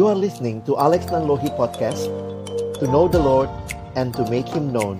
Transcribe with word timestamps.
You 0.00 0.08
are 0.08 0.16
listening 0.16 0.64
to 0.64 0.80
Alex 0.80 1.12
Nanlohi 1.12 1.52
Podcast 1.60 2.08
To 2.80 2.88
know 2.88 3.04
the 3.04 3.20
Lord 3.20 3.52
and 4.00 4.16
to 4.16 4.24
make 4.32 4.48
Him 4.48 4.72
known. 4.72 4.96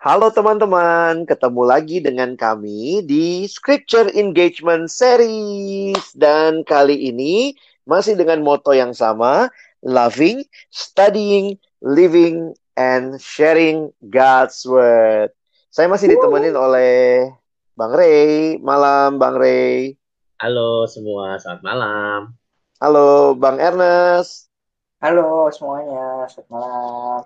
Halo 0.00 0.32
teman-teman, 0.32 1.28
ketemu 1.28 1.62
lagi 1.68 2.00
dengan 2.00 2.32
kami 2.32 3.04
di 3.04 3.44
Scripture 3.44 4.08
Engagement 4.16 4.88
Series. 4.88 6.00
Dan 6.16 6.64
kali 6.64 7.12
ini 7.12 7.52
masih 7.84 8.16
dengan 8.16 8.40
moto 8.40 8.72
yang 8.72 8.96
sama 8.96 9.52
Loving, 9.84 10.48
Studying, 10.72 11.60
Living, 11.84 12.56
and 12.80 13.20
Sharing 13.20 13.92
God's 14.08 14.64
Word 14.64 15.28
Saya 15.74 15.90
masih 15.90 16.06
ditemenin 16.06 16.54
oleh 16.54 17.34
Bang 17.74 17.90
Ray. 17.90 18.62
Malam 18.62 19.18
Bang 19.18 19.34
Ray. 19.34 19.98
Halo 20.38 20.86
semua, 20.86 21.34
selamat 21.42 21.66
malam. 21.66 22.20
Halo 22.78 23.34
Bang 23.34 23.58
Ernest. 23.58 24.46
Halo 25.02 25.50
semuanya, 25.50 26.30
selamat 26.30 26.46
malam. 26.46 27.20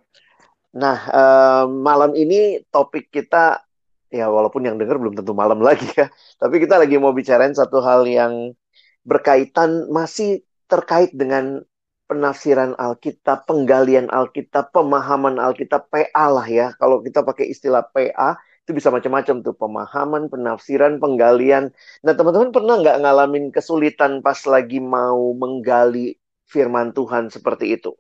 Nah, 0.73 0.97
eh, 1.13 1.65
malam 1.69 2.17
ini 2.17 2.65
topik 2.73 3.13
kita, 3.13 3.61
ya 4.09 4.33
walaupun 4.33 4.65
yang 4.65 4.81
dengar 4.81 4.97
belum 4.97 5.13
tentu 5.13 5.37
malam 5.37 5.61
lagi 5.69 5.85
ya, 5.93 6.09
tapi 6.41 6.57
kita 6.57 6.81
lagi 6.81 6.97
mau 6.97 7.13
bicarain 7.13 7.53
satu 7.53 7.85
hal 7.85 8.09
yang 8.09 8.57
berkaitan, 9.05 9.93
masih 9.93 10.41
terkait 10.73 11.13
dengan 11.13 11.68
penafsiran 12.09 12.73
Alkitab, 12.75 13.45
penggalian 13.45 14.09
Alkitab, 14.09 14.73
pemahaman 14.73 15.37
Alkitab, 15.37 15.93
PA 15.93 16.27
lah 16.33 16.49
ya. 16.49 16.67
Kalau 16.81 17.05
kita 17.05 17.21
pakai 17.23 17.53
istilah 17.53 17.85
PA, 17.85 18.41
itu 18.65 18.73
bisa 18.77 18.89
macam-macam 18.89 19.37
tuh, 19.45 19.55
pemahaman, 19.57 20.23
penafsiran, 20.33 21.01
penggalian. 21.01 21.71
Nah, 22.05 22.13
teman-teman 22.17 22.51
pernah 22.53 22.75
nggak 22.81 22.99
ngalamin 23.05 23.45
kesulitan 23.53 24.25
pas 24.25 24.41
lagi 24.49 24.81
mau 24.81 25.37
menggali 25.37 26.17
firman 26.49 26.97
Tuhan 26.97 27.29
seperti 27.29 27.77
itu? 27.77 27.93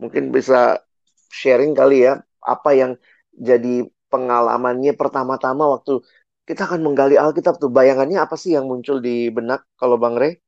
Mungkin 0.00 0.32
bisa 0.32 0.80
sharing 1.28 1.76
kali 1.76 2.08
ya 2.08 2.20
apa 2.40 2.70
yang 2.72 2.92
jadi 3.36 3.84
pengalamannya 4.08 4.96
pertama-tama 4.96 5.68
waktu 5.68 6.00
kita 6.48 6.64
akan 6.64 6.80
menggali 6.80 7.20
Alkitab 7.20 7.60
tuh 7.60 7.68
bayangannya 7.68 8.24
apa 8.24 8.34
sih 8.40 8.56
yang 8.56 8.64
muncul 8.72 9.04
di 9.04 9.28
benak 9.28 9.68
kalau 9.76 10.00
Bang 10.00 10.16
Rey? 10.16 10.40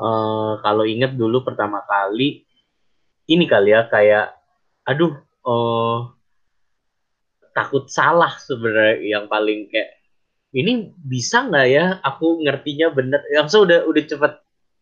Uh, 0.00 0.56
kalau 0.64 0.88
ingat 0.88 1.12
dulu 1.12 1.44
pertama 1.44 1.84
kali 1.84 2.48
ini 3.28 3.44
kali 3.44 3.76
ya 3.76 3.84
kayak 3.84 4.32
aduh 4.88 5.12
uh, 5.44 6.08
takut 7.52 7.84
salah 7.92 8.32
sebenarnya 8.40 8.96
yang 9.04 9.24
paling 9.28 9.68
kayak 9.68 10.00
ini 10.50 10.90
bisa 10.98 11.46
nggak 11.46 11.66
ya? 11.70 11.84
Aku 12.02 12.42
ngertinya 12.42 12.90
bener. 12.90 13.22
Langsung 13.30 13.70
udah 13.70 13.86
udah 13.86 14.02
cepet 14.02 14.32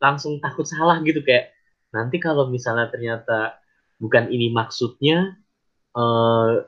langsung 0.01 0.41
takut 0.41 0.65
salah 0.65 0.97
gitu 1.05 1.21
kayak 1.21 1.53
nanti 1.93 2.17
kalau 2.23 2.49
misalnya 2.49 2.89
ternyata 2.89 3.59
bukan 4.01 4.33
ini 4.33 4.49
maksudnya 4.49 5.37
uh, 5.93 6.65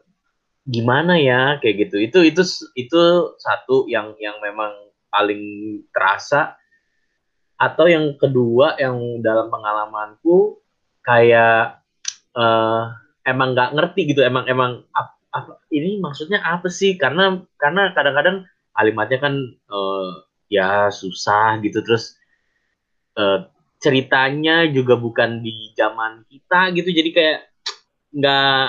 gimana 0.69 1.17
ya? 1.17 1.57
Kayak 1.65 1.89
gitu. 1.89 1.97
Itu 2.03 2.19
itu 2.29 2.43
itu 2.77 3.03
satu 3.41 3.89
yang 3.89 4.13
yang 4.21 4.37
memang 4.45 4.73
paling 5.09 5.43
terasa 5.97 6.60
atau 7.61 7.85
yang 7.85 8.17
kedua 8.17 8.81
yang 8.81 9.21
dalam 9.21 9.53
pengalamanku 9.53 10.57
kayak 11.05 11.85
uh, 12.33 12.97
emang 13.29 13.53
nggak 13.53 13.77
ngerti 13.77 14.01
gitu 14.17 14.25
emang 14.25 14.49
emang 14.49 14.89
ap, 14.97 15.21
ap, 15.37 15.61
ini 15.69 16.01
maksudnya 16.01 16.41
apa 16.41 16.73
sih? 16.73 16.97
Karena 16.97 17.37
karena 17.61 17.93
kadang-kadang 17.93 18.49
kalimatnya 18.73 19.19
kan 19.21 19.35
uh, 19.69 20.25
ya 20.49 20.89
susah 20.89 21.61
gitu 21.61 21.85
terus 21.85 22.17
uh, 23.21 23.45
ceritanya 23.77 24.65
juga 24.73 24.97
bukan 24.97 25.45
di 25.45 25.73
zaman 25.77 26.25
kita 26.33 26.73
gitu 26.73 26.89
jadi 26.97 27.11
kayak 27.13 27.39
nggak 28.17 28.67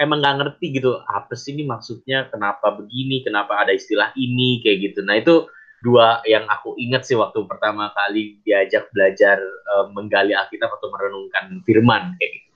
emang 0.00 0.18
nggak 0.18 0.36
ngerti 0.40 0.66
gitu 0.80 0.98
apa 1.04 1.36
sih 1.38 1.54
ini 1.54 1.68
maksudnya? 1.68 2.26
Kenapa 2.32 2.72
begini? 2.74 3.22
Kenapa 3.22 3.60
ada 3.60 3.70
istilah 3.70 4.10
ini? 4.16 4.64
Kayak 4.64 4.78
gitu. 4.90 5.00
Nah 5.04 5.20
itu 5.20 5.46
dua 5.80 6.20
yang 6.28 6.44
aku 6.46 6.76
ingat 6.76 7.08
sih 7.08 7.16
waktu 7.16 7.44
pertama 7.48 7.88
kali 7.96 8.40
diajak 8.44 8.92
belajar 8.92 9.40
uh, 9.76 9.88
menggali 9.92 10.36
Alkitab 10.36 10.68
atau 10.68 10.88
merenungkan 10.92 11.64
Firman 11.64 12.16
kayak 12.20 12.30
gitu. 12.36 12.48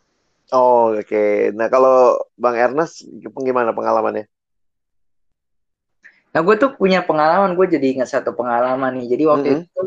Oh 0.52 0.92
oke, 0.92 1.08
okay. 1.08 1.50
nah 1.56 1.72
kalau 1.72 2.20
Bang 2.36 2.54
Ernest 2.54 3.02
gimana 3.40 3.72
pengalamannya? 3.72 4.28
Nah 6.36 6.40
gue 6.44 6.54
tuh 6.60 6.76
punya 6.76 7.00
pengalaman, 7.00 7.56
gue 7.56 7.66
jadi 7.78 7.96
ingat 7.96 8.12
satu 8.12 8.36
pengalaman 8.36 8.92
nih. 9.00 9.16
Jadi 9.16 9.24
waktu 9.24 9.48
mm 9.50 9.56
-hmm. 9.56 9.66
itu 9.72 9.82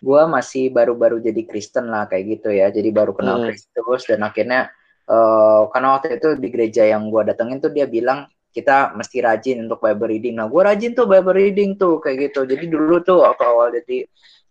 gue 0.00 0.22
masih 0.32 0.72
baru-baru 0.72 1.20
jadi 1.20 1.44
Kristen 1.44 1.92
lah 1.92 2.08
kayak 2.08 2.40
gitu 2.40 2.48
ya 2.48 2.72
jadi 2.72 2.88
baru 2.88 3.12
kenal 3.12 3.44
hmm. 3.44 3.46
Kristus 3.52 4.08
dan 4.08 4.24
akhirnya 4.24 4.72
uh, 5.04 5.68
karena 5.68 5.88
waktu 6.00 6.16
itu 6.16 6.40
di 6.40 6.48
gereja 6.48 6.88
yang 6.88 7.12
gue 7.12 7.22
datengin 7.28 7.60
tuh 7.60 7.68
dia 7.68 7.84
bilang 7.84 8.24
kita 8.50 8.92
mesti 8.98 9.18
rajin 9.22 9.66
untuk 9.66 9.80
Bible 9.82 10.10
reading. 10.10 10.34
Nah 10.38 10.46
gue 10.50 10.62
rajin 10.62 10.92
tuh 10.92 11.06
Bible 11.06 11.34
reading 11.34 11.78
tuh 11.78 12.02
kayak 12.02 12.30
gitu. 12.30 12.46
Jadi 12.46 12.66
dulu 12.66 13.00
tuh 13.00 13.22
waktu 13.22 13.42
awal 13.46 13.68
jadi 13.74 14.06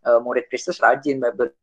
uh, 0.08 0.20
murid 0.24 0.48
Kristus 0.48 0.80
rajin 0.80 1.20
Bible 1.20 1.54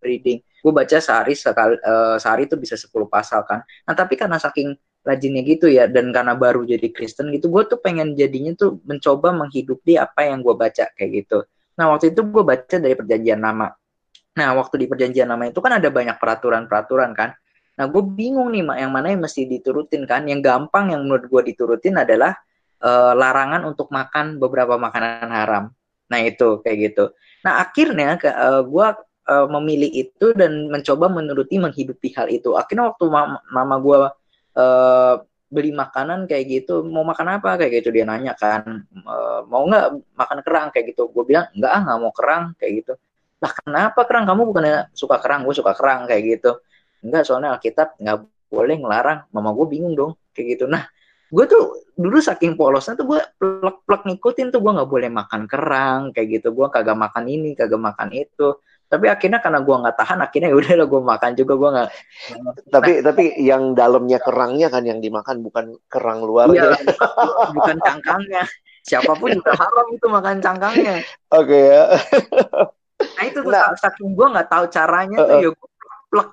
reading. 0.00 0.40
Gue 0.64 0.72
baca 0.72 0.98
sehari 0.98 1.36
sekali 1.36 1.76
uh, 1.80 2.16
sehari 2.16 2.48
tuh 2.48 2.56
bisa 2.56 2.74
10 2.74 2.88
pasal 3.06 3.44
kan. 3.44 3.62
Nah 3.84 3.94
tapi 3.94 4.16
karena 4.16 4.40
saking 4.40 4.72
rajinnya 5.02 5.42
gitu 5.42 5.66
ya 5.66 5.90
dan 5.90 6.14
karena 6.14 6.38
baru 6.38 6.62
jadi 6.62 6.88
Kristen 6.94 7.34
gitu 7.34 7.50
gue 7.50 7.66
tuh 7.66 7.82
pengen 7.82 8.14
jadinya 8.14 8.54
tuh 8.54 8.78
mencoba 8.86 9.34
menghidupi 9.34 9.98
apa 9.98 10.30
yang 10.30 10.40
gue 10.40 10.54
baca 10.54 10.88
kayak 10.94 11.10
gitu. 11.26 11.42
Nah, 11.78 11.88
waktu 11.92 12.12
itu 12.12 12.20
gue 12.24 12.44
baca 12.44 12.76
dari 12.76 12.92
perjanjian 12.92 13.40
lama. 13.40 13.72
Nah, 14.32 14.48
waktu 14.56 14.74
di 14.84 14.86
perjanjian 14.88 15.28
lama 15.28 15.48
itu 15.48 15.60
kan 15.60 15.80
ada 15.80 15.88
banyak 15.88 16.16
peraturan-peraturan 16.20 17.10
kan. 17.16 17.32
Nah, 17.72 17.84
gue 17.88 18.02
bingung 18.04 18.52
nih, 18.52 18.62
yang 18.84 18.92
mana 18.92 19.12
yang 19.12 19.22
mesti 19.24 19.48
diturutin 19.48 20.04
kan. 20.04 20.28
Yang 20.28 20.44
gampang 20.48 20.92
yang 20.92 21.08
menurut 21.08 21.26
gue 21.28 21.42
diturutin 21.52 21.96
adalah 21.96 22.36
uh, 22.84 23.12
larangan 23.16 23.64
untuk 23.64 23.88
makan 23.88 24.36
beberapa 24.36 24.76
makanan 24.76 25.30
haram. 25.32 25.64
Nah, 26.12 26.18
itu 26.20 26.60
kayak 26.60 26.78
gitu. 26.92 27.04
Nah, 27.42 27.64
akhirnya 27.64 28.20
uh, 28.20 28.62
gue 28.62 28.86
uh, 29.28 29.46
memilih 29.58 29.88
itu 29.88 30.36
dan 30.36 30.68
mencoba 30.68 31.08
menuruti 31.08 31.56
menghidupi 31.56 32.12
hal 32.12 32.28
itu. 32.28 32.54
Akhirnya 32.54 32.92
waktu 32.92 33.04
mama, 33.08 33.38
mama 33.48 33.76
gue 33.80 33.98
uh, 34.60 35.16
beli 35.52 35.68
makanan 35.76 36.24
kayak 36.24 36.48
gitu 36.48 36.80
mau 36.80 37.04
makan 37.04 37.36
apa 37.36 37.60
kayak 37.60 37.84
gitu 37.84 37.92
dia 37.92 38.08
nanya 38.08 38.32
kan 38.32 38.88
e, 38.88 39.16
mau 39.52 39.68
nggak 39.68 40.16
makan 40.16 40.38
kerang 40.40 40.66
kayak 40.72 40.96
gitu 40.96 41.12
gue 41.12 41.24
bilang 41.28 41.44
nggak 41.52 41.68
ah 41.68 41.80
nggak 41.84 41.98
mau 42.00 42.12
kerang 42.16 42.44
kayak 42.56 42.72
gitu 42.80 42.92
lah 43.36 43.52
kenapa 43.60 44.00
kerang 44.08 44.24
kamu 44.24 44.48
bukannya 44.48 44.88
suka 44.96 45.20
kerang 45.20 45.44
gue 45.44 45.52
suka 45.52 45.76
kerang 45.76 46.08
kayak 46.08 46.40
gitu 46.40 46.56
enggak 47.02 47.22
soalnya 47.26 47.58
Alkitab 47.58 47.98
nggak 47.98 48.18
boleh 48.48 48.76
ngelarang. 48.78 49.28
Mama 49.34 49.50
gue 49.52 49.66
bingung 49.68 49.94
dong 49.98 50.12
kayak 50.32 50.58
gitu. 50.58 50.64
Nah 50.70 50.86
gue 51.32 51.44
tuh 51.48 51.88
dulu 51.96 52.20
saking 52.20 52.56
polosnya 52.56 52.96
tuh 52.96 53.06
gue 53.08 53.20
plek-plek 53.40 54.02
ngikutin 54.08 54.48
tuh. 54.54 54.60
Gue 54.62 54.72
nggak 54.72 54.90
boleh 54.90 55.10
makan 55.10 55.48
kerang 55.50 56.00
kayak 56.14 56.40
gitu. 56.40 56.54
Gue 56.54 56.70
kagak 56.70 56.96
makan 56.96 57.24
ini 57.26 57.58
kagak 57.58 57.80
makan 57.80 58.14
itu. 58.14 58.60
Tapi 58.92 59.08
akhirnya 59.08 59.40
karena 59.40 59.64
gue 59.64 59.72
nggak 59.72 59.96
tahan 59.96 60.20
akhirnya 60.20 60.48
ya 60.52 60.56
udah 60.60 60.74
lah 60.84 60.86
gue 60.86 61.00
makan 61.00 61.30
juga. 61.32 61.52
Gue 61.56 61.70
nggak 61.72 61.88
tapi 62.74 62.90
nah, 63.00 63.02
tapi 63.10 63.24
yang 63.40 63.62
dalamnya 63.72 64.18
kerangnya 64.20 64.68
kan 64.68 64.84
yang 64.84 65.00
dimakan 65.00 65.40
bukan 65.40 65.74
kerang 65.88 66.20
luar. 66.20 66.52
Iya, 66.52 66.76
bukan 67.56 67.76
cangkangnya. 67.80 68.44
Siapa 68.82 69.14
pun 69.14 69.30
juga 69.30 69.54
haram 69.54 69.86
itu 69.94 70.06
makan 70.10 70.36
cangkangnya. 70.42 70.96
Oke 71.32 71.54
okay, 71.54 71.62
ya. 71.70 71.84
Nah 73.02 73.24
itu 73.26 73.38
tuh 73.42 73.50
nah, 73.50 73.74
saking 73.78 74.14
gue 74.14 74.26
nggak 74.26 74.48
tahu 74.50 74.64
caranya 74.70 75.16
uh, 75.22 75.26
tuh 75.26 75.36
ya 75.38 75.50
gue 75.50 75.68
plek 76.12 76.28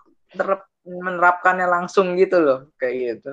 menerapkannya 0.86 1.68
langsung 1.70 2.18
gitu 2.18 2.38
loh 2.42 2.60
kayak 2.78 2.96
gitu. 2.98 3.32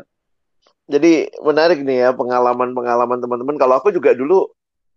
Jadi 0.87 1.35
menarik 1.43 1.82
nih 1.82 2.06
ya 2.06 2.11
pengalaman-pengalaman 2.15 3.19
teman-teman. 3.19 3.56
Kalau 3.59 3.75
aku 3.79 3.91
juga 3.91 4.15
dulu 4.15 4.47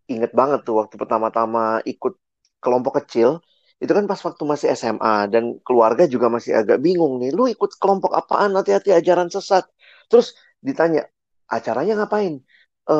inget 0.06 0.34
banget 0.34 0.66
tuh 0.66 0.82
waktu 0.82 0.96
pertama-tama 0.98 1.82
ikut 1.86 2.18
kelompok 2.62 3.02
kecil 3.04 3.42
itu 3.80 3.92
kan 3.96 4.06
pas 4.06 4.20
waktu 4.20 4.44
masih 4.44 4.68
SMA 4.76 5.32
dan 5.32 5.56
keluarga 5.64 6.04
juga 6.04 6.28
masih 6.28 6.52
agak 6.52 6.84
bingung 6.84 7.16
nih 7.24 7.32
lu 7.32 7.48
ikut 7.48 7.80
kelompok 7.80 8.12
apaan? 8.12 8.54
Hati-hati 8.54 8.92
ajaran 8.92 9.32
sesat. 9.32 9.66
Terus 10.12 10.36
ditanya 10.60 11.08
acaranya 11.48 12.04
ngapain? 12.04 12.44
E, 12.86 12.96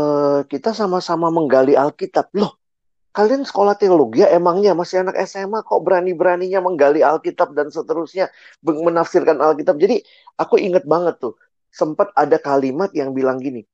kita 0.48 0.72
sama-sama 0.72 1.28
menggali 1.30 1.76
Alkitab. 1.76 2.32
Loh 2.34 2.58
kalian 3.16 3.44
sekolah 3.50 3.76
teologi 3.82 4.22
ya 4.24 4.30
emangnya 4.38 4.72
masih 4.78 5.02
anak 5.04 5.16
SMA 5.26 5.66
kok 5.66 5.82
berani-beraninya 5.86 6.60
menggali 6.62 7.02
Alkitab 7.02 7.58
dan 7.58 7.68
seterusnya 7.74 8.30
menafsirkan 8.62 9.38
Alkitab 9.42 9.76
jadi 9.82 10.02
aku 10.38 10.56
inget 10.62 10.86
banget 10.86 11.18
tuh 11.24 11.34
sempat 11.70 12.14
ada 12.14 12.38
kalimat 12.38 12.90
yang 12.94 13.14
bilang 13.18 13.42
gini 13.42 13.66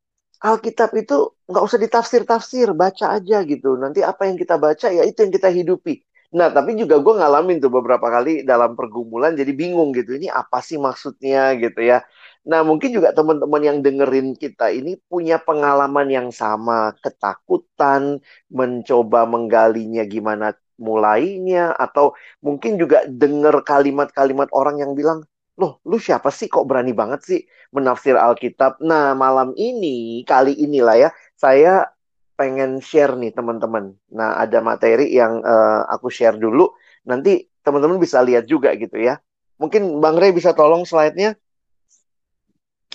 Alkitab 0.46 0.94
itu 0.94 1.34
nggak 1.50 1.64
usah 1.64 1.80
ditafsir-tafsir, 1.82 2.70
baca 2.78 3.18
aja 3.18 3.42
gitu. 3.48 3.82
Nanti 3.82 4.06
apa 4.06 4.30
yang 4.30 4.38
kita 4.38 4.62
baca 4.62 4.88
ya 4.94 5.02
itu 5.02 5.18
yang 5.26 5.34
kita 5.34 5.50
hidupi. 5.50 6.05
Nah, 6.36 6.52
tapi 6.52 6.76
juga 6.76 7.00
gue 7.00 7.14
ngalamin 7.16 7.64
tuh 7.64 7.72
beberapa 7.72 8.08
kali 8.12 8.44
dalam 8.44 8.76
pergumulan 8.76 9.32
jadi 9.40 9.56
bingung 9.56 9.96
gitu. 9.96 10.20
Ini 10.20 10.28
apa 10.36 10.60
sih 10.60 10.76
maksudnya 10.76 11.56
gitu 11.56 11.80
ya. 11.80 12.04
Nah, 12.44 12.62
mungkin 12.62 12.92
juga 12.92 13.16
teman-teman 13.16 13.62
yang 13.64 13.78
dengerin 13.80 14.36
kita 14.36 14.70
ini 14.70 15.00
punya 15.08 15.40
pengalaman 15.40 16.08
yang 16.12 16.30
sama, 16.36 16.92
ketakutan, 17.00 18.20
mencoba 18.52 19.24
menggalinya 19.26 20.04
gimana 20.04 20.52
mulainya, 20.76 21.72
atau 21.80 22.12
mungkin 22.44 22.76
juga 22.76 23.08
dengar 23.08 23.64
kalimat-kalimat 23.64 24.52
orang 24.52 24.84
yang 24.84 24.92
bilang, 24.92 25.24
loh, 25.56 25.80
lu 25.88 25.96
siapa 25.98 26.30
sih 26.36 26.52
kok 26.52 26.68
berani 26.68 26.92
banget 26.92 27.24
sih 27.24 27.42
menafsir 27.72 28.20
Alkitab? 28.20 28.84
Nah, 28.84 29.16
malam 29.16 29.56
ini, 29.56 30.22
kali 30.28 30.52
inilah 30.52 30.96
ya, 31.00 31.10
saya 31.40 31.95
pengen 32.36 32.84
share 32.84 33.16
nih 33.16 33.32
teman-teman. 33.32 33.96
Nah, 34.12 34.40
ada 34.40 34.60
materi 34.60 35.12
yang 35.16 35.40
uh, 35.42 35.88
aku 35.88 36.12
share 36.12 36.36
dulu. 36.36 36.72
Nanti 37.08 37.48
teman-teman 37.64 37.98
bisa 37.98 38.22
lihat 38.22 38.46
juga 38.46 38.76
gitu 38.76 39.00
ya. 39.00 39.18
Mungkin 39.56 40.04
Bang 40.04 40.20
Rey 40.20 40.36
bisa 40.36 40.52
tolong 40.52 40.84
slide-nya. 40.84 41.40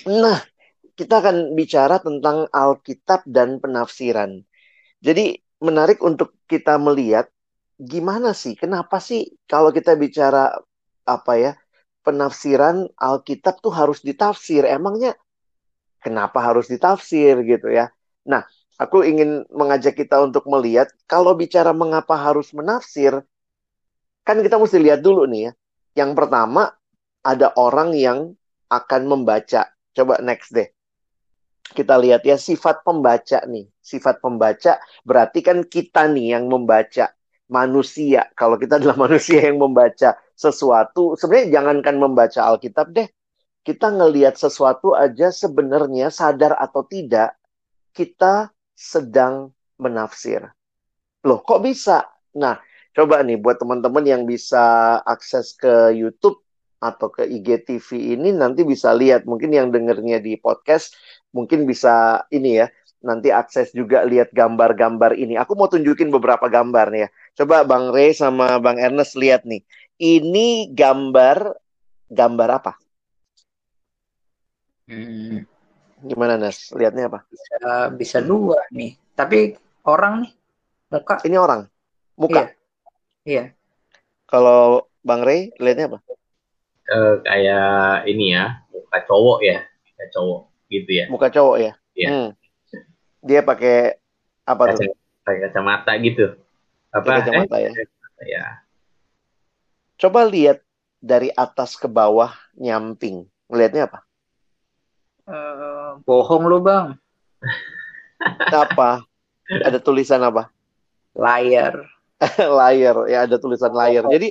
Nah, 0.06 0.38
kita 0.94 1.24
akan 1.24 1.56
bicara 1.56 1.96
tentang 2.00 2.44
Alkitab 2.52 3.24
dan 3.24 3.56
penafsiran. 3.60 4.44
Jadi 5.00 5.40
menarik 5.64 6.04
untuk 6.04 6.36
kita 6.44 6.76
melihat 6.76 7.32
gimana 7.80 8.36
sih, 8.36 8.52
kenapa 8.52 9.00
sih 9.00 9.32
kalau 9.48 9.72
kita 9.72 9.96
bicara 9.96 10.52
apa 11.08 11.32
ya 11.40 11.52
penafsiran 12.04 12.92
Alkitab 12.96 13.64
tuh 13.64 13.72
harus 13.72 14.04
ditafsir. 14.04 14.68
Emangnya 14.68 15.16
kenapa 16.04 16.44
harus 16.44 16.68
ditafsir 16.68 17.40
gitu 17.44 17.72
ya? 17.72 17.88
Nah, 18.28 18.44
aku 18.80 19.04
ingin 19.04 19.44
mengajak 19.52 19.92
kita 19.92 20.16
untuk 20.24 20.48
melihat 20.48 20.88
kalau 21.04 21.36
bicara 21.36 21.76
mengapa 21.76 22.16
harus 22.16 22.48
menafsir, 22.56 23.20
kan 24.24 24.40
kita 24.40 24.56
mesti 24.56 24.80
lihat 24.80 25.04
dulu 25.04 25.28
nih 25.28 25.52
ya. 25.52 25.52
Yang 26.00 26.16
pertama 26.16 26.72
ada 27.20 27.52
orang 27.60 27.92
yang 27.92 28.32
akan 28.72 29.02
membaca 29.04 29.68
Coba 29.90 30.22
next 30.22 30.54
deh. 30.54 30.70
Kita 31.70 31.98
lihat 31.98 32.26
ya 32.26 32.38
sifat 32.38 32.82
pembaca 32.82 33.42
nih. 33.46 33.66
Sifat 33.78 34.22
pembaca 34.22 34.78
berarti 35.06 35.42
kan 35.42 35.66
kita 35.66 36.06
nih 36.10 36.38
yang 36.38 36.50
membaca 36.50 37.10
manusia. 37.50 38.26
Kalau 38.34 38.58
kita 38.58 38.78
adalah 38.78 38.98
manusia 39.06 39.50
yang 39.50 39.58
membaca 39.58 40.18
sesuatu, 40.34 41.14
sebenarnya 41.18 41.60
jangankan 41.60 41.96
membaca 41.98 42.40
Alkitab 42.48 42.86
deh. 42.94 43.08
Kita 43.60 43.92
ngelihat 43.92 44.40
sesuatu 44.40 44.96
aja 44.96 45.28
sebenarnya 45.28 46.08
sadar 46.08 46.56
atau 46.56 46.80
tidak, 46.88 47.36
kita 47.92 48.48
sedang 48.80 49.52
menafsir. 49.76 50.48
Loh, 51.28 51.44
kok 51.44 51.60
bisa? 51.60 52.08
Nah, 52.40 52.56
coba 52.96 53.20
nih 53.20 53.36
buat 53.36 53.60
teman-teman 53.60 54.04
yang 54.08 54.22
bisa 54.24 54.96
akses 55.04 55.52
ke 55.52 55.92
YouTube, 55.92 56.40
atau 56.80 57.12
ke 57.12 57.28
IGTV 57.28 58.16
ini 58.16 58.32
nanti 58.32 58.64
bisa 58.64 58.96
lihat 58.96 59.28
mungkin 59.28 59.52
yang 59.52 59.68
dengernya 59.68 60.16
di 60.16 60.40
podcast 60.40 60.96
mungkin 61.28 61.68
bisa 61.68 62.24
ini 62.32 62.64
ya 62.64 62.72
nanti 63.00 63.32
akses 63.32 63.72
juga 63.72 64.04
lihat 64.04 64.32
gambar-gambar 64.32 65.16
ini. 65.16 65.36
Aku 65.40 65.56
mau 65.56 65.68
tunjukin 65.68 66.12
beberapa 66.12 66.48
gambar 66.52 66.92
nih 66.92 67.00
ya. 67.04 67.08
Coba 67.40 67.64
Bang 67.64 67.92
Ray 67.92 68.12
sama 68.12 68.60
Bang 68.60 68.76
Ernest 68.76 69.16
lihat 69.16 69.48
nih. 69.48 69.64
Ini 70.00 70.72
gambar 70.72 71.56
gambar 72.12 72.48
apa? 72.60 72.72
Hmm. 74.88 75.48
Gimana 76.04 76.40
Nes? 76.40 76.72
Lihatnya 76.72 77.08
apa? 77.08 77.24
Bisa 77.28 77.58
bisa 77.92 78.18
dua 78.24 78.60
nih. 78.72 78.96
Tapi 79.16 79.56
orang 79.84 80.24
nih 80.24 80.32
muka. 80.90 81.14
Ini 81.24 81.36
orang. 81.36 81.60
Muka. 82.16 82.42
Iya. 82.42 82.46
iya. 83.28 83.44
Kalau 84.28 84.86
Bang 85.00 85.24
Ray 85.24 85.50
lihatnya 85.58 85.90
apa? 85.90 85.98
uh, 86.90 87.14
kayak 87.22 88.04
ini 88.10 88.34
ya 88.34 88.60
muka 88.70 88.98
cowok 89.06 89.38
ya 89.46 89.58
muka 89.64 90.04
cowok 90.10 90.40
gitu 90.70 90.90
ya 90.90 91.04
muka 91.08 91.28
cowok 91.30 91.56
ya 91.58 91.72
Iya. 91.90 92.08
hmm. 92.08 92.28
dia 93.26 93.40
pakai 93.42 93.98
apa 94.46 94.62
Kaca, 94.70 94.74
tuh 94.78 94.94
pakai 95.26 95.40
kacamata 95.50 95.92
gitu 96.00 96.26
apa 96.90 97.08
kacamata 97.22 97.56
eh, 97.58 97.62
ya 97.66 97.70
ya 98.24 98.44
coba 100.00 100.24
lihat 100.26 100.62
dari 101.00 101.28
atas 101.34 101.76
ke 101.76 101.90
bawah 101.90 102.32
nyamping 102.56 103.26
melihatnya 103.50 103.90
apa 103.90 104.00
uh, 105.28 105.34
bohong 106.06 106.44
lu 106.46 106.58
bang. 106.62 106.94
Apa? 108.62 109.02
Ada 109.50 109.82
tulisan 109.82 110.22
apa? 110.22 110.46
Layar 111.16 111.90
layar 112.38 112.96
ya 113.12 113.24
ada 113.24 113.36
tulisan 113.40 113.72
layar 113.72 114.04
jadi 114.08 114.28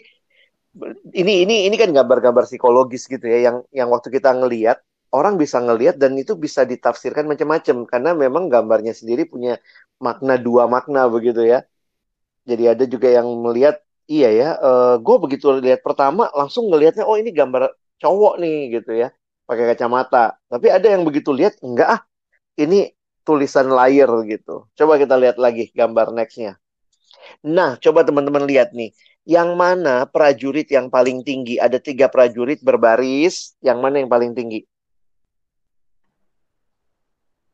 ini 1.18 1.34
ini 1.44 1.56
ini 1.66 1.76
kan 1.76 1.90
gambar-gambar 1.90 2.46
psikologis 2.46 3.10
gitu 3.10 3.26
ya 3.26 3.50
yang 3.50 3.58
yang 3.74 3.90
waktu 3.90 4.14
kita 4.14 4.32
ngelihat 4.38 4.80
orang 5.10 5.42
bisa 5.42 5.58
ngelihat 5.58 5.98
dan 5.98 6.14
itu 6.14 6.38
bisa 6.38 6.62
ditafsirkan 6.62 7.26
macam-macam 7.26 7.90
karena 7.90 8.14
memang 8.14 8.46
gambarnya 8.48 8.94
sendiri 8.94 9.26
punya 9.26 9.58
makna 9.98 10.38
dua 10.38 10.70
makna 10.70 11.10
begitu 11.10 11.42
ya. 11.42 11.66
Jadi 12.46 12.64
ada 12.70 12.86
juga 12.86 13.10
yang 13.10 13.26
melihat 13.42 13.82
iya 14.06 14.30
ya, 14.30 14.50
uh, 14.62 14.70
eh, 14.70 14.96
gue 15.02 15.16
begitu 15.18 15.50
lihat 15.58 15.82
pertama 15.82 16.30
langsung 16.38 16.70
ngelihatnya 16.70 17.10
oh 17.10 17.18
ini 17.18 17.34
gambar 17.34 17.74
cowok 17.98 18.38
nih 18.38 18.58
gitu 18.78 18.92
ya 18.94 19.10
pakai 19.50 19.74
kacamata. 19.74 20.38
Tapi 20.46 20.70
ada 20.70 20.86
yang 20.86 21.02
begitu 21.02 21.34
lihat 21.34 21.58
enggak 21.66 21.90
ah 21.90 22.02
ini 22.54 22.94
tulisan 23.26 23.66
layar 23.74 24.10
gitu. 24.30 24.70
Coba 24.78 25.02
kita 25.02 25.18
lihat 25.18 25.42
lagi 25.42 25.74
gambar 25.74 26.14
nextnya. 26.14 26.62
Nah, 27.42 27.74
coba 27.82 28.06
teman-teman 28.06 28.46
lihat 28.46 28.78
nih 28.78 28.94
yang 29.26 29.58
mana 29.58 30.06
prajurit 30.06 30.70
yang 30.70 30.94
paling 30.94 31.26
tinggi? 31.26 31.58
Ada 31.58 31.82
tiga 31.82 32.10
prajurit 32.10 32.62
berbaris, 32.62 33.58
yang 33.66 33.82
mana 33.82 34.02
yang 34.02 34.10
paling 34.10 34.38
tinggi? 34.38 34.66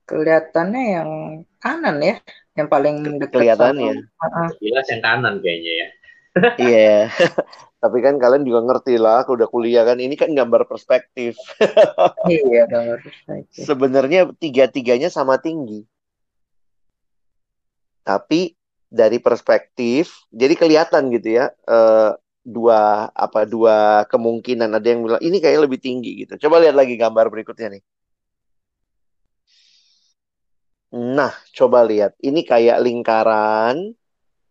Kelihatannya 0.06 0.83
yang 0.86 1.09
kanan 1.57 1.97
ya, 2.00 2.15
yang 2.53 2.68
paling 2.69 3.19
dekat. 3.19 3.33
Kelihatannya. 3.33 4.06
Jelas 4.62 4.86
yang 4.92 5.01
kanan 5.01 5.42
kayaknya 5.42 5.74
ya. 5.83 5.88
Iya. 6.36 7.08
yeah. 7.10 7.34
Tapi 7.86 8.02
kan 8.02 8.18
kalian 8.18 8.44
juga 8.50 8.66
ngerti 8.66 8.98
lah, 8.98 9.22
aku 9.22 9.38
udah 9.38 9.46
kuliah 9.46 9.86
kan. 9.86 10.02
Ini 10.02 10.18
kan 10.18 10.34
gambar 10.34 10.66
perspektif. 10.66 11.38
iya, 12.32 12.66
gambar 12.66 12.98
perspektif. 12.98 13.62
Sebenarnya 13.62 14.34
tiga-tiganya 14.42 15.14
sama 15.14 15.38
tinggi. 15.38 15.86
Tapi 18.02 18.58
dari 18.96 19.18
perspektif 19.20 20.24
jadi 20.32 20.56
kelihatan 20.56 21.12
gitu 21.12 21.42
ya 21.42 21.52
uh, 21.68 22.16
dua 22.46 23.10
apa 23.12 23.44
dua 23.44 24.06
kemungkinan 24.08 24.72
ada 24.72 24.88
yang 24.88 25.04
bilang 25.04 25.20
ini 25.20 25.42
kayak 25.44 25.66
lebih 25.68 25.81
tinggi 25.81 26.24
gitu 26.24 26.48
coba 26.48 26.64
lihat 26.64 26.78
lagi 26.78 26.96
gambar 26.96 27.28
berikutnya 27.28 27.76
nih 27.76 27.84
nah 30.95 31.33
coba 31.52 31.83
lihat 31.83 32.16
ini 32.24 32.45
kayak 32.45 32.80
lingkaran 32.80 33.98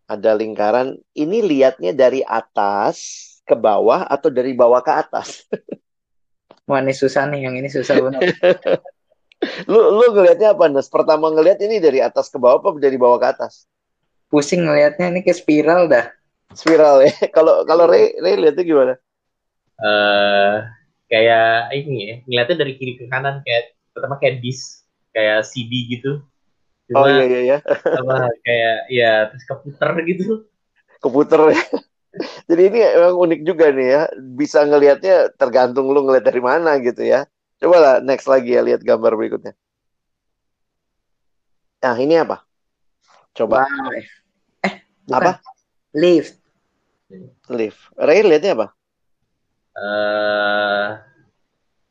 ada 0.04 0.36
lingkaran 0.36 1.00
ini 1.16 1.40
lihatnya 1.40 1.96
dari 1.96 2.20
atas 2.24 2.96
ke 3.44 3.56
bawah 3.56 4.04
atau 4.08 4.28
dari 4.28 4.52
bawah 4.56 4.80
ke 4.80 4.92
atas 4.92 5.44
Wah 6.64 6.80
ini 6.80 6.96
susah 6.96 7.28
nih, 7.28 7.44
yang 7.44 7.60
ini 7.60 7.68
susah 7.68 7.92
banget. 8.00 8.40
lu 9.70 10.00
lu 10.00 10.16
ngelihatnya 10.16 10.56
apa 10.56 10.64
Nes? 10.72 10.88
Pertama 10.88 11.28
ngelihat 11.28 11.60
ini 11.60 11.76
dari 11.76 12.00
atas 12.00 12.32
ke 12.32 12.40
bawah 12.40 12.56
apa 12.56 12.80
dari 12.80 12.96
bawah 12.96 13.20
ke 13.20 13.36
atas? 13.36 13.68
pusing 14.34 14.66
ngelihatnya 14.66 15.14
ini 15.14 15.20
kayak 15.22 15.38
spiral 15.38 15.86
dah. 15.86 16.10
Spiral 16.50 17.06
ya. 17.06 17.14
Kalau 17.36 17.62
kalau 17.62 17.86
Ray 17.86 18.18
Ray 18.18 18.34
lihatnya 18.34 18.64
gimana? 18.66 18.94
Eh 19.78 19.86
uh, 19.86 20.54
kayak 21.06 21.70
ini 21.70 21.94
ya, 22.02 22.16
ngeliatnya 22.26 22.56
dari 22.66 22.72
kiri 22.74 22.92
ke 22.98 23.04
kanan 23.06 23.46
kayak 23.46 23.78
pertama 23.94 24.18
kayak 24.18 24.42
disc, 24.42 24.82
kayak 25.14 25.46
CD 25.46 25.86
gitu. 25.98 26.18
Cuma, 26.90 27.00
oh 27.00 27.08
iya 27.08 27.24
iya 27.24 27.40
iya. 27.40 27.58
Apa 28.00 28.28
kayak 28.44 28.76
ya 28.92 29.12
terus 29.32 29.44
keputer 29.48 29.90
gitu. 30.04 30.24
Keputer 31.00 31.40
ya. 31.52 31.62
Jadi 32.48 32.62
ini 32.70 32.80
emang 32.84 33.16
unik 33.18 33.40
juga 33.42 33.72
nih 33.74 33.88
ya. 33.88 34.02
Bisa 34.20 34.62
ngelihatnya 34.62 35.34
tergantung 35.34 35.90
lu 35.90 36.04
ngeliat 36.04 36.24
dari 36.24 36.42
mana 36.44 36.78
gitu 36.78 37.02
ya. 37.02 37.26
Coba 37.58 37.76
lah 37.80 37.94
next 38.04 38.28
lagi 38.28 38.54
ya 38.54 38.62
lihat 38.62 38.84
gambar 38.84 39.16
berikutnya. 39.16 39.56
Nah, 41.84 41.96
ini 42.00 42.16
apa? 42.16 42.40
Coba. 43.36 43.68
Wow. 43.68 44.00
Bukan. 45.04 45.20
Apa? 45.20 45.32
Lift. 45.92 46.40
Lift. 47.52 47.80
Ray 48.00 48.24
lihatnya 48.24 48.56
apa? 48.56 48.66
Uh, 49.74 50.86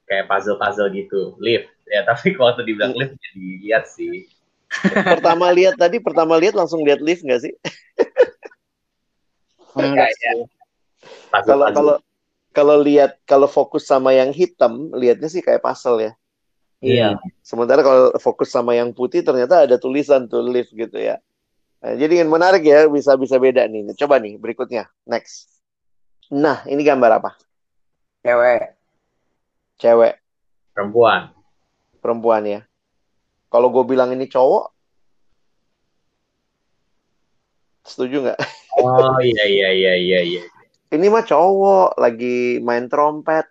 kayak 0.10 0.26
puzzle-puzzle 0.26 0.90
gitu. 0.98 1.38
Lift. 1.38 1.70
Ya, 1.86 2.02
tapi 2.08 2.34
kalau 2.34 2.48
waktu 2.54 2.66
dibilang 2.66 2.98
lift 2.98 3.14
jadi 3.20 3.46
lihat 3.70 3.86
sih. 3.86 4.26
Pertama 4.82 5.50
lihat 5.54 5.76
tadi, 5.78 6.02
pertama 6.02 6.38
lihat 6.40 6.58
langsung 6.58 6.82
lihat 6.82 7.00
lift 7.00 7.22
nggak 7.24 7.42
sih? 7.44 7.54
Enggak 9.80 10.10
ya. 10.14 10.34
Kalau 11.44 11.66
kalau 11.74 11.96
kalau 12.54 12.76
lihat 12.78 13.18
kalau 13.26 13.50
fokus 13.50 13.90
sama 13.90 14.14
yang 14.14 14.30
hitam, 14.30 14.94
lihatnya 14.94 15.28
sih 15.28 15.42
kayak 15.42 15.66
puzzle 15.66 15.98
ya. 16.00 16.14
Iya. 16.84 17.18
Sementara 17.40 17.80
kalau 17.80 18.12
fokus 18.20 18.52
sama 18.52 18.76
yang 18.76 18.92
putih 18.92 19.24
ternyata 19.24 19.64
ada 19.66 19.80
tulisan 19.80 20.28
tuh 20.28 20.44
lift 20.46 20.70
gitu 20.76 21.00
ya. 21.00 21.18
Nah, 21.84 21.96
jadi 22.00 22.24
yang 22.24 22.32
menarik 22.32 22.64
ya, 22.64 22.88
bisa 22.88 23.16
bisa 23.20 23.40
beda 23.40 23.68
nih. 23.68 23.92
Coba 23.96 24.20
nih 24.20 24.40
berikutnya, 24.40 24.88
next. 25.08 25.52
Nah, 26.32 26.64
ini 26.68 26.80
gambar 26.84 27.24
apa? 27.24 27.32
Cewek. 28.24 28.76
Cewek. 29.80 30.16
Perempuan. 30.72 31.36
Perempuan 32.00 32.44
ya. 32.48 32.62
Kalau 33.54 33.70
gue 33.70 33.86
bilang 33.86 34.10
ini 34.10 34.26
cowok, 34.26 34.74
setuju 37.86 38.26
nggak? 38.26 38.40
Oh 38.82 39.22
iya 39.22 39.46
iya 39.46 39.70
iya 39.70 39.94
iya 39.94 40.20
iya. 40.26 40.44
Ini 40.90 41.06
mah 41.14 41.22
cowok 41.22 42.02
lagi 42.02 42.58
main 42.66 42.90
trompet. 42.90 43.46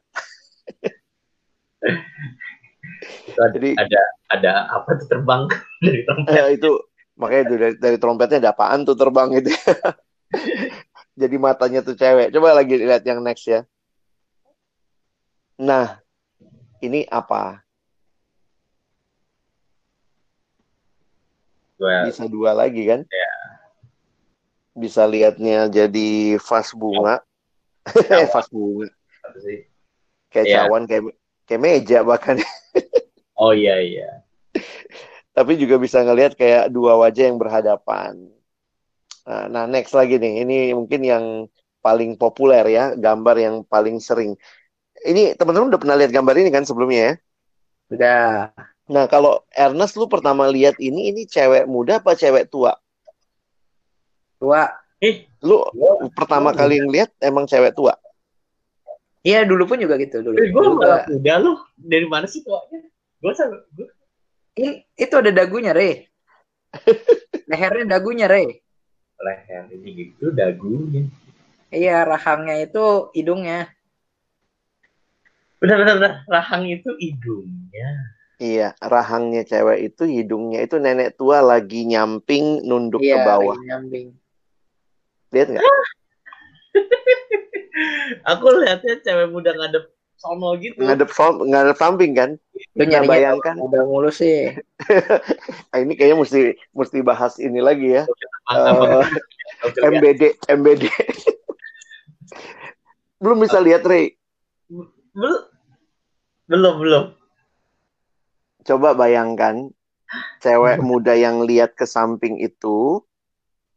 itu 3.23 3.39
ada, 3.39 3.55
Jadi 3.55 3.71
ada 3.79 4.01
ada 4.35 4.53
apa 4.75 4.99
tuh 4.99 5.07
terbang 5.07 5.47
dari 5.87 6.03
trompet? 6.03 6.35
Eh, 6.35 6.49
itu 6.59 6.71
makanya 7.15 7.45
dari, 7.47 7.67
dari 7.79 7.97
trompetnya 8.03 8.39
ada 8.43 8.51
apaan 8.59 8.83
tuh 8.83 8.99
terbang 8.99 9.31
itu. 9.39 9.55
Jadi 11.23 11.37
matanya 11.39 11.87
tuh 11.87 11.95
cewek. 11.95 12.35
Coba 12.35 12.59
lagi 12.59 12.75
lihat 12.75 13.07
yang 13.07 13.23
next 13.23 13.47
ya. 13.47 13.63
Nah, 15.63 16.03
ini 16.83 17.07
apa? 17.07 17.63
Well, 21.83 22.07
Bisa 22.07 22.31
dua 22.31 22.55
lagi 22.55 22.87
kan? 22.87 23.03
Ya. 23.11 23.33
Bisa 24.79 25.03
lihatnya 25.03 25.67
jadi 25.67 26.39
vas 26.39 26.71
bunga. 26.71 27.19
eh, 28.07 28.27
vas 28.35 28.47
bunga. 28.47 28.87
Kayak 30.31 30.47
ya. 30.47 30.55
cawan, 30.63 30.87
kayak, 30.87 31.03
kayak 31.51 31.61
meja 31.61 31.99
bahkan. 32.07 32.39
oh 33.43 33.51
iya, 33.51 33.83
iya. 33.83 34.23
Tapi 35.35 35.59
juga 35.59 35.83
bisa 35.83 36.07
ngelihat 36.07 36.39
kayak 36.39 36.71
dua 36.71 36.95
wajah 37.03 37.27
yang 37.27 37.43
berhadapan. 37.43 38.31
Nah, 39.27 39.51
nah, 39.51 39.65
next 39.67 39.91
lagi 39.91 40.23
nih, 40.23 40.47
ini 40.47 40.57
mungkin 40.71 41.03
yang 41.03 41.25
paling 41.83 42.15
populer 42.15 42.63
ya, 42.71 42.85
gambar 42.95 43.37
yang 43.43 43.57
paling 43.67 43.99
sering. 43.99 44.39
Ini 45.03 45.35
teman-teman 45.35 45.75
udah 45.75 45.81
pernah 45.83 45.99
lihat 45.99 46.15
gambar 46.15 46.35
ini 46.39 46.51
kan 46.55 46.63
sebelumnya 46.63 47.01
ya? 47.03 47.13
Udah. 47.91 48.55
Nah, 48.93 49.09
kalau 49.09 49.41
Ernest 49.57 49.97
lu 49.97 50.05
pertama 50.05 50.45
lihat 50.53 50.77
ini, 50.77 51.09
ini 51.09 51.25
cewek 51.25 51.65
muda 51.65 52.05
apa 52.05 52.13
cewek 52.13 52.53
tua? 52.53 52.77
Tua. 54.37 54.69
Eh, 55.01 55.25
lu 55.41 55.65
tua. 55.73 56.13
pertama 56.13 56.53
tua. 56.53 56.61
kali 56.61 56.85
ngeliat 56.85 57.11
emang 57.25 57.49
cewek 57.49 57.73
tua? 57.73 57.97
Iya, 59.25 59.49
dulu 59.49 59.65
pun 59.65 59.81
juga 59.81 59.97
gitu 59.97 60.21
dulu. 60.21 60.37
Eh, 60.37 60.53
gue 60.53 60.63
malah 60.77 61.09
muda 61.09 61.35
lu. 61.41 61.57
Dari 61.81 62.05
mana 62.05 62.29
sih 62.29 62.45
tuanya? 62.45 62.85
Gue 63.23 63.33
sama 63.33 63.65
gue. 63.73 63.89
Ini, 64.61 64.85
itu 65.01 65.15
ada 65.17 65.33
dagunya, 65.33 65.73
Re. 65.73 66.13
Lehernya 67.51 67.97
dagunya, 67.97 68.29
Re 68.29 68.61
leher 69.23 69.65
ini 69.71 69.91
gitu 69.95 70.35
dagunya 70.35 71.07
iya 71.71 72.03
rahangnya 72.03 72.67
itu 72.67 73.15
hidungnya 73.15 73.71
benar 75.63 75.79
benar 75.79 75.95
benar 76.03 76.15
rahang 76.27 76.67
itu 76.67 76.91
hidungnya 76.99 77.91
iya 78.43 78.75
rahangnya 78.83 79.47
cewek 79.47 79.95
itu 79.95 80.03
hidungnya 80.11 80.67
itu 80.67 80.83
nenek 80.83 81.15
tua 81.15 81.39
lagi 81.39 81.87
nyamping 81.87 82.67
nunduk 82.67 82.99
iya, 82.99 83.23
ke 83.23 83.27
bawah 83.31 83.57
nyamping 83.63 84.19
lihat 85.31 85.55
nggak 85.55 85.63
aku 88.33 88.47
lihatnya 88.59 88.99
cewek 89.07 89.31
muda 89.31 89.55
ngadep 89.55 89.87
sono 90.23 90.55
gitu. 90.63 90.79
Ngadep 90.79 91.11
som, 91.11 91.43
ngadep 91.43 91.75
samping 91.75 92.15
kan? 92.15 92.31
Lu 92.79 92.87
nyari 92.87 93.11
bayangkan. 93.11 93.59
Udah 93.59 93.83
mulu 93.83 94.11
sih. 94.15 94.55
nah, 95.75 95.79
ini 95.83 95.99
kayaknya 95.99 96.17
mesti 96.23 96.41
mesti 96.71 96.99
bahas 97.03 97.43
ini 97.43 97.59
lagi 97.59 97.99
ya. 97.99 98.07
Uh, 98.47 99.03
MBD, 99.83 100.39
MBD. 100.47 100.87
belum 103.19 103.43
bisa 103.43 103.59
lihat 103.59 103.83
Rey. 103.83 104.15
Belum, 106.47 106.75
belum. 106.79 107.05
Coba 108.63 108.95
bayangkan 108.95 109.71
cewek 110.39 110.79
muda 110.83 111.17
yang 111.17 111.43
lihat 111.43 111.75
ke 111.75 111.89
samping 111.89 112.39
itu 112.39 113.01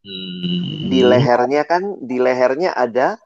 hmm. 0.04 0.92
di 0.92 1.00
lehernya 1.00 1.64
kan 1.64 1.96
di 2.04 2.20
lehernya 2.20 2.76
ada 2.76 3.16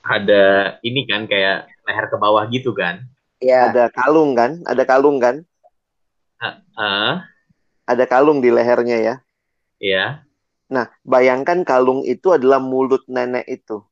ada 0.00 0.76
ini 0.80 1.04
kan 1.04 1.28
kayak 1.28 1.68
leher 1.86 2.06
ke 2.08 2.16
bawah 2.16 2.48
gitu 2.48 2.72
kan? 2.72 3.04
Iya. 3.40 3.72
Ada 3.72 3.84
kalung 3.92 4.36
kan? 4.36 4.60
Ada 4.66 4.82
kalung 4.84 5.16
kan? 5.20 5.44
Uh, 6.40 6.56
uh. 6.76 7.12
Ada 7.86 8.04
kalung 8.08 8.40
di 8.42 8.50
lehernya 8.50 8.98
ya? 9.00 9.14
Iya. 9.80 10.24
Nah, 10.70 10.86
bayangkan 11.02 11.66
kalung 11.66 12.06
itu 12.06 12.30
adalah 12.30 12.62
mulut 12.62 13.02
nenek 13.10 13.44
itu. 13.48 13.82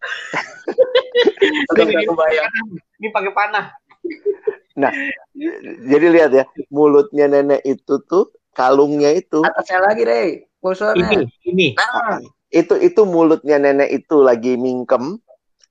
Ini 1.74 3.08
pakai 3.10 3.32
panah. 3.34 3.74
Nah, 4.74 4.90
jadi 5.86 6.06
lihat 6.10 6.30
ya, 6.34 6.44
mulutnya 6.70 7.30
nenek 7.30 7.62
itu 7.62 8.02
tuh 8.10 8.34
kalungnya 8.54 9.14
itu. 9.14 9.42
Atasnya 9.42 9.78
lagi, 9.82 10.02
Rey. 10.02 10.28
Ini, 10.64 11.16
ini. 11.46 11.66
Nah, 11.78 12.18
itu 12.50 12.74
itu 12.80 13.02
mulutnya 13.06 13.60
nenek 13.60 13.90
itu 14.02 14.16
lagi 14.24 14.58
mingkem. 14.58 15.20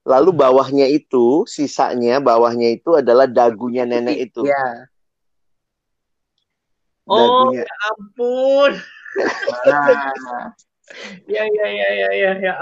Lalu 0.03 0.35
bawahnya 0.35 0.87
itu, 0.91 1.47
sisanya 1.47 2.19
bawahnya 2.19 2.75
itu 2.75 2.99
adalah 2.99 3.23
dagunya 3.23 3.87
nenek 3.87 4.31
itu. 4.31 4.43
Iya. 4.43 4.91
Oh, 7.07 7.51
ya 7.51 7.67
ampun. 7.91 8.71
Nah. 9.67 9.87
ya, 11.33 11.43
ya, 11.47 11.67
ya, 11.67 11.89
ya, 11.91 12.09
ya, 12.11 12.31
ya. 12.39 12.55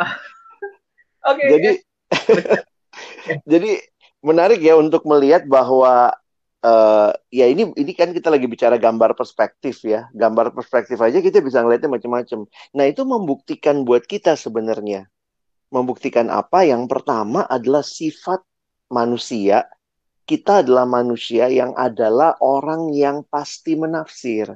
Oke. 1.25 1.37
Okay, 1.37 1.47
jadi, 1.49 1.71
jadi 3.43 3.81
menarik 4.21 4.61
ya 4.61 4.77
untuk 4.77 5.03
melihat 5.09 5.45
bahwa 5.49 6.13
uh, 6.61 7.11
ya 7.33 7.49
ini 7.49 7.73
ini 7.73 7.91
kan 7.97 8.13
kita 8.13 8.29
lagi 8.29 8.45
bicara 8.45 8.77
gambar 8.77 9.17
perspektif 9.17 9.81
ya. 9.83 10.07
Gambar 10.13 10.53
perspektif 10.53 10.97
aja 11.01 11.19
kita 11.19 11.41
bisa 11.41 11.61
ngeliatnya 11.61 11.89
macam-macam. 11.91 12.45
Nah, 12.73 12.85
itu 12.87 13.01
membuktikan 13.03 13.83
buat 13.83 14.05
kita 14.05 14.37
sebenarnya. 14.37 15.09
Membuktikan 15.73 16.29
apa? 16.29 16.63
Yang 16.63 16.87
pertama 16.89 17.43
adalah 17.49 17.83
sifat 17.83 18.45
manusia. 18.93 19.65
Kita 20.21 20.63
adalah 20.63 20.87
manusia 20.87 21.49
yang 21.51 21.75
adalah 21.75 22.37
orang 22.39 22.93
yang 22.93 23.25
pasti 23.27 23.75
menafsir. 23.75 24.47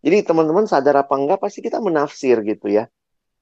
Jadi 0.00 0.22
teman-teman 0.22 0.70
sadar 0.70 1.02
apa 1.02 1.18
enggak 1.18 1.42
pasti 1.42 1.58
kita 1.60 1.82
menafsir 1.82 2.38
gitu 2.46 2.70
ya. 2.70 2.86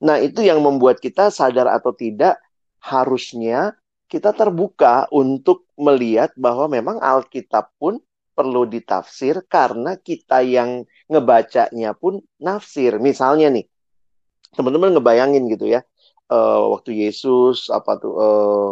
Nah, 0.02 0.18
itu 0.18 0.40
yang 0.42 0.64
membuat 0.64 0.98
kita 0.98 1.28
sadar 1.28 1.68
atau 1.70 1.92
tidak 1.92 2.40
harusnya 2.80 3.76
kita 4.08 4.36
terbuka 4.36 5.08
untuk 5.10 5.66
melihat 5.74 6.30
bahwa 6.36 6.68
memang 6.68 7.00
Alkitab 7.00 7.72
pun 7.80 7.98
perlu 8.34 8.66
ditafsir 8.66 9.46
karena 9.46 9.94
kita 9.94 10.42
yang 10.42 10.84
ngebacanya 11.06 11.94
pun 11.94 12.20
nafsir. 12.42 12.98
Misalnya 12.98 13.48
nih, 13.54 13.66
teman-teman 14.52 14.98
ngebayangin 14.98 15.46
gitu 15.48 15.70
ya, 15.70 15.86
uh, 16.30 16.74
waktu 16.74 17.06
Yesus 17.06 17.70
apa 17.70 17.98
tuh 17.98 18.14
uh, 18.18 18.70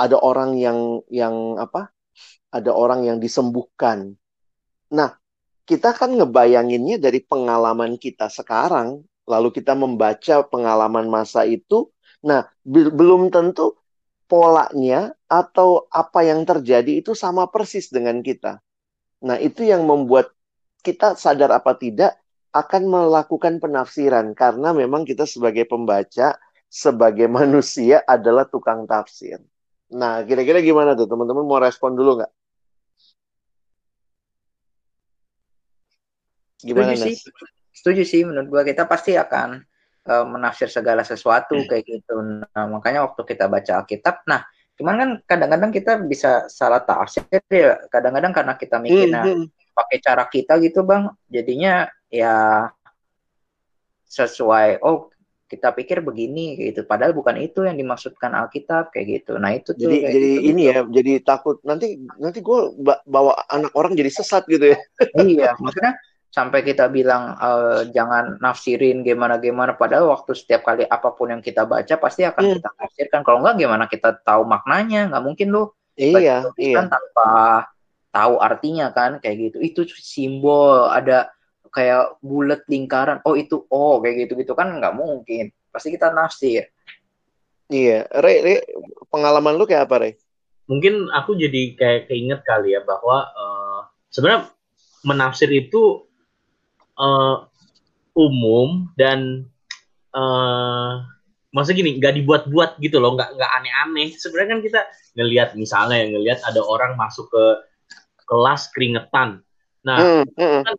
ada 0.00 0.16
orang 0.18 0.56
yang 0.56 1.04
yang 1.12 1.60
apa? 1.60 1.92
Ada 2.48 2.72
orang 2.72 3.04
yang 3.04 3.20
disembuhkan. 3.20 4.16
Nah, 4.88 5.12
kita 5.68 5.92
kan 5.92 6.16
ngebayanginnya 6.16 6.96
dari 6.96 7.20
pengalaman 7.20 8.00
kita 8.00 8.32
sekarang, 8.32 9.04
lalu 9.28 9.52
kita 9.52 9.76
membaca 9.76 10.40
pengalaman 10.48 11.12
masa 11.12 11.44
itu. 11.44 11.92
Nah, 12.24 12.48
belum 12.64 13.28
tentu 13.28 13.76
polanya 14.28 15.16
atau 15.26 15.88
apa 15.88 16.22
yang 16.22 16.44
terjadi 16.44 17.00
itu 17.00 17.16
sama 17.16 17.48
persis 17.48 17.88
dengan 17.88 18.20
kita. 18.20 18.60
Nah, 19.24 19.40
itu 19.40 19.64
yang 19.64 19.88
membuat 19.88 20.30
kita 20.84 21.18
sadar 21.18 21.50
apa 21.50 21.74
tidak 21.74 22.20
akan 22.54 22.88
melakukan 22.88 23.58
penafsiran 23.58 24.36
karena 24.36 24.70
memang 24.76 25.02
kita 25.08 25.24
sebagai 25.24 25.64
pembaca, 25.64 26.36
sebagai 26.68 27.26
manusia 27.40 28.04
adalah 28.04 28.44
tukang 28.46 28.84
tafsir. 28.84 29.40
Nah, 29.88 30.20
kira-kira 30.28 30.60
gimana 30.60 30.92
tuh 30.92 31.08
teman-teman 31.08 31.48
mau 31.48 31.58
respon 31.58 31.96
dulu 31.96 32.20
nggak? 32.20 32.32
Gimana 36.62 36.92
Setuju 36.92 37.06
sih. 37.08 37.14
Setuju 37.72 38.02
sih 38.02 38.22
menurut 38.26 38.50
gua 38.50 38.62
kita 38.66 38.84
pasti 38.84 39.14
akan 39.14 39.62
uh, 40.08 40.26
menafsir 40.26 40.72
segala 40.72 41.04
sesuatu 41.04 41.54
hmm. 41.54 41.68
kayak 41.68 41.84
gitu. 41.84 42.14
Nah, 42.18 42.64
makanya 42.66 43.04
waktu 43.04 43.22
kita 43.28 43.46
baca 43.46 43.84
Alkitab, 43.84 44.24
nah 44.24 44.42
cuman 44.78 44.94
kan 44.94 45.10
kadang-kadang 45.26 45.70
kita 45.74 45.92
bisa 46.02 46.48
salah 46.48 46.80
tafsir 46.82 47.28
ya. 47.52 47.76
Kadang-kadang 47.92 48.32
karena 48.32 48.54
kita 48.56 48.76
mikirnya 48.80 49.22
hmm. 49.22 49.76
pakai 49.76 49.98
cara 50.00 50.24
kita 50.26 50.56
gitu, 50.64 50.82
Bang. 50.82 51.12
Jadinya 51.28 51.86
ya 52.08 52.66
sesuai 54.08 54.80
oh 54.80 55.12
kita 55.48 55.72
pikir 55.72 56.04
begini 56.04 56.60
gitu 56.60 56.84
padahal 56.84 57.16
bukan 57.16 57.40
itu 57.40 57.64
yang 57.64 57.76
dimaksudkan 57.80 58.36
Alkitab 58.36 58.92
kayak 58.92 59.24
gitu 59.24 59.40
nah 59.40 59.56
itu 59.56 59.72
tuh 59.72 59.80
jadi 59.80 60.12
jadi 60.12 60.30
gitu, 60.36 60.48
ini 60.52 60.62
gitu. 60.68 60.72
ya 60.72 60.78
jadi 60.92 61.12
takut 61.24 61.56
nanti 61.64 61.96
nanti 62.20 62.44
gue 62.44 62.60
bawa 63.08 63.32
anak 63.48 63.72
orang 63.72 63.96
jadi 63.96 64.12
sesat 64.12 64.44
gitu 64.44 64.76
ya 64.76 64.78
iya 65.24 65.56
maksudnya 65.56 65.96
sampai 66.28 66.60
kita 66.60 66.92
bilang 66.92 67.34
uh, 67.40 67.88
jangan 67.88 68.36
nafsirin 68.38 69.00
gimana 69.00 69.40
gimana 69.40 69.72
padahal 69.74 70.12
waktu 70.12 70.36
setiap 70.36 70.60
kali 70.68 70.84
apa 70.84 71.16
pun 71.16 71.32
yang 71.32 71.40
kita 71.40 71.64
baca 71.64 71.96
pasti 71.96 72.28
akan 72.28 72.42
hmm. 72.44 72.54
kita 72.60 72.70
nafsirkan. 72.76 73.20
Kalau 73.24 73.38
enggak 73.40 73.56
gimana 73.56 73.84
kita 73.88 74.20
tahu 74.20 74.44
maknanya? 74.44 75.08
Nggak 75.08 75.24
mungkin 75.24 75.48
lo 75.50 75.62
iya 75.98 76.46
iya. 76.60 76.76
kan 76.78 76.86
tanpa 76.92 77.28
tahu 78.12 78.34
artinya 78.38 78.92
kan 78.92 79.18
kayak 79.24 79.36
gitu. 79.52 79.56
Itu 79.64 79.80
simbol 79.88 80.92
ada 80.92 81.32
kayak 81.72 82.20
bulat 82.20 82.62
lingkaran. 82.68 83.24
Oh 83.24 83.32
itu 83.32 83.64
oh 83.72 83.98
kayak 84.04 84.28
gitu 84.28 84.36
gitu 84.36 84.52
kan 84.52 84.68
nggak 84.68 84.94
mungkin. 84.94 85.48
Pasti 85.72 85.96
kita 85.96 86.12
nafsir. 86.12 86.68
Iya. 87.72 88.04
Re, 88.20 88.34
Re 88.44 88.54
pengalaman 89.08 89.56
lu 89.56 89.64
kayak 89.64 89.88
apa 89.88 89.96
Re? 90.04 90.10
Mungkin 90.68 91.08
aku 91.08 91.40
jadi 91.40 91.72
kayak 91.72 92.12
keinget 92.12 92.44
kali 92.44 92.76
ya 92.76 92.84
bahwa 92.84 93.24
uh, 93.32 93.80
sebenarnya 94.12 94.52
menafsir 95.08 95.48
itu 95.48 96.07
uh, 96.98 97.46
umum 98.18 98.90
dan 98.98 99.46
uh, 100.12 101.06
maksudnya 101.54 101.80
gini 101.80 101.92
nggak 102.02 102.14
dibuat-buat 102.22 102.82
gitu 102.82 102.98
loh 102.98 103.16
nggak 103.16 103.38
nggak 103.38 103.50
aneh-aneh. 103.62 104.08
Sebenarnya 104.18 104.58
kan 104.58 104.60
kita 104.60 104.80
ngelihat 105.16 105.48
misalnya 105.54 105.96
yang 106.02 106.10
ngelihat 106.18 106.40
ada 106.44 106.60
orang 106.60 106.98
masuk 106.98 107.30
ke 107.30 107.44
kelas 108.28 108.68
keringetan. 108.74 109.40
Nah 109.86 109.98
hmm, 109.98 110.24
hmm. 110.36 110.62
kan 110.66 110.76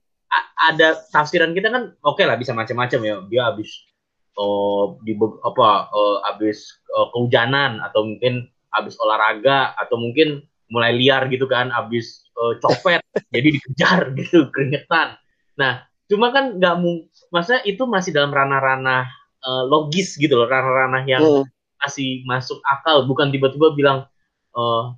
ada 0.69 0.99
tafsiran 1.09 1.55
kita 1.55 1.73
kan 1.73 1.95
oke 2.05 2.19
okay 2.19 2.27
lah 2.27 2.37
bisa 2.37 2.53
macam-macam 2.53 2.99
ya. 3.01 3.15
Dia 3.31 3.41
habis 3.49 3.71
uh, 4.37 4.99
di 5.01 5.17
apa 5.17 5.89
uh, 5.89 6.17
habis 6.29 6.79
uh, 6.93 7.09
kehujanan 7.15 7.81
atau 7.81 8.05
mungkin 8.05 8.45
habis 8.69 8.93
olahraga 9.01 9.73
atau 9.81 9.97
mungkin 9.97 10.45
mulai 10.69 10.93
liar 10.93 11.25
gitu 11.33 11.49
kan 11.49 11.73
habis 11.73 12.29
uh, 12.37 12.53
copet 12.61 13.01
jadi 13.33 13.47
dikejar 13.57 14.13
gitu 14.13 14.53
keringetan. 14.53 15.17
Nah 15.57 15.88
cuma 16.09 16.33
kan 16.33 16.57
nggak 16.57 16.75
mau 16.81 17.05
masa 17.29 17.61
itu 17.63 17.85
masih 17.85 18.09
dalam 18.11 18.33
ranah-ranah 18.33 19.05
uh, 19.45 19.63
logis 19.69 20.17
gitu 20.17 20.33
loh 20.33 20.49
ranah-ranah 20.49 21.05
yang 21.05 21.21
hmm. 21.21 21.45
masih 21.79 22.25
masuk 22.25 22.57
akal 22.65 23.05
bukan 23.05 23.29
tiba-tiba 23.29 23.77
bilang 23.77 23.99
uh, 24.57 24.97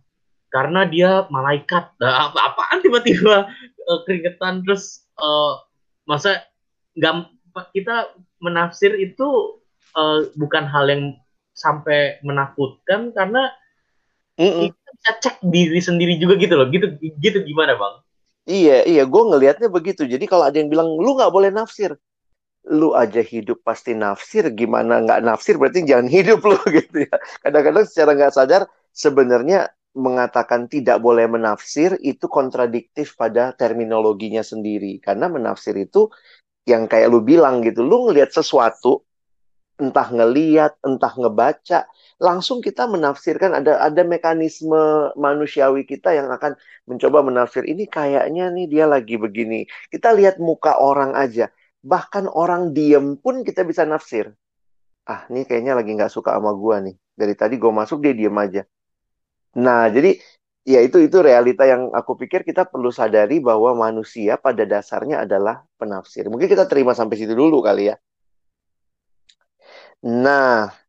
karena 0.52 0.88
dia 0.88 1.28
malaikat 1.28 1.92
nah, 2.00 2.32
apa 2.32 2.40
apaan 2.56 2.80
tiba-tiba 2.80 3.52
uh, 3.92 4.00
keringetan 4.08 4.64
terus 4.64 5.04
uh, 5.20 5.60
masa 6.08 6.48
nggak 6.96 7.28
kita 7.76 8.16
menafsir 8.40 8.96
itu 8.96 9.60
uh, 10.00 10.28
bukan 10.40 10.64
hal 10.64 10.88
yang 10.88 11.04
sampai 11.52 12.18
menakutkan 12.24 13.12
karena 13.12 13.52
mm 14.40 14.48
-mm. 14.48 14.62
kita 14.72 14.90
bisa 14.96 15.12
cek 15.28 15.36
diri 15.52 15.80
sendiri 15.84 16.16
juga 16.16 16.40
gitu 16.40 16.56
loh 16.56 16.68
gitu 16.72 16.88
gitu 17.20 17.44
gimana 17.44 17.76
bang 17.76 17.96
Iya, 18.50 18.74
iya, 18.90 19.02
gue 19.06 19.22
ngelihatnya 19.30 19.70
begitu. 19.70 20.02
Jadi 20.10 20.26
kalau 20.26 20.50
ada 20.50 20.58
yang 20.58 20.70
bilang 20.74 20.90
lu 20.98 21.14
nggak 21.14 21.30
boleh 21.30 21.54
nafsir, 21.54 21.94
lu 22.70 22.94
aja 22.98 23.22
hidup 23.22 23.62
pasti 23.68 23.94
nafsir, 23.98 24.50
gimana 24.54 25.02
nggak 25.06 25.22
nafsir 25.26 25.56
berarti 25.62 25.86
jangan 25.86 26.10
hidup 26.18 26.42
lu 26.46 26.58
gitu 26.72 27.06
ya. 27.08 27.16
Kadang-kadang 27.44 27.86
secara 27.90 28.12
nggak 28.18 28.34
sadar 28.36 28.62
sebenarnya 28.94 29.70
mengatakan 29.98 30.72
tidak 30.72 31.04
boleh 31.04 31.28
menafsir 31.28 32.00
itu 32.02 32.26
kontradiktif 32.32 33.16
pada 33.20 33.54
terminologinya 33.58 34.42
sendiri. 34.46 35.00
Karena 35.04 35.28
menafsir 35.32 35.76
itu 35.78 36.10
yang 36.70 36.86
kayak 36.90 37.10
lu 37.12 37.22
bilang 37.26 37.62
gitu, 37.66 37.82
lu 37.86 38.10
ngelihat 38.10 38.32
sesuatu, 38.34 39.04
entah 39.82 40.08
ngeliat, 40.14 40.78
entah 40.86 41.14
ngebaca, 41.18 41.90
langsung 42.22 42.62
kita 42.62 42.86
menafsirkan 42.86 43.58
ada 43.58 43.82
ada 43.82 44.06
mekanisme 44.06 45.10
manusiawi 45.18 45.90
kita 45.90 46.14
yang 46.14 46.30
akan 46.30 46.54
mencoba 46.86 47.26
menafsir 47.26 47.66
ini 47.66 47.90
kayaknya 47.90 48.54
nih 48.54 48.70
dia 48.70 48.86
lagi 48.86 49.18
begini. 49.18 49.66
Kita 49.90 50.14
lihat 50.14 50.38
muka 50.38 50.78
orang 50.78 51.18
aja, 51.18 51.50
bahkan 51.82 52.30
orang 52.30 52.78
diem 52.78 53.18
pun 53.18 53.42
kita 53.42 53.66
bisa 53.66 53.90
nafsir. 53.90 54.38
Ah, 55.10 55.26
ini 55.34 55.50
kayaknya 55.50 55.74
lagi 55.74 55.98
nggak 55.98 56.14
suka 56.14 56.38
sama 56.38 56.54
gua 56.54 56.78
nih. 56.86 56.94
Dari 57.18 57.34
tadi 57.34 57.58
gue 57.58 57.74
masuk 57.74 58.06
dia 58.06 58.14
diem 58.14 58.38
aja. 58.38 58.62
Nah, 59.58 59.90
jadi 59.90 60.16
ya 60.62 60.80
itu 60.86 61.02
itu 61.02 61.18
realita 61.26 61.66
yang 61.66 61.90
aku 61.90 62.14
pikir 62.22 62.46
kita 62.46 62.70
perlu 62.70 62.94
sadari 62.94 63.42
bahwa 63.42 63.74
manusia 63.74 64.38
pada 64.38 64.62
dasarnya 64.62 65.26
adalah 65.26 65.66
penafsir. 65.82 66.30
Mungkin 66.30 66.46
kita 66.46 66.70
terima 66.70 66.94
sampai 66.94 67.18
situ 67.18 67.34
dulu 67.34 67.66
kali 67.66 67.90
ya. 67.92 67.96
Nah, 70.06 70.81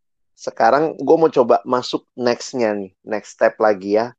sekarang 0.42 0.98
gue 0.98 1.16
mau 1.22 1.31
coba 1.31 1.62
masuk 1.62 2.02
nextnya 2.18 2.74
nih, 2.74 2.90
next 3.07 3.38
step 3.38 3.55
lagi 3.62 3.94
ya. 3.94 4.11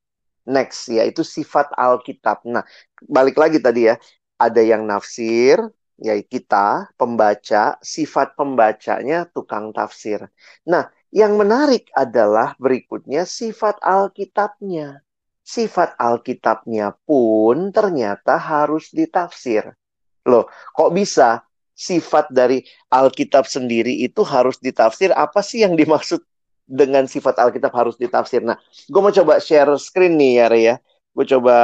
Next 0.47 0.87
yaitu 0.87 1.19
sifat 1.27 1.75
Alkitab. 1.75 2.47
Nah, 2.47 2.63
balik 3.03 3.35
lagi 3.35 3.59
tadi 3.59 3.91
ya, 3.91 3.99
ada 4.39 4.63
yang 4.63 4.87
nafsir, 4.87 5.59
ya 5.99 6.15
kita 6.23 6.95
pembaca, 6.95 7.75
sifat 7.83 8.39
pembacanya 8.39 9.27
tukang 9.35 9.75
tafsir. 9.75 10.23
Nah, 10.63 10.87
yang 11.11 11.35
menarik 11.35 11.91
adalah 11.91 12.55
berikutnya 12.55 13.27
sifat 13.27 13.83
Alkitabnya. 13.83 15.03
Sifat 15.43 15.99
Alkitabnya 15.99 16.95
pun 17.03 17.75
ternyata 17.75 18.39
harus 18.39 18.95
ditafsir. 18.95 19.75
Loh, 20.23 20.47
kok 20.71 20.91
bisa? 20.95 21.43
Sifat 21.73 22.29
dari 22.29 22.61
Alkitab 22.93 23.49
sendiri 23.49 24.05
itu 24.05 24.21
harus 24.21 24.61
ditafsir. 24.61 25.09
Apa 25.13 25.41
sih 25.41 25.65
yang 25.65 25.73
dimaksud 25.73 26.21
dengan 26.69 27.09
sifat 27.09 27.41
Alkitab 27.41 27.73
harus 27.73 27.97
ditafsir? 27.97 28.45
Nah, 28.45 28.57
gue 28.87 29.01
mau 29.01 29.11
coba 29.13 29.41
share 29.41 29.73
screen 29.81 30.15
nih 30.17 30.45
ya, 30.45 30.47
ya. 30.53 30.75
Gue 31.13 31.25
coba 31.29 31.57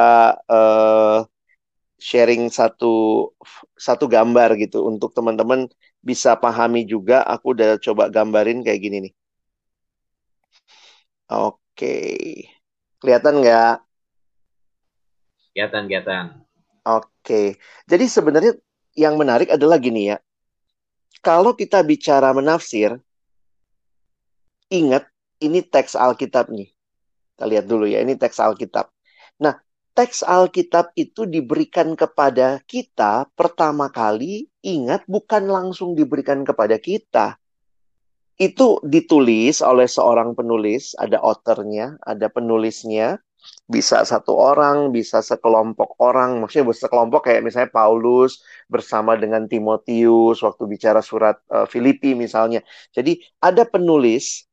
uh, 0.50 1.26
sharing 1.98 2.50
satu 2.50 3.30
satu 3.78 4.06
gambar 4.08 4.56
gitu 4.58 4.86
untuk 4.86 5.13
teman-teman 5.13 5.69
bisa 6.02 6.34
pahami 6.38 6.86
juga. 6.86 7.22
Aku 7.26 7.54
udah 7.54 7.78
coba 7.82 8.10
gambarin 8.10 8.65
kayak 8.65 8.82
gini 8.82 8.98
nih. 9.10 9.13
Oke, 11.30 11.95
kelihatan 12.98 13.45
nggak? 13.45 13.86
Kelihatan, 15.54 15.82
kelihatan. 15.86 16.26
Oke, 16.88 17.60
jadi 17.86 18.06
sebenarnya 18.10 18.58
yang 18.97 19.17
menarik 19.19 19.52
adalah 19.54 19.78
gini 19.78 20.13
ya. 20.13 20.17
Kalau 21.19 21.52
kita 21.52 21.84
bicara 21.84 22.32
menafsir, 22.32 22.95
ingat 24.71 25.10
ini 25.43 25.60
teks 25.60 25.97
Alkitab 25.97 26.47
nih. 26.47 26.71
Kita 27.36 27.43
lihat 27.47 27.65
dulu 27.67 27.88
ya, 27.88 27.99
ini 27.99 28.15
teks 28.15 28.39
Alkitab. 28.39 28.88
Nah, 29.43 29.60
teks 29.95 30.23
Alkitab 30.23 30.95
itu 30.95 31.28
diberikan 31.28 31.95
kepada 31.95 32.63
kita 32.63 33.28
pertama 33.36 33.91
kali, 33.91 34.47
ingat 34.63 35.04
bukan 35.08 35.47
langsung 35.47 35.95
diberikan 35.95 36.47
kepada 36.47 36.80
kita. 36.80 37.36
Itu 38.39 38.80
ditulis 38.88 39.60
oleh 39.60 39.88
seorang 39.91 40.32
penulis, 40.32 40.95
ada 40.95 41.19
authornya, 41.19 41.99
ada 41.99 42.32
penulisnya, 42.32 43.19
bisa 43.69 44.01
satu 44.01 44.33
orang, 44.33 44.89
bisa 44.89 45.21
sekelompok 45.21 46.01
orang, 46.01 46.41
maksudnya 46.41 46.73
sekelompok 46.73 47.29
kayak 47.29 47.45
misalnya 47.45 47.69
Paulus 47.69 48.41
bersama 48.65 49.13
dengan 49.13 49.45
Timotius 49.45 50.41
waktu 50.41 50.65
bicara 50.65 51.05
surat 51.05 51.38
uh, 51.53 51.69
Filipi 51.69 52.17
misalnya. 52.17 52.65
Jadi 52.89 53.21
ada 53.38 53.69
penulis 53.69 54.49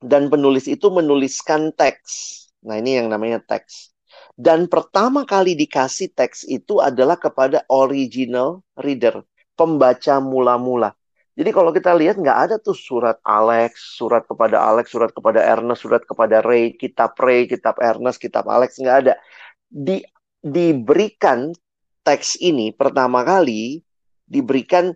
dan 0.00 0.32
penulis 0.32 0.64
itu 0.64 0.88
menuliskan 0.88 1.76
teks. 1.76 2.40
Nah, 2.64 2.80
ini 2.80 3.04
yang 3.04 3.12
namanya 3.12 3.44
teks. 3.44 3.92
Dan 4.32 4.64
pertama 4.66 5.28
kali 5.28 5.52
dikasih 5.52 6.16
teks 6.16 6.48
itu 6.48 6.80
adalah 6.80 7.20
kepada 7.20 7.68
original 7.68 8.64
reader, 8.80 9.20
pembaca 9.52 10.24
mula-mula. 10.24 10.96
Jadi 11.32 11.48
kalau 11.48 11.72
kita 11.72 11.96
lihat 11.96 12.20
nggak 12.20 12.38
ada 12.48 12.56
tuh 12.60 12.76
surat 12.76 13.16
Alex, 13.24 13.96
surat 13.96 14.20
kepada 14.28 14.60
Alex, 14.60 14.92
surat 14.92 15.08
kepada 15.16 15.40
Ernest, 15.40 15.80
surat 15.80 16.04
kepada 16.04 16.44
Ray, 16.44 16.76
kitab 16.76 17.16
Ray, 17.16 17.48
kitab 17.48 17.80
Ernest, 17.80 18.20
kitab 18.20 18.44
Alex 18.52 18.76
nggak 18.76 18.96
ada. 19.08 19.14
Di, 19.72 20.04
diberikan 20.44 21.56
teks 22.04 22.36
ini 22.36 22.76
pertama 22.76 23.24
kali 23.24 23.80
diberikan 24.28 24.92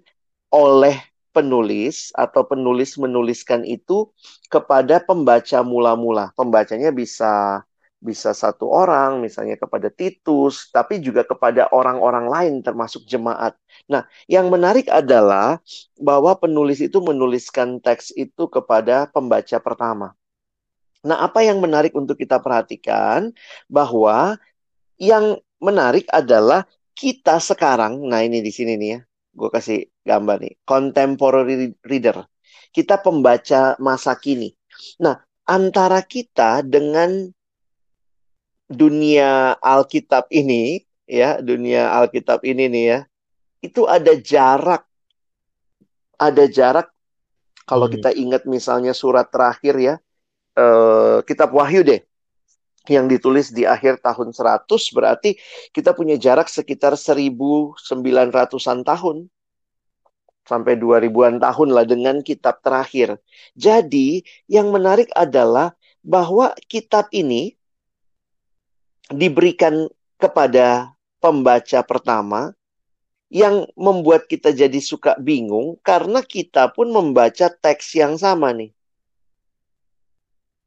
oleh 0.52 1.00
penulis 1.32 2.12
atau 2.12 2.44
penulis 2.44 2.96
menuliskan 2.96 3.64
itu 3.64 4.12
kepada 4.52 5.00
pembaca 5.00 5.60
mula-mula. 5.64 6.32
Pembacanya 6.36 6.92
bisa 6.92 7.64
bisa 8.06 8.30
satu 8.30 8.70
orang, 8.70 9.18
misalnya 9.18 9.58
kepada 9.58 9.90
Titus, 9.90 10.70
tapi 10.70 11.02
juga 11.02 11.26
kepada 11.26 11.66
orang-orang 11.74 12.26
lain 12.30 12.54
termasuk 12.62 13.02
jemaat. 13.10 13.58
Nah, 13.90 14.06
yang 14.30 14.46
menarik 14.46 14.86
adalah 14.86 15.58
bahwa 15.98 16.38
penulis 16.38 16.78
itu 16.78 17.02
menuliskan 17.02 17.82
teks 17.82 18.14
itu 18.14 18.46
kepada 18.46 19.10
pembaca 19.10 19.58
pertama. 19.58 20.14
Nah, 21.02 21.26
apa 21.26 21.42
yang 21.42 21.58
menarik 21.58 21.90
untuk 21.98 22.14
kita 22.14 22.38
perhatikan 22.38 23.34
bahwa 23.66 24.38
yang 25.02 25.42
menarik 25.58 26.06
adalah 26.14 26.64
kita 26.96 27.42
sekarang, 27.42 28.06
nah 28.08 28.24
ini 28.24 28.40
di 28.40 28.54
sini 28.54 28.78
nih 28.80 28.88
ya, 28.96 29.00
gue 29.36 29.48
kasih 29.52 29.84
gambar 30.06 30.36
nih, 30.40 30.54
contemporary 30.64 31.76
reader. 31.84 32.24
Kita 32.72 33.02
pembaca 33.02 33.76
masa 33.76 34.16
kini. 34.16 34.52
Nah, 35.00 35.16
antara 35.46 36.02
kita 36.02 36.64
dengan 36.66 37.30
dunia 38.66 39.54
Alkitab 39.62 40.30
ini 40.30 40.82
ya, 41.06 41.38
dunia 41.42 41.90
Alkitab 42.02 42.42
ini 42.42 42.66
nih 42.70 42.84
ya. 42.86 43.00
itu 43.64 43.88
ada 43.88 44.14
jarak. 44.14 44.86
Ada 46.16 46.48
jarak 46.48 46.88
kalau 47.66 47.90
hmm. 47.90 47.94
kita 47.98 48.10
ingat 48.14 48.42
misalnya 48.46 48.94
surat 48.94 49.26
terakhir 49.28 49.74
ya, 49.76 49.94
uh, 50.56 51.20
kitab 51.26 51.50
Wahyu 51.50 51.82
deh, 51.82 52.00
yang 52.86 53.10
ditulis 53.10 53.50
di 53.50 53.66
akhir 53.66 53.98
tahun 53.98 54.30
100 54.30 54.70
berarti 54.94 55.34
kita 55.74 55.90
punya 55.90 56.14
jarak 56.14 56.46
sekitar 56.46 56.94
1900-an 56.94 58.78
tahun 58.86 59.26
sampai 60.46 60.78
2000-an 60.78 61.42
tahun 61.42 61.68
lah 61.74 61.82
dengan 61.82 62.22
kitab 62.22 62.62
terakhir. 62.62 63.18
Jadi, 63.58 64.22
yang 64.46 64.70
menarik 64.70 65.10
adalah 65.18 65.74
bahwa 66.06 66.54
kitab 66.70 67.10
ini 67.10 67.58
diberikan 69.12 69.86
kepada 70.16 70.96
pembaca 71.22 71.82
pertama 71.86 72.54
yang 73.26 73.66
membuat 73.74 74.30
kita 74.30 74.54
jadi 74.54 74.78
suka 74.78 75.18
bingung 75.18 75.78
karena 75.82 76.22
kita 76.22 76.70
pun 76.70 76.94
membaca 76.94 77.50
teks 77.50 77.98
yang 77.98 78.14
sama 78.14 78.54
nih. 78.54 78.70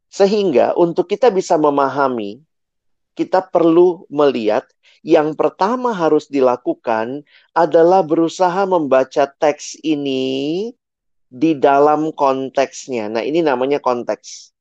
Sehingga 0.09 0.73
untuk 0.75 1.07
kita 1.07 1.29
bisa 1.29 1.55
memahami, 1.55 2.41
kita 3.13 3.45
perlu 3.45 4.09
melihat 4.09 4.65
yang 5.05 5.37
pertama 5.37 5.95
harus 5.95 6.27
dilakukan 6.27 7.23
adalah 7.55 8.03
berusaha 8.03 8.67
membaca 8.67 9.29
teks 9.39 9.79
ini 9.85 10.71
di 11.29 11.53
dalam 11.55 12.09
konteksnya. 12.11 13.07
Nah, 13.07 13.23
ini 13.23 13.45
namanya 13.45 13.77
konteks. 13.79 14.51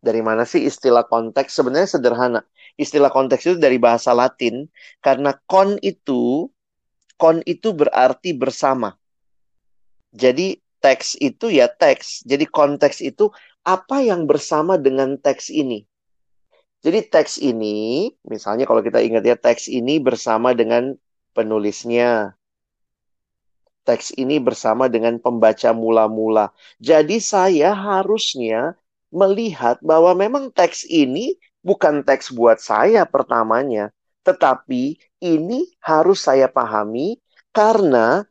Dari 0.00 0.22
mana 0.24 0.48
sih 0.48 0.64
istilah 0.64 1.04
konteks? 1.06 1.52
Sebenarnya 1.52 1.98
sederhana. 1.98 2.40
Istilah 2.78 3.10
konteks 3.10 3.42
itu 3.42 3.56
dari 3.58 3.76
bahasa 3.76 4.14
Latin 4.14 4.70
karena 5.02 5.34
kon 5.50 5.82
itu 5.82 6.46
kon 7.18 7.42
itu 7.42 7.74
berarti 7.74 8.30
bersama. 8.32 8.94
Jadi 10.14 10.62
teks 10.78 11.18
itu 11.18 11.50
ya 11.50 11.66
teks. 11.66 12.22
Jadi 12.22 12.46
konteks 12.46 13.02
itu 13.02 13.34
apa 13.66 14.00
yang 14.00 14.24
bersama 14.24 14.78
dengan 14.78 15.18
teks 15.18 15.50
ini. 15.50 15.84
Jadi 16.78 17.10
teks 17.10 17.42
ini, 17.42 18.06
misalnya 18.22 18.62
kalau 18.62 18.78
kita 18.86 19.02
ingat 19.02 19.26
ya, 19.26 19.34
teks 19.34 19.66
ini 19.66 19.98
bersama 19.98 20.54
dengan 20.54 20.94
penulisnya. 21.34 22.38
Teks 23.82 24.14
ini 24.14 24.38
bersama 24.38 24.86
dengan 24.86 25.18
pembaca 25.18 25.74
mula-mula. 25.74 26.54
Jadi 26.78 27.18
saya 27.18 27.74
harusnya 27.74 28.78
melihat 29.10 29.80
bahwa 29.82 30.12
memang 30.14 30.54
teks 30.54 30.86
ini 30.86 31.34
bukan 31.68 32.00
teks 32.00 32.32
buat 32.32 32.56
saya 32.64 33.04
pertamanya, 33.04 33.92
tetapi 34.24 34.96
ini 35.20 35.68
harus 35.84 36.24
saya 36.24 36.48
pahami 36.48 37.20
karena 37.52 38.24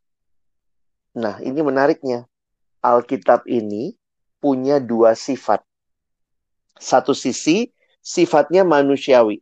nah 1.14 1.38
ini 1.46 1.62
menariknya. 1.62 2.26
Alkitab 2.78 3.46
ini 3.50 3.98
punya 4.38 4.78
dua 4.78 5.18
sifat. 5.18 5.66
Satu 6.78 7.12
sisi 7.12 7.74
sifatnya 8.00 8.62
manusiawi. 8.62 9.42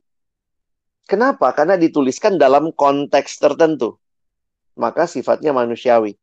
Kenapa? 1.05 1.51
Karena 1.53 1.77
dituliskan 1.77 2.39
dalam 2.41 2.73
konteks 2.73 3.37
tertentu. 3.37 3.99
Maka 4.73 5.05
sifatnya 5.05 5.53
manusiawi. 5.53 6.17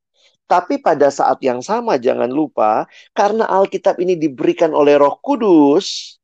Tapi 0.51 0.83
pada 0.83 1.13
saat 1.13 1.39
yang 1.45 1.63
sama 1.63 2.01
jangan 2.01 2.29
lupa 2.29 2.91
karena 3.15 3.47
Alkitab 3.47 4.03
ini 4.03 4.19
diberikan 4.19 4.75
oleh 4.75 4.99
Roh 4.99 5.21
Kudus, 5.23 6.19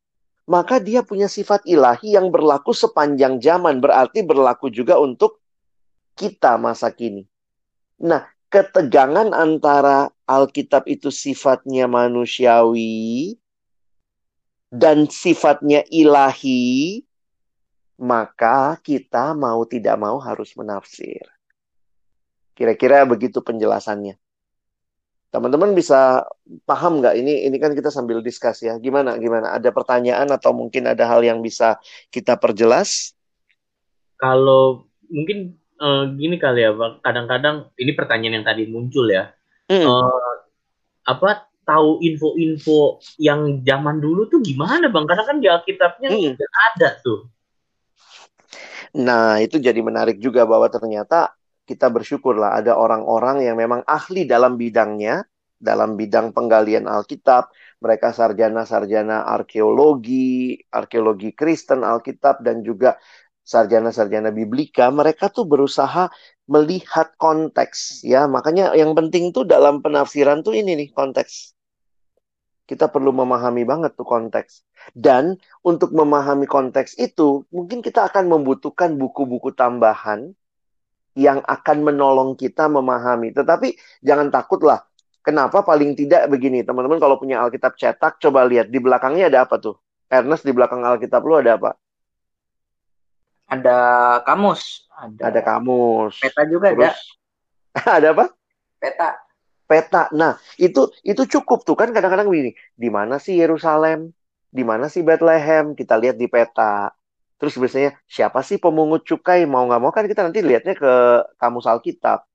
maka 0.49 0.81
dia 0.81 1.05
punya 1.05 1.29
sifat 1.29 1.69
ilahi 1.69 2.17
yang 2.17 2.33
berlaku 2.33 2.73
sepanjang 2.73 3.37
zaman, 3.37 3.85
berarti 3.85 4.25
berlaku 4.25 4.73
juga 4.73 4.97
untuk 4.97 5.45
kita 6.17 6.57
masa 6.57 6.89
kini. 6.89 7.29
Nah, 8.01 8.25
ketegangan 8.49 9.37
antara 9.37 10.09
Alkitab 10.25 10.89
itu 10.89 11.13
sifatnya 11.13 11.85
manusiawi 11.85 13.37
dan 14.73 15.05
sifatnya 15.13 15.85
ilahi, 15.93 17.05
maka 18.01 18.81
kita 18.81 19.37
mau 19.37 19.69
tidak 19.69 20.01
mau 20.01 20.17
harus 20.17 20.57
menafsir. 20.57 21.29
Kira-kira 22.57 23.05
begitu 23.05 23.45
penjelasannya. 23.45 24.17
Teman-teman 25.29 25.77
bisa 25.77 26.25
paham 26.64 27.05
nggak 27.05 27.21
ini? 27.21 27.45
Ini 27.45 27.57
kan 27.61 27.77
kita 27.77 27.93
sambil 27.93 28.25
diskus 28.25 28.64
ya. 28.64 28.81
Gimana? 28.81 29.21
Gimana? 29.21 29.53
Ada 29.53 29.69
pertanyaan 29.69 30.33
atau 30.33 30.57
mungkin 30.57 30.88
ada 30.88 31.05
hal 31.05 31.21
yang 31.21 31.45
bisa 31.45 31.77
kita 32.09 32.41
perjelas? 32.41 33.12
Kalau 34.17 34.88
mungkin 35.12 35.61
uh, 35.79 36.09
gini 36.17 36.41
kali 36.41 36.64
ya, 36.64 36.73
bang. 36.73 37.05
Kadang-kadang 37.05 37.69
ini 37.77 37.93
pertanyaan 37.93 38.41
yang 38.41 38.47
tadi 38.49 38.64
muncul 38.73 39.05
ya. 39.12 39.29
Hmm. 39.69 39.85
Uh, 39.85 40.35
apa 41.05 41.45
tahu 41.69 42.01
info-info 42.01 43.05
yang 43.21 43.61
zaman 43.61 44.01
dulu 44.01 44.33
tuh 44.33 44.41
gimana 44.41 44.88
bang? 44.88 45.05
Karena 45.05 45.25
kan 45.29 45.37
di 45.45 45.49
Alkitabnya 45.53 46.09
hmm. 46.09 46.41
ada 46.41 46.97
tuh. 47.05 47.29
Nah 48.97 49.37
itu 49.45 49.61
jadi 49.61 49.77
menarik 49.85 50.17
juga 50.17 50.49
bahwa 50.49 50.64
ternyata 50.73 51.37
kita 51.68 51.92
bersyukurlah 51.92 52.57
ada 52.57 52.81
orang-orang 52.81 53.44
yang 53.44 53.61
memang 53.61 53.85
ahli 53.85 54.24
dalam 54.24 54.57
bidangnya, 54.57 55.28
dalam 55.61 56.00
bidang 56.00 56.33
penggalian 56.33 56.88
Alkitab. 56.88 57.52
Mereka 57.85 58.16
sarjana-sarjana 58.16 59.28
arkeologi, 59.28 60.57
arkeologi 60.72 61.37
Kristen 61.37 61.85
Alkitab 61.85 62.40
dan 62.40 62.64
juga 62.64 62.96
sarjana-sarjana 63.48 64.28
biblika, 64.28 64.92
mereka 64.92 65.33
tuh 65.33 65.48
berusaha 65.48 66.12
melihat 66.48 67.16
konteks 67.16 68.04
ya. 68.04 68.28
Makanya 68.28 68.76
yang 68.76 68.92
penting 68.92 69.33
tuh 69.33 69.48
dalam 69.48 69.81
penafsiran 69.81 70.44
tuh 70.44 70.52
ini 70.52 70.76
nih 70.76 70.88
konteks. 70.92 71.57
Kita 72.68 72.92
perlu 72.92 73.16
memahami 73.16 73.64
banget 73.64 73.96
tuh 73.96 74.04
konteks. 74.04 74.61
Dan 74.92 75.40
untuk 75.64 75.96
memahami 75.96 76.44
konteks 76.44 77.00
itu, 77.00 77.48
mungkin 77.48 77.81
kita 77.81 78.12
akan 78.12 78.28
membutuhkan 78.28 79.00
buku-buku 79.00 79.57
tambahan 79.57 80.37
yang 81.16 81.40
akan 81.44 81.79
menolong 81.85 82.35
kita 82.35 82.66
memahami. 82.66 83.33
Tetapi 83.33 84.01
jangan 84.03 84.29
takutlah. 84.29 84.85
Kenapa 85.23 85.61
paling 85.61 85.92
tidak 85.92 86.25
begini, 86.33 86.64
teman-teman 86.64 86.97
kalau 86.97 87.21
punya 87.21 87.44
Alkitab 87.44 87.77
cetak, 87.77 88.16
coba 88.16 88.49
lihat 88.49 88.73
di 88.73 88.81
belakangnya 88.81 89.29
ada 89.29 89.44
apa 89.44 89.61
tuh? 89.61 89.77
Ernest 90.09 90.47
di 90.47 90.57
belakang 90.57 90.81
Alkitab 90.81 91.21
lu 91.21 91.37
ada 91.37 91.61
apa? 91.61 91.77
ada 93.49 93.79
kamus, 94.29 94.85
ada, 94.92 95.33
ada 95.33 95.40
kamus. 95.40 96.21
Peta 96.21 96.44
juga 96.44 96.77
Terus, 96.77 97.01
ada. 97.73 97.92
ada 97.99 98.09
apa? 98.12 98.25
Peta. 98.77 99.09
Peta. 99.68 100.03
Nah, 100.12 100.37
itu 100.61 100.92
itu 101.01 101.25
cukup 101.25 101.64
tuh 101.64 101.77
kan 101.77 101.92
kadang-kadang 101.92 102.29
begini. 102.29 102.53
Di 102.77 102.88
mana 102.92 103.16
sih 103.16 103.40
Yerusalem? 103.40 104.12
Di 104.49 104.64
mana 104.64 104.92
sih 104.92 105.01
Bethlehem? 105.01 105.73
Kita 105.73 105.97
lihat 105.97 106.21
di 106.21 106.29
peta. 106.29 106.92
Terus 107.38 107.55
biasanya 107.55 107.94
siapa 108.11 108.42
sih 108.42 108.59
pemungut 108.59 109.07
cukai? 109.07 109.46
Mau 109.46 109.64
nggak 109.70 109.81
mau 109.81 109.94
kan 109.94 110.11
kita 110.11 110.27
nanti 110.27 110.42
lihatnya 110.42 110.74
ke 110.74 110.92
kamus 111.38 111.70
Alkitab. 111.70 112.27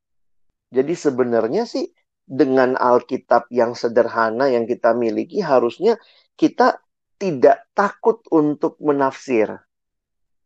Jadi 0.71 0.93
sebenarnya 0.95 1.67
sih 1.67 1.91
dengan 2.23 2.79
Alkitab 2.79 3.51
yang 3.51 3.75
sederhana 3.75 4.47
yang 4.47 4.63
kita 4.63 4.95
miliki 4.95 5.43
harusnya 5.43 5.99
kita 6.39 6.79
tidak 7.19 7.67
takut 7.75 8.23
untuk 8.31 8.79
menafsir. 8.79 9.51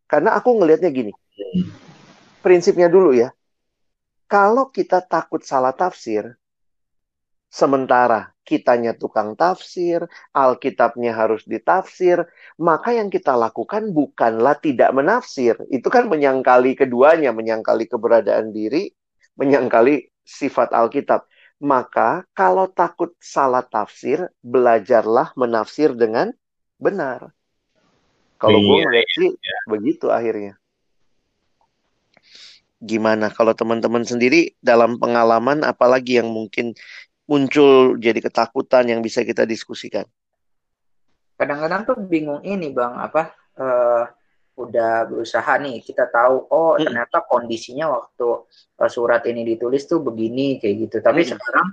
Karena 0.09 0.33
aku 0.33 0.57
ngelihatnya 0.57 0.89
gini. 0.89 1.13
Prinsipnya 2.41 2.89
dulu 2.89 3.13
ya. 3.13 3.29
Kalau 4.27 4.73
kita 4.73 4.99
takut 5.05 5.45
salah 5.45 5.71
tafsir, 5.71 6.35
sementara 7.47 8.36
kitanya 8.47 8.95
tukang 8.95 9.35
tafsir, 9.35 10.07
Alkitabnya 10.31 11.11
harus 11.11 11.43
ditafsir, 11.43 12.23
maka 12.55 12.95
yang 12.95 13.11
kita 13.11 13.35
lakukan 13.35 13.91
bukanlah 13.91 14.55
tidak 14.63 14.95
menafsir. 14.95 15.59
Itu 15.67 15.91
kan 15.91 16.07
menyangkali 16.07 16.79
keduanya, 16.79 17.35
menyangkali 17.35 17.91
keberadaan 17.91 18.55
diri, 18.55 18.87
menyangkali 19.35 20.07
sifat 20.23 20.71
Alkitab. 20.71 21.27
Maka 21.59 22.23
kalau 22.31 22.71
takut 22.71 23.11
salah 23.19 23.67
tafsir, 23.67 24.31
belajarlah 24.39 25.35
menafsir 25.35 25.91
dengan 25.91 26.31
benar. 26.79 27.35
Kalau 28.37 28.61
gue 28.61 28.77
iya, 28.77 28.85
ngeliat 28.85 29.07
sih 29.17 29.29
iya. 29.33 29.57
begitu 29.65 30.07
akhirnya. 30.13 30.53
Gimana 32.77 33.33
kalau 33.33 33.57
teman-teman 33.57 34.05
sendiri 34.05 34.53
dalam 34.61 35.01
pengalaman 35.01 35.65
apalagi 35.65 36.21
yang 36.21 36.29
mungkin 36.29 36.77
muncul 37.27 37.99
jadi 37.99 38.23
ketakutan 38.23 38.87
yang 38.87 39.03
bisa 39.03 39.21
kita 39.21 39.43
diskusikan? 39.43 40.07
Kadang-kadang 41.37 41.85
tuh 41.85 41.97
bingung 42.01 42.41
ini 42.41 42.73
bang 42.73 42.97
apa 42.97 43.35
uh, 43.59 44.09
udah 44.57 45.05
berusaha 45.05 45.53
nih 45.61 45.85
kita 45.85 46.09
tahu 46.09 46.49
oh 46.49 46.73
hmm. 46.73 46.89
ternyata 46.89 47.21
kondisinya 47.29 47.93
waktu 47.93 48.47
uh, 48.81 48.89
surat 48.89 49.21
ini 49.29 49.45
ditulis 49.45 49.85
tuh 49.85 50.01
begini 50.01 50.57
kayak 50.57 50.89
gitu. 50.89 50.97
Tapi 51.03 51.21
hmm. 51.21 51.29
sekarang 51.35 51.67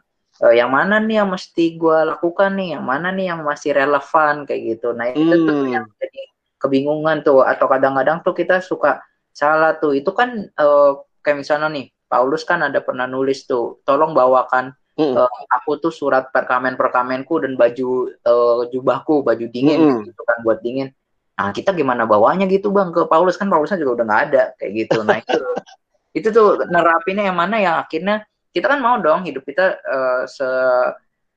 uh, 0.44 0.52
yang 0.52 0.68
mana 0.68 1.00
nih 1.00 1.24
yang 1.24 1.32
mesti 1.32 1.80
gue 1.80 1.98
lakukan 2.12 2.52
nih, 2.60 2.76
yang 2.76 2.84
mana 2.84 3.08
nih 3.08 3.32
yang 3.32 3.40
masih 3.40 3.72
relevan 3.72 4.44
kayak 4.44 4.76
gitu. 4.76 4.92
Nah 4.92 5.08
itu 5.16 5.32
hmm. 5.32 5.46
tuh 5.48 5.60
yang 5.72 5.86
jadi 5.96 6.22
kebingungan 6.60 7.24
tuh 7.24 7.40
atau 7.40 7.66
kadang-kadang 7.70 8.20
tuh 8.20 8.36
kita 8.36 8.60
suka 8.60 9.00
salah 9.32 9.80
tuh 9.80 9.96
itu 9.96 10.12
kan 10.12 10.50
uh, 10.60 11.00
kayak 11.24 11.40
misalnya 11.40 11.72
nih 11.72 11.88
Paulus 12.04 12.44
kan 12.44 12.60
ada 12.60 12.84
pernah 12.84 13.08
nulis 13.08 13.48
tuh, 13.48 13.80
tolong 13.82 14.12
bawakan 14.12 14.76
mm. 14.98 15.14
uh, 15.14 15.30
aku 15.50 15.78
tuh 15.78 15.92
surat 15.94 16.30
perkamen 16.30 16.78
perkamenku 16.78 17.42
dan 17.42 17.54
baju 17.54 18.10
uh, 18.24 18.62
jubahku, 18.70 19.22
baju 19.22 19.46
dingin 19.50 19.80
mm. 19.80 20.10
gitu 20.10 20.22
kan 20.24 20.38
buat 20.42 20.62
dingin. 20.62 20.90
Nah 21.34 21.50
kita 21.50 21.74
gimana 21.74 22.06
bawanya 22.06 22.46
gitu 22.46 22.70
bang 22.70 22.94
ke 22.94 23.06
Paulus 23.10 23.34
kan 23.34 23.50
Paulusnya 23.50 23.78
juga 23.78 24.02
udah 24.02 24.04
nggak 24.06 24.22
ada 24.30 24.42
kayak 24.58 24.72
gitu. 24.86 24.98
Nah 25.02 25.18
itu 25.18 25.38
itu 26.18 26.28
tuh 26.30 26.62
nerapinnya 26.70 27.26
yang 27.26 27.38
mana 27.38 27.56
yang 27.58 27.76
akhirnya 27.78 28.22
kita 28.54 28.70
kan 28.70 28.78
mau 28.78 29.02
dong 29.02 29.26
hidup 29.26 29.42
kita 29.42 29.82
uh, 29.82 30.22
se 30.30 30.46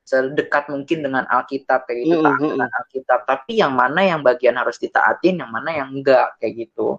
sedekat 0.07 0.71
mungkin 0.71 1.03
dengan 1.03 1.27
Alkitab 1.27 1.83
kayak 1.83 1.99
gitu, 2.07 2.23
mm 2.23 2.31
-hmm. 2.39 2.49
dengan 2.55 2.71
Alkitab. 2.71 3.27
Tapi 3.27 3.59
yang 3.59 3.75
mana 3.75 4.07
yang 4.07 4.23
bagian 4.23 4.55
harus 4.55 4.79
ditaatin, 4.79 5.43
yang 5.43 5.51
mana 5.51 5.75
yang 5.75 5.91
enggak 5.91 6.31
kayak 6.39 6.63
gitu. 6.63 6.95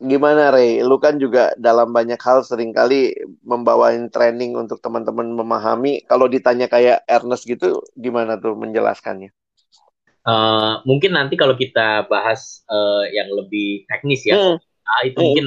Gimana 0.00 0.48
Ray? 0.48 0.80
Lu 0.80 0.96
kan 0.96 1.20
juga 1.20 1.52
dalam 1.60 1.92
banyak 1.92 2.16
hal 2.16 2.40
sering 2.40 2.72
kali 2.72 3.12
membawain 3.44 4.08
training 4.08 4.56
untuk 4.56 4.80
teman-teman 4.80 5.28
memahami. 5.28 6.00
Kalau 6.08 6.24
ditanya 6.24 6.72
kayak 6.72 7.04
Ernest 7.04 7.44
gitu, 7.44 7.84
gimana 8.00 8.40
tuh 8.40 8.56
menjelaskannya? 8.56 9.28
Uh, 10.24 10.80
mungkin 10.88 11.16
nanti 11.16 11.36
kalau 11.36 11.52
kita 11.52 12.08
bahas 12.08 12.64
uh, 12.72 13.04
yang 13.12 13.28
lebih 13.32 13.84
teknis 13.88 14.24
ya, 14.24 14.36
hmm. 14.36 14.56
nah, 14.60 15.00
itu 15.04 15.16
hmm. 15.16 15.26
mungkin 15.28 15.46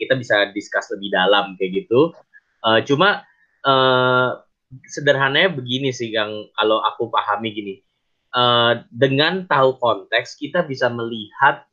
kita 0.00 0.16
bisa 0.16 0.36
discuss 0.56 0.88
lebih 0.96 1.12
dalam 1.12 1.56
kayak 1.60 1.84
gitu. 1.84 2.16
Uh, 2.64 2.80
cuma 2.84 3.24
uh, 3.68 4.40
sederhananya 4.88 5.52
begini 5.52 5.92
sih 5.92 6.12
yang 6.12 6.48
kalau 6.56 6.80
aku 6.84 7.08
pahami 7.12 7.52
gini, 7.52 7.74
uh, 8.32 8.80
dengan 8.92 9.44
tahu 9.44 9.76
konteks 9.76 10.36
kita 10.40 10.64
bisa 10.64 10.88
melihat 10.88 11.64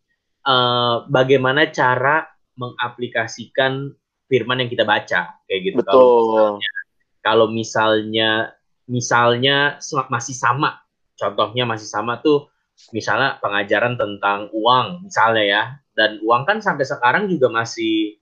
uh, 0.48 1.06
bagaimana 1.12 1.68
cara 1.70 2.26
mengaplikasikan 2.58 3.92
firman 4.32 4.64
yang 4.66 4.72
kita 4.72 4.88
baca 4.88 5.38
kayak 5.46 5.62
gitu. 5.62 5.84
Betul. 5.84 5.94
Kalau 5.94 6.16
misalnya, 6.26 6.72
kalau 7.22 7.48
misalnya 7.52 8.30
misalnya 8.88 9.58
masih 10.08 10.36
sama, 10.36 10.80
contohnya 11.20 11.68
masih 11.68 11.86
sama 11.86 12.24
tuh 12.24 12.48
misalnya 12.94 13.42
pengajaran 13.42 13.98
tentang 13.98 14.54
uang 14.54 15.10
misalnya 15.10 15.44
ya 15.44 15.64
dan 15.98 16.22
uang 16.22 16.46
kan 16.46 16.58
sampai 16.62 16.86
sekarang 16.86 17.26
juga 17.26 17.50
masih 17.50 18.22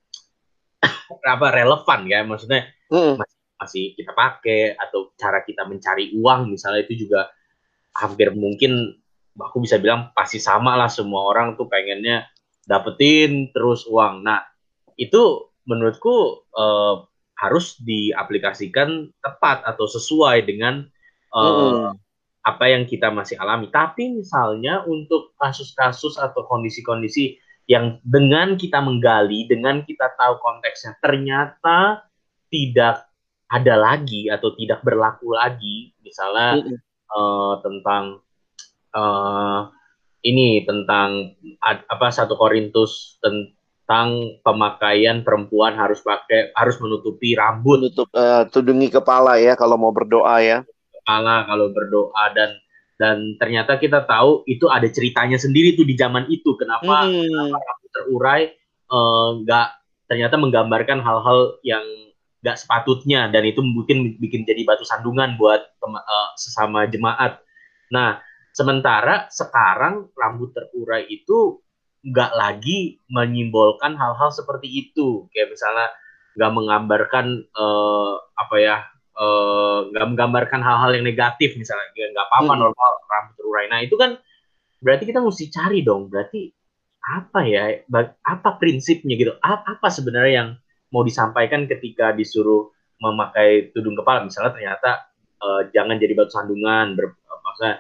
apa 1.36 1.48
relevan 1.52 2.08
ya 2.08 2.24
maksudnya 2.24 2.72
mm. 2.88 3.20
masih, 3.20 3.40
masih 3.60 3.86
kita 4.00 4.16
pakai 4.16 4.80
atau 4.80 5.12
cara 5.20 5.44
kita 5.44 5.68
mencari 5.68 6.16
uang 6.16 6.56
misalnya 6.56 6.88
itu 6.88 7.04
juga 7.04 7.28
hampir 7.96 8.32
mungkin 8.32 8.96
aku 9.36 9.64
bisa 9.64 9.80
bilang 9.80 10.12
pasti 10.16 10.40
sama 10.40 10.80
lah 10.80 10.88
semua 10.88 11.28
orang 11.28 11.60
tuh 11.60 11.68
pengennya 11.68 12.28
dapetin 12.66 13.52
terus 13.52 13.84
uang 13.86 14.24
nah 14.24 14.42
itu 14.96 15.52
menurutku 15.68 16.48
uh, 16.56 17.04
harus 17.36 17.76
diaplikasikan 17.84 19.12
tepat 19.20 19.66
atau 19.68 19.86
sesuai 19.92 20.48
dengan 20.48 20.88
uh, 21.36 21.92
mm 21.92 22.06
apa 22.46 22.70
yang 22.70 22.86
kita 22.86 23.10
masih 23.10 23.42
alami. 23.42 23.74
Tapi 23.74 24.22
misalnya 24.22 24.86
untuk 24.86 25.34
kasus-kasus 25.42 26.22
atau 26.22 26.46
kondisi-kondisi 26.46 27.42
yang 27.66 27.98
dengan 28.06 28.54
kita 28.54 28.78
menggali, 28.86 29.50
dengan 29.50 29.82
kita 29.82 30.14
tahu 30.14 30.38
konteksnya, 30.38 30.94
ternyata 31.02 32.06
tidak 32.54 33.10
ada 33.50 33.74
lagi 33.74 34.30
atau 34.30 34.54
tidak 34.54 34.86
berlaku 34.86 35.34
lagi, 35.34 35.98
misalnya 36.06 36.62
mm 36.62 36.66
-hmm. 36.70 36.78
uh, 37.18 37.54
tentang 37.66 38.22
uh, 38.96 39.70
ini 40.26 40.66
tentang 40.66 41.38
apa 41.62 42.08
satu 42.10 42.34
Korintus 42.34 43.22
tentang 43.22 44.42
pemakaian 44.42 45.22
perempuan 45.22 45.78
harus 45.78 46.02
pakai 46.02 46.56
harus 46.58 46.82
menutupi 46.82 47.38
rambut, 47.38 47.86
menutup 47.86 48.08
uh, 48.16 48.48
tudungi 48.50 48.90
kepala 48.90 49.38
ya 49.38 49.54
kalau 49.54 49.78
mau 49.78 49.94
berdoa 49.94 50.42
ya 50.42 50.66
kepala 51.06 51.46
kalau 51.46 51.70
berdoa 51.70 52.26
dan 52.34 52.58
dan 52.96 53.36
ternyata 53.38 53.76
kita 53.76 54.08
tahu 54.08 54.48
itu 54.48 54.72
ada 54.72 54.88
ceritanya 54.88 55.36
sendiri 55.36 55.76
tuh 55.76 55.84
di 55.84 56.00
zaman 56.00 56.26
itu 56.32 56.56
kenapa, 56.56 57.06
hmm. 57.06 57.28
kenapa 57.28 57.60
rambut 57.60 57.92
terurai 57.92 58.42
eh, 58.88 59.30
nggak 59.44 59.68
uh, 59.68 59.76
ternyata 60.08 60.36
menggambarkan 60.40 61.04
hal-hal 61.04 61.60
yang 61.68 61.84
nggak 62.40 62.56
sepatutnya 62.56 63.28
dan 63.34 63.44
itu 63.44 63.60
mungkin 63.60 64.16
bikin 64.22 64.48
jadi 64.48 64.64
batu 64.64 64.88
sandungan 64.88 65.36
buat 65.36 65.60
uh, 65.84 66.30
sesama 66.40 66.88
jemaat. 66.88 67.42
Nah 67.92 68.24
sementara 68.56 69.28
sekarang 69.28 70.08
rambut 70.16 70.56
terurai 70.56 71.04
itu 71.12 71.60
nggak 72.06 72.32
lagi 72.38 73.04
menyimbolkan 73.12 74.00
hal-hal 74.00 74.32
seperti 74.32 74.72
itu. 74.72 75.28
Kayak 75.36 75.52
misalnya 75.52 75.88
nggak 76.40 76.52
menggambarkan 76.56 77.26
uh, 77.52 78.16
apa 78.40 78.56
ya 78.64 78.78
Eh, 79.16 79.80
nggak 79.96 80.06
uh, 80.06 80.10
menggambarkan 80.12 80.60
hal-hal 80.60 80.92
yang 81.00 81.08
negatif 81.08 81.56
misalnya. 81.56 81.88
Nggak 81.96 82.28
apa-apa 82.28 82.52
hmm. 82.52 82.62
normal 82.68 82.92
rambut 83.08 83.34
terurai. 83.40 83.66
Nah 83.72 83.80
itu 83.80 83.96
kan 83.96 84.20
berarti 84.84 85.08
kita 85.08 85.24
mesti 85.24 85.48
cari 85.48 85.80
dong. 85.88 86.12
Berarti 86.12 86.52
apa 87.00 87.48
ya 87.48 87.80
apa 88.28 88.50
prinsipnya 88.60 89.16
gitu? 89.16 89.32
Apa 89.40 89.88
sebenarnya 89.88 90.34
yang 90.44 90.50
mau 90.92 91.08
disampaikan 91.08 91.64
ketika 91.64 92.12
disuruh 92.12 92.76
memakai 93.00 93.72
tudung 93.72 93.96
kepala? 93.96 94.28
Misalnya 94.28 94.52
ternyata 94.52 95.08
uh, 95.40 95.72
jangan 95.72 95.96
jadi 95.96 96.12
batu 96.12 96.36
sandungan 96.36 97.00
ber, 97.00 97.16
maksudnya 97.24 97.80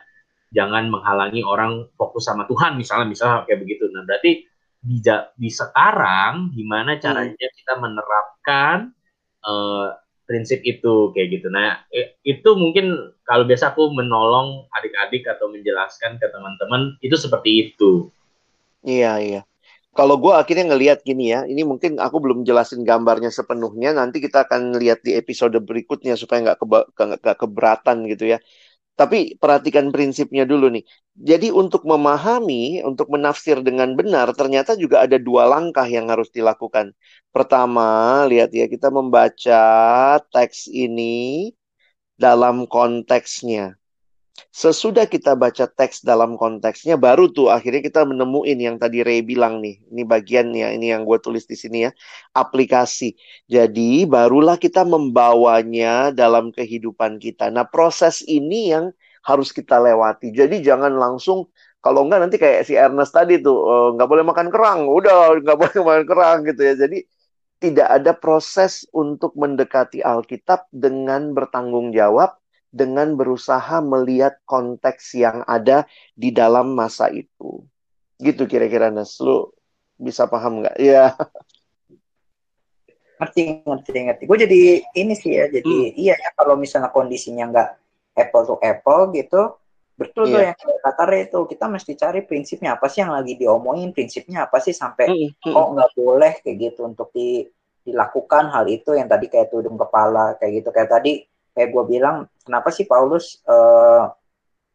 jangan 0.53 0.89
menghalangi 0.91 1.41
orang 1.41 1.89
fokus 1.97 2.29
sama 2.29 2.45
Tuhan 2.45 2.77
misalnya 2.77 3.07
misalnya 3.09 3.37
kayak 3.49 3.59
begitu 3.65 3.89
nah 3.89 4.05
berarti 4.05 4.45
di, 4.85 5.01
di 5.41 5.49
sekarang 5.49 6.53
gimana 6.53 7.01
caranya 7.01 7.33
hmm. 7.33 7.55
kita 7.57 7.73
menerapkan 7.81 8.93
uh, 9.41 9.97
prinsip 10.25 10.61
itu 10.65 11.13
kayak 11.13 11.39
gitu. 11.39 11.47
Nah, 11.53 11.85
itu 12.25 12.49
mungkin 12.57 13.13
kalau 13.23 13.45
biasa 13.45 13.73
aku 13.73 13.93
menolong 13.93 14.65
adik-adik 14.73 15.25
atau 15.29 15.49
menjelaskan 15.53 16.17
ke 16.17 16.27
teman-teman 16.33 16.97
itu 16.99 17.13
seperti 17.15 17.69
itu. 17.69 18.09
Iya, 18.85 19.21
iya. 19.21 19.41
Kalau 19.95 20.19
gue 20.19 20.35
akhirnya 20.35 20.75
ngelihat 20.75 21.07
gini 21.07 21.31
ya, 21.31 21.47
ini 21.47 21.63
mungkin 21.63 21.95
aku 22.03 22.19
belum 22.19 22.43
jelasin 22.43 22.83
gambarnya 22.83 23.31
sepenuhnya. 23.31 23.95
Nanti 23.95 24.19
kita 24.19 24.43
akan 24.43 24.75
lihat 24.75 25.05
di 25.07 25.15
episode 25.15 25.55
berikutnya 25.63 26.19
supaya 26.19 26.51
nggak 26.51 26.59
ke, 26.59 26.65
ke, 26.99 27.31
keberatan 27.39 28.03
gitu 28.11 28.35
ya. 28.35 28.37
Tapi 28.95 29.35
perhatikan 29.41 29.91
prinsipnya 29.91 30.43
dulu 30.47 30.71
nih. 30.71 30.83
Jadi 31.29 31.47
untuk 31.51 31.83
memahami, 31.83 32.79
untuk 32.89 33.07
menafsir 33.11 33.59
dengan 33.59 33.91
benar, 33.99 34.31
ternyata 34.39 34.71
juga 34.79 35.03
ada 35.05 35.17
dua 35.19 35.43
langkah 35.51 35.83
yang 35.87 36.07
harus 36.11 36.31
dilakukan. 36.31 36.95
Pertama, 37.35 38.23
lihat 38.31 38.49
ya, 38.55 38.65
kita 38.71 38.87
membaca 38.91 39.59
teks 40.31 40.71
ini 40.71 41.51
dalam 42.19 42.67
konteksnya. 42.67 43.75
Sesudah 44.51 45.07
kita 45.07 45.35
baca 45.35 45.63
teks 45.67 46.03
dalam 46.03 46.35
konteksnya, 46.35 46.99
baru 46.99 47.31
tuh 47.31 47.47
akhirnya 47.51 47.79
kita 47.83 48.03
menemuin 48.03 48.59
yang 48.59 48.75
tadi 48.75 48.99
Ray 48.99 49.23
bilang 49.23 49.63
nih. 49.63 49.79
Ini 49.91 50.03
bagiannya, 50.03 50.75
ini 50.75 50.91
yang 50.91 51.07
gue 51.07 51.19
tulis 51.23 51.47
di 51.47 51.55
sini 51.55 51.87
ya. 51.87 51.91
Aplikasi. 52.35 53.15
Jadi 53.47 54.03
barulah 54.03 54.59
kita 54.59 54.83
membawanya 54.83 56.11
dalam 56.11 56.51
kehidupan 56.51 57.19
kita. 57.19 57.47
Nah 57.47 57.63
proses 57.67 58.23
ini 58.27 58.75
yang 58.75 58.91
harus 59.23 59.55
kita 59.55 59.79
lewati. 59.79 60.35
Jadi 60.35 60.59
jangan 60.63 60.91
langsung 60.99 61.47
kalau 61.79 62.03
enggak 62.03 62.19
nanti 62.27 62.35
kayak 62.35 62.67
si 62.67 62.75
Ernest 62.75 63.15
tadi 63.15 63.39
tuh 63.39 63.57
eh, 63.71 63.87
nggak 63.95 64.09
boleh 64.11 64.23
makan 64.27 64.47
kerang, 64.51 64.79
udah 64.87 65.39
nggak 65.39 65.57
boleh 65.63 65.79
makan 65.79 66.05
kerang 66.07 66.37
gitu 66.43 66.61
ya. 66.63 66.73
Jadi 66.75 67.07
tidak 67.59 67.87
ada 67.87 68.11
proses 68.11 68.83
untuk 68.91 69.31
mendekati 69.39 70.03
Alkitab 70.03 70.67
dengan 70.75 71.31
bertanggung 71.31 71.95
jawab 71.95 72.35
dengan 72.75 73.15
berusaha 73.15 73.79
melihat 73.79 74.35
konteks 74.43 75.15
yang 75.15 75.47
ada 75.47 75.87
di 76.11 76.35
dalam 76.35 76.75
masa 76.75 77.07
itu. 77.07 77.63
Gitu 78.19 78.43
kira-kira 78.43 78.91
Nas, 78.91 79.15
lu 79.23 79.47
bisa 79.95 80.27
paham 80.27 80.59
nggak? 80.59 80.75
Ya. 80.75 81.15
Ngerti, 83.15 83.63
ngerti, 83.63 83.99
ngerti. 84.11 84.23
Gue 84.27 84.37
jadi 84.43 84.59
ini 84.91 85.15
sih 85.15 85.39
ya, 85.39 85.47
jadi 85.47 85.63
hmm. 85.63 85.95
iya 85.95 86.19
ya 86.19 86.29
kalau 86.35 86.59
misalnya 86.59 86.91
kondisinya 86.91 87.47
nggak 87.47 87.69
apple 88.11 88.43
to 88.43 88.55
apple 88.59 89.07
gitu, 89.15 89.55
betul 89.95 90.27
tuh 90.27 90.43
iya. 90.43 90.51
yang 90.51 90.79
kata 90.83 91.03
Re 91.07 91.31
itu 91.31 91.39
kita 91.47 91.71
mesti 91.71 91.95
cari 91.95 92.27
prinsipnya 92.27 92.75
apa 92.75 92.91
sih 92.91 93.07
yang 93.07 93.15
lagi 93.15 93.39
diomongin, 93.39 93.95
prinsipnya 93.95 94.51
apa 94.51 94.59
sih 94.59 94.75
sampai 94.75 95.07
hmm. 95.07 95.47
hmm. 95.47 95.55
oh 95.55 95.67
nggak 95.79 95.91
boleh 95.95 96.33
kayak 96.43 96.57
gitu 96.59 96.91
untuk 96.91 97.15
di, 97.15 97.47
dilakukan 97.87 98.51
hal 98.51 98.67
itu 98.67 98.91
yang 98.99 99.07
tadi 99.07 99.31
kayak 99.31 99.47
tudung 99.47 99.79
kepala 99.79 100.35
kayak 100.35 100.59
gitu 100.59 100.75
kayak 100.75 100.91
tadi 100.91 101.23
kayak 101.55 101.71
gue 101.71 101.83
bilang 101.87 102.27
kenapa 102.43 102.69
sih 102.69 102.83
Paulus 102.83 103.39
uh, 103.47 104.11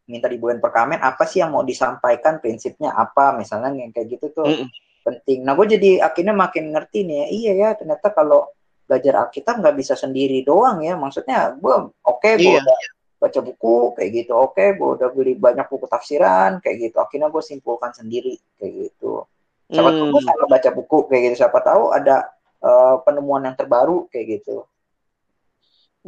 minta 0.08 0.26
dibuahin 0.26 0.58
perkamen? 0.58 0.98
Apa 0.98 1.28
sih 1.28 1.44
yang 1.44 1.54
mau 1.54 1.62
disampaikan 1.62 2.40
prinsipnya 2.42 2.96
apa? 2.96 3.36
Misalnya 3.36 3.70
yang 3.76 3.92
kayak 3.94 4.18
gitu 4.18 4.32
tuh 4.32 4.48
mm 4.48 4.68
penting. 5.00 5.48
Nah 5.48 5.56
gue 5.56 5.64
jadi 5.64 6.04
akhirnya 6.04 6.36
makin 6.36 6.76
ngerti 6.76 7.08
nih 7.08 7.16
ya, 7.16 7.26
iya 7.32 7.52
ya 7.56 7.68
ternyata 7.72 8.12
kalau 8.12 8.52
belajar 8.84 9.24
Alkitab 9.24 9.64
nggak 9.64 9.76
bisa 9.80 9.96
sendiri 9.96 10.44
doang 10.44 10.84
ya. 10.84 10.92
Maksudnya 10.92 11.56
gue 11.56 11.88
oke 11.88 12.20
okay, 12.20 12.36
gue 12.36 12.52
iya. 12.52 12.60
udah 12.60 12.78
baca 13.20 13.40
buku 13.44 13.76
kayak 13.96 14.10
gitu 14.16 14.32
oke 14.32 14.56
okay, 14.56 14.76
gue 14.76 14.88
udah 15.00 15.08
beli 15.12 15.36
banyak 15.36 15.66
buku 15.72 15.88
tafsiran 15.88 16.60
kayak 16.60 16.92
gitu. 16.92 16.96
Akhirnya 17.00 17.32
gue 17.32 17.40
simpulkan 17.40 17.96
sendiri 17.96 18.36
kayak 18.60 18.92
gitu. 18.92 19.24
Siapa 19.72 19.88
mm. 19.88 19.96
tahu 19.96 20.20
gue 20.20 20.48
baca 20.52 20.70
buku 20.76 20.98
kayak 21.08 21.22
gitu. 21.32 21.34
Siapa 21.48 21.58
tahu 21.64 21.96
ada 21.96 22.28
uh, 22.60 23.00
penemuan 23.00 23.48
yang 23.48 23.56
terbaru 23.56 24.04
kayak 24.12 24.40
gitu. 24.40 24.68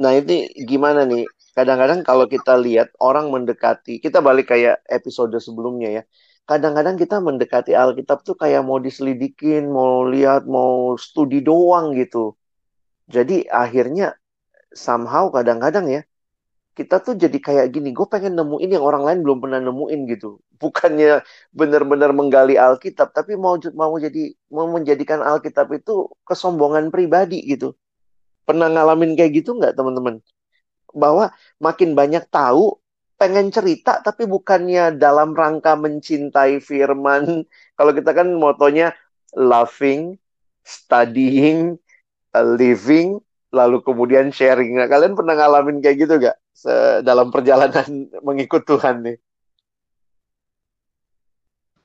Nah 0.01 0.13
ini 0.17 0.49
gimana 0.71 1.05
nih? 1.05 1.29
Kadang-kadang 1.53 2.01
kalau 2.09 2.25
kita 2.25 2.57
lihat 2.57 2.89
orang 2.97 3.29
mendekati, 3.29 4.01
kita 4.01 4.25
balik 4.25 4.49
kayak 4.53 4.81
episode 4.89 5.37
sebelumnya 5.37 5.89
ya. 6.01 6.03
Kadang-kadang 6.49 6.97
kita 6.97 7.21
mendekati 7.21 7.77
Alkitab 7.77 8.25
tuh 8.25 8.35
kayak 8.41 8.65
mau 8.65 8.81
diselidikin, 8.81 9.69
mau 9.69 10.09
lihat, 10.09 10.49
mau 10.49 10.97
studi 10.97 11.45
doang 11.45 11.93
gitu. 11.93 12.35
Jadi 13.15 13.45
akhirnya 13.53 14.17
somehow 14.73 15.29
kadang-kadang 15.29 15.87
ya 15.93 16.03
kita 16.73 17.05
tuh 17.05 17.15
jadi 17.21 17.37
kayak 17.37 17.67
gini, 17.75 17.93
gue 17.93 18.07
pengen 18.09 18.33
nemuin 18.33 18.71
yang 18.81 18.85
orang 18.85 19.05
lain 19.05 19.19
belum 19.25 19.39
pernah 19.45 19.61
nemuin 19.61 20.01
gitu. 20.09 20.41
Bukannya 20.63 21.21
benar-benar 21.53 22.11
menggali 22.17 22.57
Alkitab, 22.57 23.13
tapi 23.13 23.37
mau 23.37 23.61
mau 23.77 23.93
jadi 24.01 24.33
mau 24.49 24.67
menjadikan 24.73 25.21
Alkitab 25.21 25.69
itu 25.77 26.09
kesombongan 26.25 26.89
pribadi 26.89 27.45
gitu. 27.45 27.77
Pernah 28.43 28.69
ngalamin 28.71 29.15
kayak 29.15 29.43
gitu 29.43 29.55
nggak 29.57 29.75
teman-teman? 29.79 30.19
Bahwa 30.93 31.33
makin 31.63 31.97
banyak 31.97 32.27
tahu, 32.29 32.77
pengen 33.17 33.55
cerita, 33.55 34.03
tapi 34.03 34.27
bukannya 34.27 34.99
dalam 34.99 35.33
rangka 35.33 35.79
mencintai 35.79 36.59
firman. 36.59 37.47
Kalau 37.79 37.93
kita 37.95 38.11
kan 38.13 38.29
motonya 38.35 38.93
loving, 39.39 40.19
studying, 40.67 41.79
living, 42.35 43.23
lalu 43.53 43.85
kemudian 43.85 44.33
sharing. 44.33 44.75
Nah, 44.75 44.89
kalian 44.89 45.15
pernah 45.15 45.37
ngalamin 45.37 45.85
kayak 45.85 45.97
gitu 46.03 46.15
gak 46.19 46.37
dalam 47.05 47.29
perjalanan 47.29 48.09
mengikut 48.27 48.65
Tuhan 48.65 49.05
nih? 49.05 49.19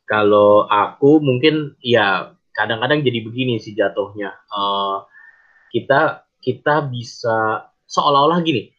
Kalau 0.08 0.64
aku 0.72 1.20
mungkin 1.20 1.76
ya 1.84 2.32
kadang-kadang 2.56 3.04
jadi 3.04 3.20
begini 3.28 3.60
sih 3.60 3.76
jatuhnya. 3.76 4.32
Uh, 4.48 5.04
kita 5.76 6.27
kita 6.48 6.88
bisa 6.88 7.68
seolah-olah 7.92 8.40
gini 8.40 8.72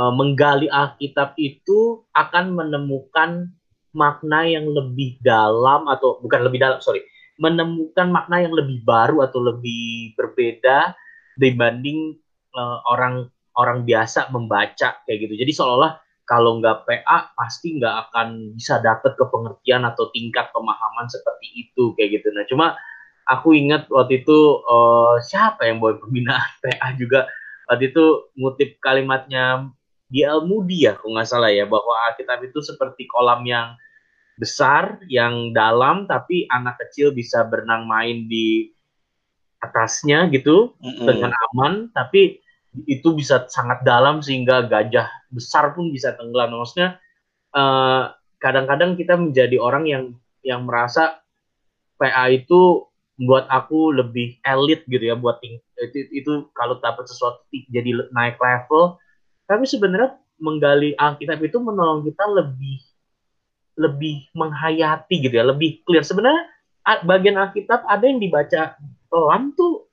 uh, 0.00 0.12
menggali 0.16 0.72
Alkitab 0.72 1.36
itu 1.36 2.00
akan 2.16 2.56
menemukan 2.56 3.52
makna 3.92 4.48
yang 4.48 4.64
lebih 4.72 5.20
dalam 5.20 5.84
atau 5.90 6.16
bukan 6.24 6.48
lebih 6.48 6.64
dalam 6.64 6.80
sorry 6.80 7.04
menemukan 7.40 8.08
makna 8.08 8.40
yang 8.40 8.56
lebih 8.56 8.80
baru 8.84 9.24
atau 9.24 9.40
lebih 9.40 10.16
berbeda 10.16 10.96
dibanding 11.36 12.16
uh, 12.56 12.78
orang 12.88 13.28
orang 13.56 13.82
biasa 13.84 14.28
membaca 14.32 15.00
kayak 15.08 15.18
gitu. 15.26 15.34
Jadi 15.40 15.52
seolah-olah 15.52 16.00
kalau 16.28 16.62
nggak 16.62 16.86
PA 16.86 17.34
pasti 17.34 17.80
nggak 17.80 17.94
akan 18.08 18.54
bisa 18.54 18.78
dapet 18.78 19.18
ke 19.18 19.24
pengertian 19.26 19.82
atau 19.82 20.12
tingkat 20.14 20.52
pemahaman 20.54 21.10
seperti 21.10 21.66
itu 21.66 21.96
kayak 21.98 22.20
gitu. 22.20 22.28
Nah 22.30 22.44
cuma 22.46 22.66
aku 23.30 23.54
ingat 23.54 23.86
waktu 23.86 24.26
itu 24.26 24.38
uh, 24.66 25.22
siapa 25.22 25.70
yang 25.70 25.78
bawa 25.78 26.02
pembinaan 26.02 26.50
PA 26.66 26.90
juga 26.98 27.30
waktu 27.70 27.94
itu 27.94 28.34
ngutip 28.34 28.82
kalimatnya 28.82 29.70
D.L. 30.10 30.42
Moody 30.42 30.90
ya, 30.90 30.98
kalau 30.98 31.14
nggak 31.14 31.28
salah 31.30 31.54
ya, 31.54 31.70
bahwa 31.70 31.94
Alkitab 32.10 32.42
itu 32.42 32.58
seperti 32.58 33.06
kolam 33.06 33.46
yang 33.46 33.78
besar, 34.34 34.98
yang 35.06 35.54
dalam, 35.54 36.10
tapi 36.10 36.50
anak 36.50 36.82
kecil 36.82 37.14
bisa 37.14 37.46
berenang 37.46 37.86
main 37.86 38.26
di 38.26 38.74
atasnya 39.62 40.26
gitu 40.34 40.74
mm 40.82 40.90
-hmm. 40.98 41.06
dengan 41.06 41.30
aman, 41.30 41.94
tapi 41.94 42.42
itu 42.90 43.14
bisa 43.14 43.46
sangat 43.46 43.86
dalam 43.86 44.18
sehingga 44.18 44.66
gajah 44.66 45.06
besar 45.30 45.78
pun 45.78 45.94
bisa 45.94 46.18
tenggelam. 46.18 46.58
Maksudnya 46.58 46.98
kadang 47.54 47.62
eh, 47.62 48.04
kadang-kadang 48.42 48.90
kita 48.98 49.14
menjadi 49.14 49.56
orang 49.62 49.84
yang 49.86 50.04
yang 50.42 50.66
merasa 50.66 51.22
PA 52.00 52.32
itu 52.32 52.89
buat 53.20 53.44
aku 53.52 53.92
lebih 53.92 54.40
elit 54.40 54.88
gitu 54.88 55.04
ya 55.04 55.12
buat 55.12 55.36
itu, 55.44 55.60
itu 56.08 56.32
kalau 56.56 56.80
dapat 56.80 57.04
sesuatu 57.04 57.44
jadi 57.52 58.08
naik 58.16 58.40
level. 58.40 58.96
Tapi 59.44 59.68
sebenarnya 59.68 60.16
menggali 60.40 60.96
Alkitab 60.96 61.44
itu 61.44 61.60
menolong 61.60 62.00
kita 62.08 62.24
lebih 62.32 62.80
lebih 63.76 64.28
menghayati 64.32 65.28
gitu 65.28 65.34
ya 65.36 65.44
lebih 65.44 65.84
clear. 65.84 66.00
Sebenarnya 66.00 66.48
bagian 67.04 67.36
Alkitab 67.36 67.84
ada 67.84 68.04
yang 68.08 68.20
dibaca 68.20 68.80
pelan 69.12 69.52
tuh 69.52 69.88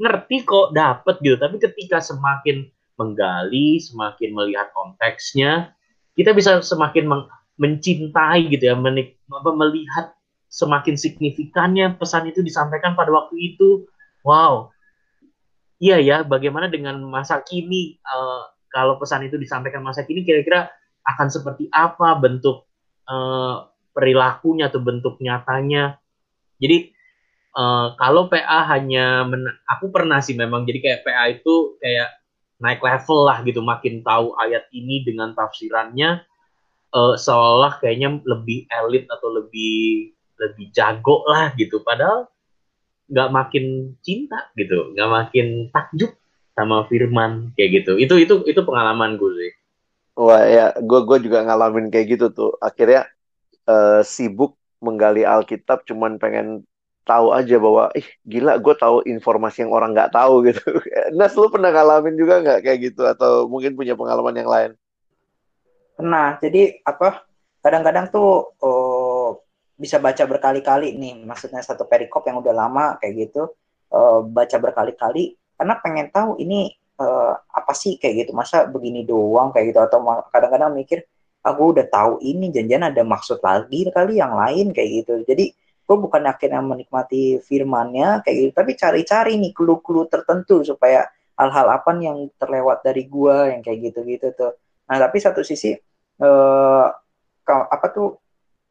ngerti 0.00 0.48
kok 0.48 0.72
dapet 0.72 1.20
gitu. 1.20 1.36
Tapi 1.36 1.60
ketika 1.60 2.00
semakin 2.00 2.72
menggali 2.96 3.80
semakin 3.80 4.30
melihat 4.36 4.68
konteksnya 4.76 5.72
kita 6.12 6.36
bisa 6.36 6.60
semakin 6.60 7.08
mencintai 7.56 8.48
gitu 8.52 8.64
ya 8.68 8.76
melihat 8.76 10.12
semakin 10.52 11.00
signifikannya 11.00 11.96
pesan 11.96 12.28
itu 12.28 12.44
disampaikan 12.44 12.92
pada 12.92 13.08
waktu 13.08 13.56
itu. 13.56 13.88
Wow. 14.20 14.68
Iya 15.80 15.98
ya 15.98 16.16
bagaimana 16.22 16.68
dengan 16.68 17.00
masa 17.08 17.40
kini? 17.40 17.96
Uh, 18.04 18.44
kalau 18.68 19.00
pesan 19.00 19.24
itu 19.24 19.40
disampaikan 19.40 19.80
masa 19.80 20.04
kini 20.04 20.22
kira-kira 20.22 20.68
akan 21.08 21.28
seperti 21.32 21.72
apa 21.72 22.14
bentuk 22.20 22.68
uh, 23.08 23.72
perilakunya 23.96 24.68
atau 24.68 24.84
bentuk 24.84 25.16
nyatanya? 25.24 25.96
Jadi 26.60 26.92
uh, 27.56 27.96
kalau 27.96 28.28
PA 28.28 28.68
hanya 28.76 29.24
aku 29.66 29.88
pernah 29.88 30.20
sih 30.20 30.36
memang 30.36 30.68
jadi 30.68 30.78
kayak 30.84 31.00
PA 31.02 31.24
itu 31.32 31.80
kayak 31.80 32.12
naik 32.62 32.78
level 32.78 33.26
lah 33.26 33.42
gitu 33.42 33.58
makin 33.58 34.06
tahu 34.06 34.38
ayat 34.38 34.70
ini 34.70 35.02
dengan 35.02 35.34
tafsirannya 35.34 36.22
uh, 36.94 37.18
seolah 37.18 37.82
kayaknya 37.82 38.22
lebih 38.22 38.70
elit 38.70 39.10
atau 39.10 39.34
lebih 39.34 40.14
lebih 40.40 40.72
jago 40.72 41.24
lah 41.28 41.52
gitu 41.56 41.80
padahal 41.84 42.28
nggak 43.12 43.30
makin 43.32 43.64
cinta 44.00 44.48
gitu 44.56 44.94
nggak 44.96 45.10
makin 45.10 45.68
takjub 45.68 46.12
sama 46.52 46.84
Firman 46.88 47.52
kayak 47.56 47.84
gitu 47.84 48.00
itu 48.00 48.14
itu 48.20 48.34
itu 48.48 48.60
pengalaman 48.64 49.20
gue 49.20 49.32
sih 49.36 49.52
wah 50.16 50.44
ya 50.44 50.72
gue 50.76 51.00
gue 51.04 51.18
juga 51.28 51.44
ngalamin 51.44 51.92
kayak 51.92 52.18
gitu 52.18 52.26
tuh 52.32 52.52
akhirnya 52.60 53.08
uh, 53.68 54.00
sibuk 54.00 54.56
menggali 54.82 55.22
Alkitab 55.22 55.86
cuman 55.86 56.18
pengen 56.18 56.66
tahu 57.02 57.34
aja 57.34 57.56
bahwa 57.58 57.90
ih 57.98 58.06
gila 58.22 58.58
gue 58.62 58.74
tahu 58.78 59.02
informasi 59.06 59.66
yang 59.66 59.72
orang 59.74 59.94
nggak 59.94 60.14
tahu 60.14 60.42
gitu. 60.48 60.62
Nas 61.14 61.34
lu 61.34 61.50
pernah 61.50 61.74
ngalamin 61.74 62.14
juga 62.14 62.42
nggak 62.42 62.60
kayak 62.62 62.78
gitu 62.90 63.02
atau 63.06 63.50
mungkin 63.50 63.74
punya 63.74 63.98
pengalaman 63.98 64.38
yang 64.38 64.50
lain? 64.50 64.70
Pernah. 65.98 66.38
Jadi 66.38 66.82
apa? 66.86 67.26
Kadang-kadang 67.62 68.10
tuh 68.10 68.58
oh, 68.58 69.11
bisa 69.82 69.98
baca 69.98 70.22
berkali-kali 70.22 70.94
nih. 70.94 71.26
Maksudnya 71.26 71.58
satu 71.66 71.90
perikop 71.90 72.22
yang 72.30 72.38
udah 72.38 72.54
lama 72.54 72.94
kayak 73.02 73.14
gitu 73.26 73.50
uh, 73.90 74.22
baca 74.22 74.56
berkali-kali 74.62 75.34
karena 75.58 75.74
pengen 75.82 76.06
tahu 76.14 76.38
ini 76.38 76.70
uh, 77.02 77.34
apa 77.34 77.74
sih 77.74 77.98
kayak 77.98 78.26
gitu. 78.26 78.30
Masa 78.38 78.70
begini 78.70 79.02
doang 79.02 79.50
kayak 79.50 79.74
gitu 79.74 79.80
atau 79.82 79.98
kadang-kadang 80.30 80.70
mikir 80.78 81.02
aku 81.42 81.74
udah 81.74 81.86
tahu 81.90 82.22
ini 82.22 82.54
janjian 82.54 82.86
ada 82.86 83.02
maksud 83.02 83.42
lagi 83.42 83.90
kali 83.90 84.22
yang 84.22 84.38
lain 84.38 84.70
kayak 84.70 85.02
gitu. 85.02 85.26
Jadi 85.26 85.50
gue 85.82 85.96
bukan 85.98 86.22
akhirnya 86.24 86.62
menikmati 86.62 87.42
firmannya 87.42 88.22
kayak 88.24 88.36
gitu 88.38 88.52
tapi 88.54 88.72
cari-cari 88.78 89.36
nih 89.36 89.52
clue-clue 89.52 90.08
tertentu 90.08 90.62
supaya 90.64 91.04
hal-hal 91.36 91.66
apa 91.68 91.90
yang 91.98 92.30
terlewat 92.38 92.86
dari 92.86 93.10
gue 93.10 93.36
yang 93.52 93.60
kayak 93.60 93.92
gitu-gitu 93.92 94.32
tuh 94.32 94.56
nah 94.86 94.96
tapi 94.96 95.18
satu 95.18 95.42
sisi 95.42 95.74
eh, 96.22 96.86
apa 97.44 97.86
tuh 97.90 98.21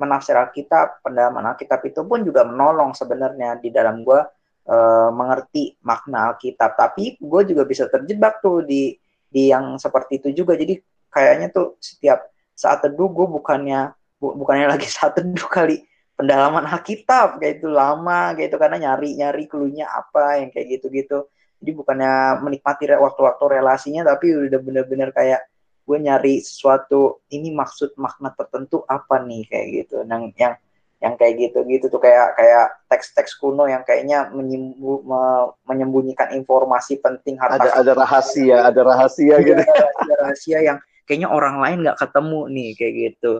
menafsir 0.02 0.34
Alkitab 0.34 1.06
pendalaman 1.06 1.54
Alkitab 1.54 1.86
itu 1.86 2.02
pun 2.02 2.26
juga 2.26 2.42
menolong 2.42 2.98
sebenarnya 2.98 3.62
di 3.62 3.70
dalam 3.70 4.02
gue 4.02 4.20
eh, 4.66 5.10
mengerti 5.14 5.78
makna 5.86 6.34
Alkitab 6.34 6.74
tapi 6.74 7.22
gue 7.22 7.42
juga 7.46 7.64
bisa 7.70 7.86
terjebak 7.86 8.42
tuh 8.42 8.66
di 8.66 8.98
di 9.32 9.54
yang 9.54 9.78
seperti 9.78 10.20
itu 10.20 10.44
juga 10.44 10.58
jadi 10.58 10.82
kayaknya 11.14 11.54
tuh 11.54 11.78
setiap 11.78 12.28
saat 12.58 12.84
teduh 12.84 13.08
gue 13.14 13.28
bukannya 13.30 13.94
bu, 14.18 14.34
bukannya 14.36 14.74
lagi 14.74 14.90
saat 14.98 15.14
teduh 15.16 15.46
kali 15.46 15.86
pendalaman 16.22 16.70
Alkitab 16.70 17.42
kayak 17.42 17.62
itu 17.62 17.68
lama 17.72 18.38
kayak 18.38 18.54
itu 18.54 18.58
karena 18.62 18.78
nyari-nyari 18.78 19.46
klunya 19.50 19.90
apa 19.90 20.38
yang 20.38 20.54
kayak 20.54 20.78
gitu-gitu. 20.78 21.26
Jadi 21.62 21.72
bukannya 21.78 22.42
menikmati 22.42 22.90
waktu-waktu 22.90 23.44
relasinya 23.62 24.02
tapi 24.06 24.34
udah 24.34 24.60
bener-bener 24.62 25.10
kayak 25.13 25.46
gue 25.82 25.98
nyari 25.98 26.40
sesuatu 26.40 27.25
ini 27.34 27.52
maksud 27.52 27.98
makna 27.98 28.32
tertentu 28.34 28.86
apa 28.86 29.21
nih 29.21 29.46
kayak 29.50 29.67
gitu. 29.73 29.96
Yang 30.06 30.23
yang 30.38 30.54
yang 31.02 31.17
kayak 31.17 31.34
gitu-gitu 31.42 31.90
tuh 31.90 31.98
kayak 31.98 32.38
kayak 32.38 32.77
teks-teks 32.86 33.34
kuno 33.42 33.65
yang 33.65 33.82
kayaknya 33.82 34.29
menyembu, 34.29 35.02
me, 35.02 35.50
menyembunyikan 35.65 36.29
informasi 36.38 37.02
penting 37.02 37.42
harta 37.42 37.58
ada 37.58 37.69
ada 37.82 37.92
rahasia 37.98 38.69
ada 38.69 38.82
rahasia 38.86 39.36
gitu. 39.42 39.58
ada, 39.58 39.65
ada 39.98 40.13
rahasia 40.21 40.62
yang 40.62 40.77
kayaknya 41.10 41.34
orang 41.34 41.58
lain 41.58 41.82
nggak 41.82 41.98
ketemu 41.98 42.40
nih 42.54 42.69
kayak 42.77 42.94
gitu. 42.94 43.34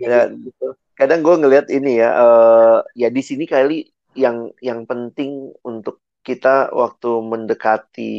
Ya, 0.00 0.32
gitu. 0.32 0.72
kadang 0.96 1.20
gue 1.20 1.34
ngelihat 1.44 1.68
ini 1.68 2.00
ya 2.00 2.10
uh, 2.16 2.78
ya 2.96 3.12
di 3.12 3.20
sini 3.20 3.44
kali 3.44 3.92
yang 4.16 4.48
yang 4.64 4.88
penting 4.88 5.52
untuk 5.60 6.00
kita 6.20 6.70
waktu 6.72 7.10
mendekati 7.24 8.14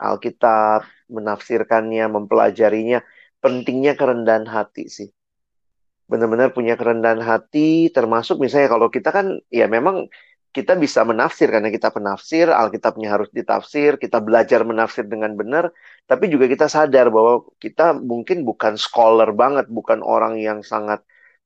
Alkitab 0.00 0.88
menafsirkannya 1.12 2.08
mempelajarinya 2.08 3.04
pentingnya 3.44 3.92
kerendahan 3.98 4.48
hati 4.48 4.88
sih. 4.88 5.08
Benar-benar 6.08 6.56
punya 6.56 6.74
kerendahan 6.80 7.20
hati 7.20 7.92
termasuk 7.92 8.40
misalnya 8.40 8.72
kalau 8.72 8.88
kita 8.88 9.12
kan 9.12 9.40
ya 9.52 9.68
memang 9.68 10.08
kita 10.52 10.76
bisa 10.76 11.00
menafsir 11.08 11.48
karena 11.48 11.72
kita 11.72 11.88
penafsir, 11.88 12.52
Alkitabnya 12.52 13.08
harus 13.08 13.32
ditafsir, 13.32 13.96
kita 13.96 14.20
belajar 14.20 14.68
menafsir 14.68 15.08
dengan 15.08 15.32
benar, 15.32 15.72
tapi 16.04 16.28
juga 16.28 16.44
kita 16.44 16.68
sadar 16.68 17.08
bahwa 17.08 17.48
kita 17.56 17.96
mungkin 17.96 18.44
bukan 18.44 18.76
scholar 18.76 19.32
banget, 19.32 19.72
bukan 19.72 20.04
orang 20.04 20.36
yang 20.36 20.60
sangat 20.60 21.00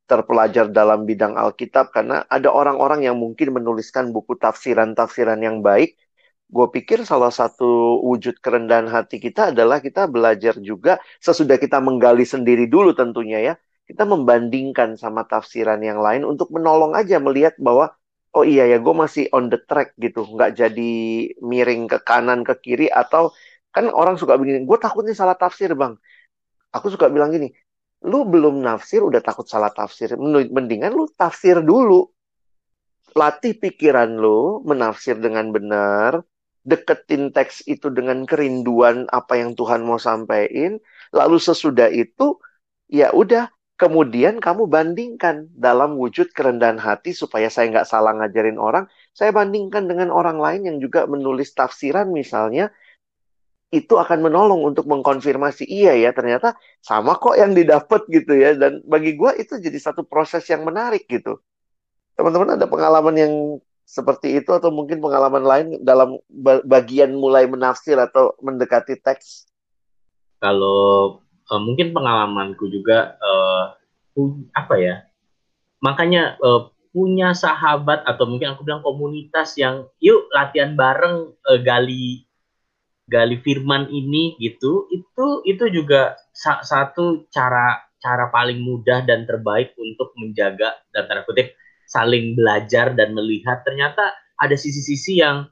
terpelajar 0.07 0.71
dalam 0.71 1.05
bidang 1.05 1.35
Alkitab 1.35 1.91
karena 1.91 2.23
ada 2.31 2.49
orang-orang 2.51 3.07
yang 3.07 3.19
mungkin 3.19 3.53
menuliskan 3.55 4.15
buku 4.15 4.39
tafsiran-tafsiran 4.39 5.43
yang 5.43 5.61
baik. 5.61 5.99
Gue 6.47 6.71
pikir 6.71 7.03
salah 7.03 7.35
satu 7.35 7.99
wujud 8.07 8.39
kerendahan 8.39 8.87
hati 8.87 9.19
kita 9.19 9.51
adalah 9.51 9.83
kita 9.83 10.07
belajar 10.07 10.55
juga 10.63 11.03
sesudah 11.19 11.59
kita 11.59 11.83
menggali 11.83 12.23
sendiri 12.23 12.71
dulu 12.71 12.95
tentunya 12.95 13.39
ya. 13.43 13.55
Kita 13.87 14.07
membandingkan 14.07 14.95
sama 14.99 15.27
tafsiran 15.27 15.83
yang 15.83 15.99
lain 15.99 16.23
untuk 16.23 16.51
menolong 16.55 16.95
aja 16.95 17.19
melihat 17.19 17.55
bahwa 17.59 17.95
oh 18.37 18.45
iya 18.47 18.63
ya 18.73 18.77
gue 18.85 18.95
masih 18.95 19.25
on 19.37 19.49
the 19.53 19.59
track 19.69 19.97
gitu 20.05 20.29
nggak 20.35 20.51
jadi 20.61 20.93
miring 21.41 21.89
ke 21.93 21.99
kanan 22.05 22.45
ke 22.49 22.55
kiri 22.65 22.87
atau 22.93 23.33
kan 23.75 23.89
orang 24.01 24.21
suka 24.21 24.37
begini 24.37 24.59
gue 24.69 24.79
takutnya 24.85 25.15
salah 25.17 25.37
tafsir 25.41 25.73
bang 25.73 25.97
aku 26.77 26.87
suka 26.93 27.09
bilang 27.09 27.33
gini 27.33 27.49
lu 28.05 28.29
belum 28.29 28.61
nafsir 28.61 29.01
udah 29.01 29.25
takut 29.25 29.49
salah 29.49 29.73
tafsir 29.73 30.13
mendingan 30.53 30.93
lu 30.93 31.09
tafsir 31.17 31.65
dulu 31.65 32.11
latih 33.17 33.57
pikiran 33.57 34.13
lu 34.21 34.61
menafsir 34.69 35.17
dengan 35.17 35.49
benar 35.49 36.21
deketin 36.67 37.33
teks 37.33 37.65
itu 37.65 37.89
dengan 37.89 38.27
kerinduan 38.29 39.09
apa 39.09 39.41
yang 39.41 39.57
Tuhan 39.57 39.87
mau 39.87 39.97
sampaikan 39.97 40.77
lalu 41.15 41.39
sesudah 41.41 41.89
itu 41.89 42.37
ya 42.91 43.15
udah 43.17 43.49
Kemudian 43.77 44.41
kamu 44.41 44.73
bandingkan 44.73 45.53
dalam 45.53 46.01
wujud 46.01 46.33
kerendahan 46.33 46.81
hati 46.81 47.13
supaya 47.13 47.53
saya 47.53 47.69
nggak 47.69 47.85
salah 47.85 48.17
ngajarin 48.17 48.57
orang. 48.57 48.89
Saya 49.13 49.37
bandingkan 49.37 49.85
dengan 49.85 50.09
orang 50.09 50.41
lain 50.41 50.65
yang 50.65 50.79
juga 50.81 51.05
menulis 51.05 51.53
tafsiran 51.53 52.09
misalnya. 52.09 52.73
Itu 53.71 53.99
akan 53.99 54.31
menolong 54.31 54.63
untuk 54.63 54.87
mengkonfirmasi 54.87 55.67
iya 55.67 55.93
ya 55.99 56.15
ternyata 56.15 56.55
sama 56.79 57.19
kok 57.19 57.35
yang 57.35 57.53
didapat 57.53 58.07
gitu 58.11 58.37
ya. 58.37 58.55
Dan 58.55 58.83
bagi 58.87 59.15
gue 59.19 59.31
itu 59.39 59.59
jadi 59.59 59.79
satu 59.79 60.07
proses 60.07 60.47
yang 60.47 60.63
menarik 60.63 61.07
gitu. 61.07 61.43
Teman-teman 62.17 62.57
ada 62.57 62.67
pengalaman 62.67 63.17
yang 63.19 63.35
seperti 63.87 64.43
itu 64.43 64.51
atau 64.51 64.75
mungkin 64.75 64.99
pengalaman 64.99 65.45
lain 65.47 65.67
dalam 65.87 66.19
bagian 66.67 67.15
mulai 67.15 67.47
menafsir 67.47 67.95
atau 67.99 68.35
mendekati 68.43 68.99
teks? 68.99 69.47
Kalau 70.43 71.23
uh, 71.51 71.63
mungkin 71.63 71.95
pengalamanku 71.95 72.67
juga 72.71 73.17
uh, 73.23 73.79
apa 74.57 74.75
ya 74.81 75.05
makanya 75.85 76.41
uh, 76.41 76.73
punya 76.91 77.37
sahabat 77.37 78.01
atau 78.09 78.25
mungkin 78.25 78.57
aku 78.57 78.65
bilang 78.65 78.81
komunitas 78.81 79.53
yang 79.61 79.85
yuk 80.01 80.27
latihan 80.33 80.73
bareng 80.73 81.37
uh, 81.47 81.61
gali 81.61 82.26
gali 83.07 83.39
firman 83.43 83.87
ini 83.87 84.35
gitu 84.43 84.91
itu 84.91 85.27
itu 85.47 85.65
juga 85.71 86.19
sa 86.35 86.61
satu 86.63 87.31
cara 87.31 87.87
cara 88.03 88.29
paling 88.31 88.61
mudah 88.61 89.03
dan 89.03 89.25
terbaik 89.25 89.73
untuk 89.79 90.13
menjaga 90.21 90.77
dan 90.93 91.09
tanda 91.09 91.25
kutip 91.25 91.57
saling 91.89 92.35
belajar 92.37 92.93
dan 92.93 93.15
melihat. 93.15 93.63
Ternyata 93.63 94.15
ada 94.37 94.57
sisi-sisi 94.59 95.23
yang 95.23 95.49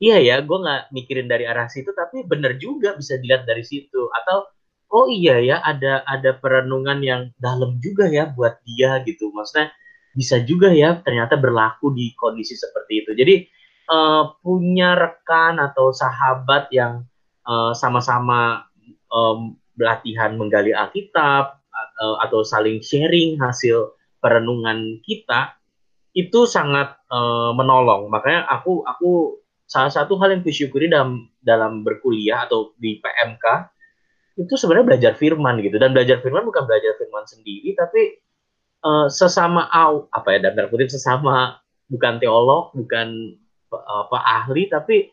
iya 0.00 0.20
ya 0.20 0.36
gue 0.40 0.58
nggak 0.60 0.92
mikirin 0.96 1.28
dari 1.28 1.44
arah 1.44 1.68
situ 1.68 1.92
tapi 1.92 2.24
bener 2.24 2.56
juga 2.56 2.94
bisa 2.94 3.16
dilihat 3.18 3.48
dari 3.48 3.64
situ. 3.64 4.08
Atau 4.22 4.48
oh 4.94 5.06
iya 5.10 5.40
ya 5.40 5.56
ada 5.64 6.04
ada 6.06 6.36
perenungan 6.38 7.00
yang 7.04 7.22
dalam 7.40 7.80
juga 7.82 8.06
ya 8.06 8.30
buat 8.30 8.60
dia 8.64 9.02
gitu. 9.04 9.32
Maksudnya 9.34 9.72
bisa 10.14 10.42
juga 10.42 10.70
ya 10.72 11.00
ternyata 11.00 11.36
berlaku 11.40 11.92
di 11.96 12.12
kondisi 12.14 12.54
seperti 12.54 13.04
itu. 13.04 13.10
Jadi 13.16 13.34
uh, 13.90 14.38
punya 14.40 14.94
rekan 14.94 15.58
atau 15.58 15.90
sahabat 15.90 16.70
yang 16.70 17.04
uh, 17.44 17.74
sama-sama 17.74 18.64
um, 19.10 19.58
latihan 19.76 20.38
menggali 20.38 20.70
Alkitab 20.70 21.58
uh, 21.74 22.16
atau 22.22 22.46
saling 22.46 22.78
sharing 22.80 23.36
hasil 23.42 23.92
perenungan 24.22 25.02
kita 25.02 25.58
itu 26.14 26.46
sangat 26.46 26.94
uh, 27.10 27.50
menolong. 27.54 28.10
Makanya 28.10 28.46
aku 28.46 28.86
aku 28.86 29.42
salah 29.66 29.90
satu 29.90 30.18
hal 30.18 30.34
yang 30.34 30.42
kusyukuri 30.42 30.90
dalam 30.90 31.30
dalam 31.42 31.86
berkuliah 31.86 32.46
atau 32.46 32.74
di 32.78 32.98
PMK 32.98 33.46
itu 34.40 34.54
sebenarnya 34.56 34.86
belajar 34.96 35.12
firman 35.18 35.62
gitu. 35.62 35.78
Dan 35.78 35.94
belajar 35.94 36.18
firman 36.22 36.46
bukan 36.46 36.66
belajar 36.66 36.98
firman 36.98 37.24
sendiri 37.26 37.74
tapi 37.78 38.18
uh, 38.84 39.06
sesama 39.06 39.70
au 39.70 40.10
apa 40.10 40.36
ya 40.36 40.50
dalam 40.50 40.68
kutip 40.68 40.90
sesama 40.90 41.62
bukan 41.90 42.22
teolog 42.22 42.74
bukan 42.74 43.38
apa 43.78 44.18
ahli 44.18 44.66
tapi 44.66 45.10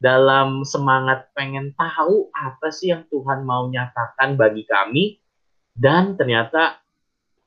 dalam 0.00 0.64
semangat 0.64 1.28
pengen 1.36 1.76
tahu 1.76 2.32
apa 2.32 2.72
sih 2.72 2.90
yang 2.90 3.04
Tuhan 3.12 3.44
mau 3.44 3.68
nyatakan 3.68 4.34
bagi 4.34 4.64
kami 4.64 5.20
dan 5.76 6.16
ternyata 6.16 6.80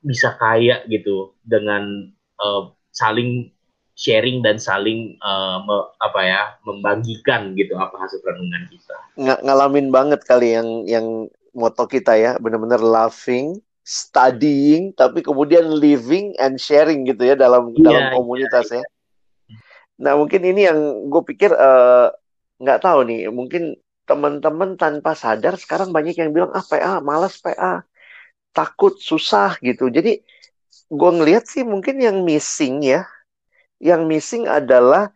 bisa 0.03 0.37
kaya 0.37 0.85
gitu 0.85 1.33
dengan 1.41 2.13
uh, 2.37 2.69
saling 2.93 3.49
sharing 3.93 4.41
dan 4.41 4.57
saling 4.57 5.17
uh, 5.21 5.61
me, 5.65 5.77
apa 6.01 6.19
ya 6.21 6.41
membagikan 6.65 7.53
gitu 7.57 7.77
apa 7.77 7.93
hasil 7.97 8.21
renungan 8.21 8.69
kita. 8.69 8.97
Ng 9.17 9.39
ngalamin 9.45 9.89
banget 9.93 10.21
kali 10.25 10.53
yang 10.57 10.85
yang 10.89 11.07
moto 11.53 11.85
kita 11.85 12.17
ya 12.17 12.35
benar-benar 12.41 12.81
laughing, 12.81 13.61
studying, 13.85 14.91
tapi 14.97 15.21
kemudian 15.21 15.77
living 15.77 16.33
and 16.41 16.57
sharing 16.57 17.05
gitu 17.05 17.21
ya 17.21 17.35
dalam 17.37 17.71
yeah, 17.77 17.85
dalam 17.85 18.03
iya, 18.09 18.13
komunitas 18.17 18.67
yeah, 18.73 18.81
ya. 18.81 18.85
Nah 20.03 20.13
mungkin 20.19 20.41
ini 20.43 20.67
yang 20.67 20.79
gue 21.07 21.21
pikir 21.23 21.51
eh, 21.55 22.07
nggak 22.59 22.79
uh, 22.79 22.83
tahu 22.83 22.99
nih. 23.07 23.31
Mungkin 23.31 23.63
teman-teman 24.03 24.75
tanpa 24.75 25.15
sadar 25.15 25.55
sekarang 25.55 25.95
banyak 25.95 26.19
yang 26.19 26.35
bilang 26.35 26.51
ah 26.51 26.63
PA 26.63 26.99
malas 26.99 27.39
PA 27.39 27.87
takut 28.51 28.99
susah 28.99 29.55
gitu. 29.63 29.87
Jadi 29.87 30.19
gue 30.91 31.11
ngelihat 31.17 31.47
sih 31.47 31.63
mungkin 31.63 32.03
yang 32.03 32.21
missing 32.27 32.83
ya. 32.83 33.07
Yang 33.79 34.01
missing 34.11 34.43
adalah 34.47 35.11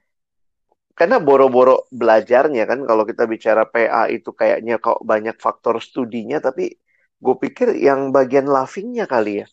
karena 0.97 1.21
boro-boro 1.21 1.85
belajarnya 1.93 2.65
kan 2.65 2.79
kalau 2.89 3.05
kita 3.05 3.29
bicara 3.29 3.69
PA 3.69 4.09
itu 4.09 4.33
kayaknya 4.33 4.81
kok 4.81 4.97
banyak 5.05 5.38
faktor 5.38 5.77
studinya 5.77 6.41
tapi 6.41 6.73
gue 7.21 7.35
pikir 7.38 7.77
yang 7.77 8.09
bagian 8.09 8.49
laughingnya 8.49 9.05
kali 9.05 9.45
ya. 9.45 9.47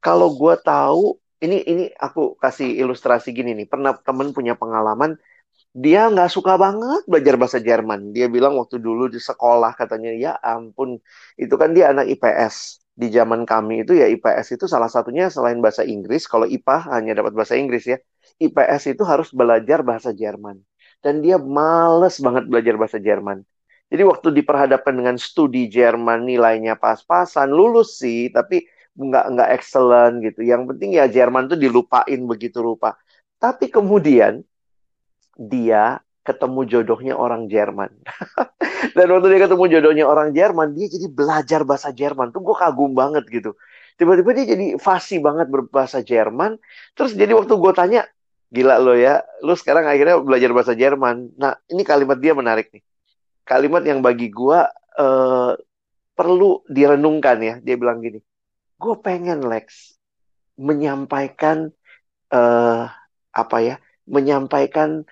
Kalau 0.00 0.32
gue 0.36 0.54
tahu 0.60 1.20
ini 1.44 1.56
ini 1.70 1.84
aku 2.06 2.40
kasih 2.40 2.68
ilustrasi 2.80 3.28
gini 3.36 3.52
nih 3.58 3.66
pernah 3.68 3.92
temen 4.00 4.32
punya 4.36 4.54
pengalaman 4.56 5.20
dia 5.74 6.06
nggak 6.12 6.30
suka 6.30 6.54
banget 6.64 7.02
belajar 7.10 7.34
bahasa 7.40 7.58
Jerman 7.60 8.00
dia 8.16 8.26
bilang 8.32 8.56
waktu 8.60 8.76
dulu 8.80 9.12
di 9.12 9.20
sekolah 9.20 9.76
katanya 9.80 10.10
ya 10.14 10.32
ampun 10.40 10.98
itu 11.36 11.54
kan 11.60 11.70
dia 11.76 11.92
anak 11.92 12.06
IPS 12.14 12.82
di 12.94 13.10
zaman 13.10 13.42
kami 13.42 13.82
itu 13.82 13.92
ya 14.00 14.06
IPS 14.06 14.56
itu 14.56 14.64
salah 14.70 14.88
satunya 14.88 15.26
selain 15.28 15.58
bahasa 15.58 15.82
Inggris 15.82 16.30
kalau 16.30 16.46
IPA 16.46 16.76
hanya 16.94 17.12
dapat 17.18 17.32
bahasa 17.34 17.58
Inggris 17.58 17.84
ya 17.90 17.98
IPS 18.40 18.96
itu 18.98 19.02
harus 19.06 19.30
belajar 19.30 19.84
bahasa 19.86 20.10
Jerman. 20.10 20.58
Dan 21.04 21.20
dia 21.20 21.36
males 21.36 22.16
banget 22.18 22.48
belajar 22.48 22.74
bahasa 22.80 22.98
Jerman. 22.98 23.44
Jadi 23.92 24.02
waktu 24.02 24.28
diperhadapkan 24.32 24.94
dengan 24.96 25.16
studi 25.20 25.68
Jerman 25.68 26.24
nilainya 26.24 26.80
pas-pasan, 26.80 27.52
lulus 27.52 28.00
sih, 28.00 28.32
tapi 28.32 28.64
nggak 28.94 29.24
nggak 29.34 29.48
excellent 29.58 30.22
gitu. 30.22 30.40
Yang 30.46 30.74
penting 30.74 30.90
ya 30.98 31.04
Jerman 31.10 31.50
tuh 31.50 31.58
dilupain 31.58 32.20
begitu 32.26 32.62
rupa. 32.62 32.94
Tapi 33.42 33.68
kemudian 33.68 34.40
dia 35.34 35.98
ketemu 36.24 36.60
jodohnya 36.64 37.14
orang 37.14 37.52
Jerman. 37.52 37.92
Dan 38.96 39.06
waktu 39.12 39.26
dia 39.36 39.40
ketemu 39.44 39.64
jodohnya 39.68 40.04
orang 40.08 40.32
Jerman, 40.32 40.72
dia 40.72 40.88
jadi 40.88 41.06
belajar 41.12 41.60
bahasa 41.68 41.92
Jerman. 41.92 42.32
Tuh 42.32 42.40
gue 42.40 42.56
kagum 42.56 42.96
banget 42.96 43.28
gitu. 43.28 43.52
Tiba-tiba 44.00 44.30
dia 44.32 44.56
jadi 44.56 44.66
fasih 44.80 45.20
banget 45.20 45.52
berbahasa 45.52 46.00
Jerman. 46.00 46.56
Terus 46.96 47.12
jadi 47.12 47.36
waktu 47.36 47.54
gue 47.54 47.72
tanya, 47.76 48.02
Gila 48.54 48.78
lo 48.78 48.94
ya, 48.94 49.18
lo 49.42 49.58
sekarang 49.58 49.82
akhirnya 49.90 50.22
belajar 50.22 50.50
bahasa 50.54 50.78
Jerman. 50.78 51.34
Nah, 51.34 51.58
ini 51.66 51.82
kalimat 51.82 52.22
dia 52.22 52.38
menarik 52.38 52.70
nih. 52.70 52.86
Kalimat 53.42 53.82
yang 53.82 53.98
bagi 53.98 54.30
gue 54.30 54.58
uh, 55.00 55.52
perlu 56.14 56.62
direnungkan 56.70 57.36
ya. 57.42 57.54
Dia 57.58 57.74
bilang 57.74 57.98
gini, 57.98 58.22
gue 58.78 58.94
pengen 59.00 59.40
Lex 59.44 59.96
menyampaikan 60.58 61.70
uh, 62.30 62.86
apa 63.34 63.56
ya, 63.62 63.76
menyampaikan 64.06 65.02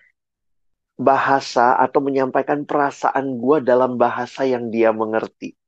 bahasa 0.98 1.74
atau 1.82 1.98
menyampaikan 1.98 2.62
perasaan 2.62 3.40
gue 3.40 3.58
dalam 3.64 3.98
bahasa 3.98 4.46
yang 4.46 4.70
dia 4.70 4.94
mengerti. 4.94 5.58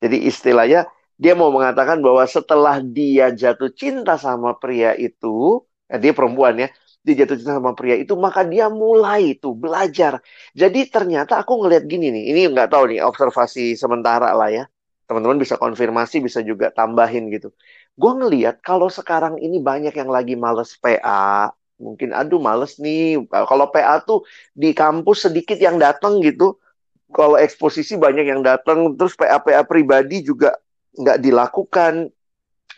Jadi 0.00 0.28
istilahnya 0.28 0.88
dia 1.20 1.32
mau 1.36 1.52
mengatakan 1.52 2.00
bahwa 2.00 2.24
setelah 2.24 2.80
dia 2.80 3.28
jatuh 3.32 3.72
cinta 3.72 4.16
sama 4.16 4.56
pria 4.56 4.96
itu, 4.96 5.60
eh, 5.88 6.00
dia 6.00 6.12
perempuan 6.16 6.56
ya, 6.56 6.68
dia 7.04 7.24
jatuh 7.24 7.36
cinta 7.36 7.60
sama 7.60 7.72
pria 7.76 7.96
itu, 8.00 8.16
maka 8.16 8.40
dia 8.44 8.72
mulai 8.72 9.36
itu 9.36 9.52
belajar. 9.52 10.20
Jadi 10.56 10.88
ternyata 10.88 11.40
aku 11.40 11.60
ngelihat 11.60 11.84
gini 11.88 12.08
nih, 12.12 12.24
ini 12.32 12.40
nggak 12.52 12.68
tahu 12.72 12.84
nih 12.96 13.00
observasi 13.04 13.76
sementara 13.76 14.32
lah 14.32 14.48
ya. 14.48 14.64
Teman-teman 15.10 15.42
bisa 15.42 15.58
konfirmasi, 15.58 16.22
bisa 16.22 16.38
juga 16.38 16.70
tambahin 16.70 17.34
gitu. 17.34 17.50
Gue 17.98 18.12
ngelihat 18.14 18.62
kalau 18.62 18.86
sekarang 18.86 19.42
ini 19.42 19.58
banyak 19.58 19.90
yang 19.90 20.06
lagi 20.06 20.38
males 20.38 20.78
PA, 20.78 21.50
mungkin 21.82 22.14
aduh 22.14 22.38
males 22.38 22.78
nih. 22.78 23.18
Kalau 23.26 23.66
PA 23.74 23.98
tuh 24.06 24.22
di 24.54 24.70
kampus 24.70 25.26
sedikit 25.26 25.58
yang 25.58 25.82
datang 25.82 26.22
gitu 26.22 26.62
kalau 27.10 27.34
eksposisi 27.34 27.98
banyak 27.98 28.30
yang 28.30 28.46
datang 28.46 28.94
terus 28.94 29.18
PA 29.18 29.42
PA 29.42 29.66
pribadi 29.66 30.22
juga 30.22 30.54
nggak 30.94 31.18
dilakukan. 31.18 31.94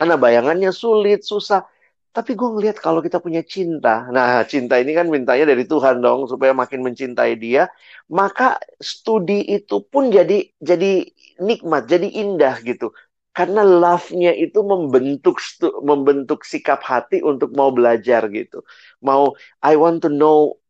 Karena 0.00 0.16
bayangannya 0.16 0.72
sulit 0.72 1.28
susah. 1.28 1.68
Tapi 2.12 2.36
gue 2.36 2.44
ngeliat 2.44 2.76
kalau 2.76 3.00
kita 3.00 3.24
punya 3.24 3.40
cinta, 3.40 4.04
nah 4.12 4.44
cinta 4.44 4.76
ini 4.76 4.92
kan 4.92 5.08
mintanya 5.08 5.48
dari 5.48 5.64
Tuhan 5.64 6.04
dong 6.04 6.28
supaya 6.28 6.52
makin 6.52 6.84
mencintai 6.84 7.40
Dia, 7.40 7.64
maka 8.12 8.60
studi 8.76 9.40
itu 9.48 9.80
pun 9.80 10.12
jadi 10.12 10.44
jadi 10.60 11.08
nikmat, 11.40 11.88
jadi 11.88 12.08
indah 12.08 12.60
gitu. 12.64 12.92
Karena 13.32 13.64
love-nya 13.64 14.36
itu 14.36 14.60
membentuk 14.60 15.40
membentuk 15.80 16.44
sikap 16.44 16.84
hati 16.84 17.24
untuk 17.24 17.56
mau 17.56 17.72
belajar 17.72 18.28
gitu. 18.28 18.60
Mau 19.00 19.32
I 19.64 19.74
want 19.80 20.04
to 20.04 20.12
know 20.12 20.60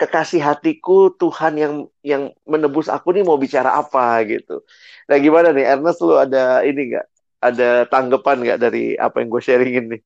kekasih 0.00 0.40
hatiku 0.40 1.12
Tuhan 1.12 1.60
yang 1.60 1.74
yang 2.00 2.32
menebus 2.48 2.88
aku 2.88 3.12
nih 3.12 3.24
mau 3.24 3.36
bicara 3.36 3.76
apa 3.76 4.24
gitu. 4.24 4.64
Nah 5.08 5.16
gimana 5.20 5.52
nih 5.52 5.68
Ernest 5.76 6.00
lu 6.00 6.16
ada 6.16 6.64
ini 6.64 6.96
nggak? 6.96 7.06
Ada 7.36 7.84
tanggapan 7.92 8.36
nggak 8.48 8.60
dari 8.64 8.96
apa 8.96 9.20
yang 9.20 9.28
gue 9.28 9.42
sharingin 9.44 9.86
nih? 9.92 10.00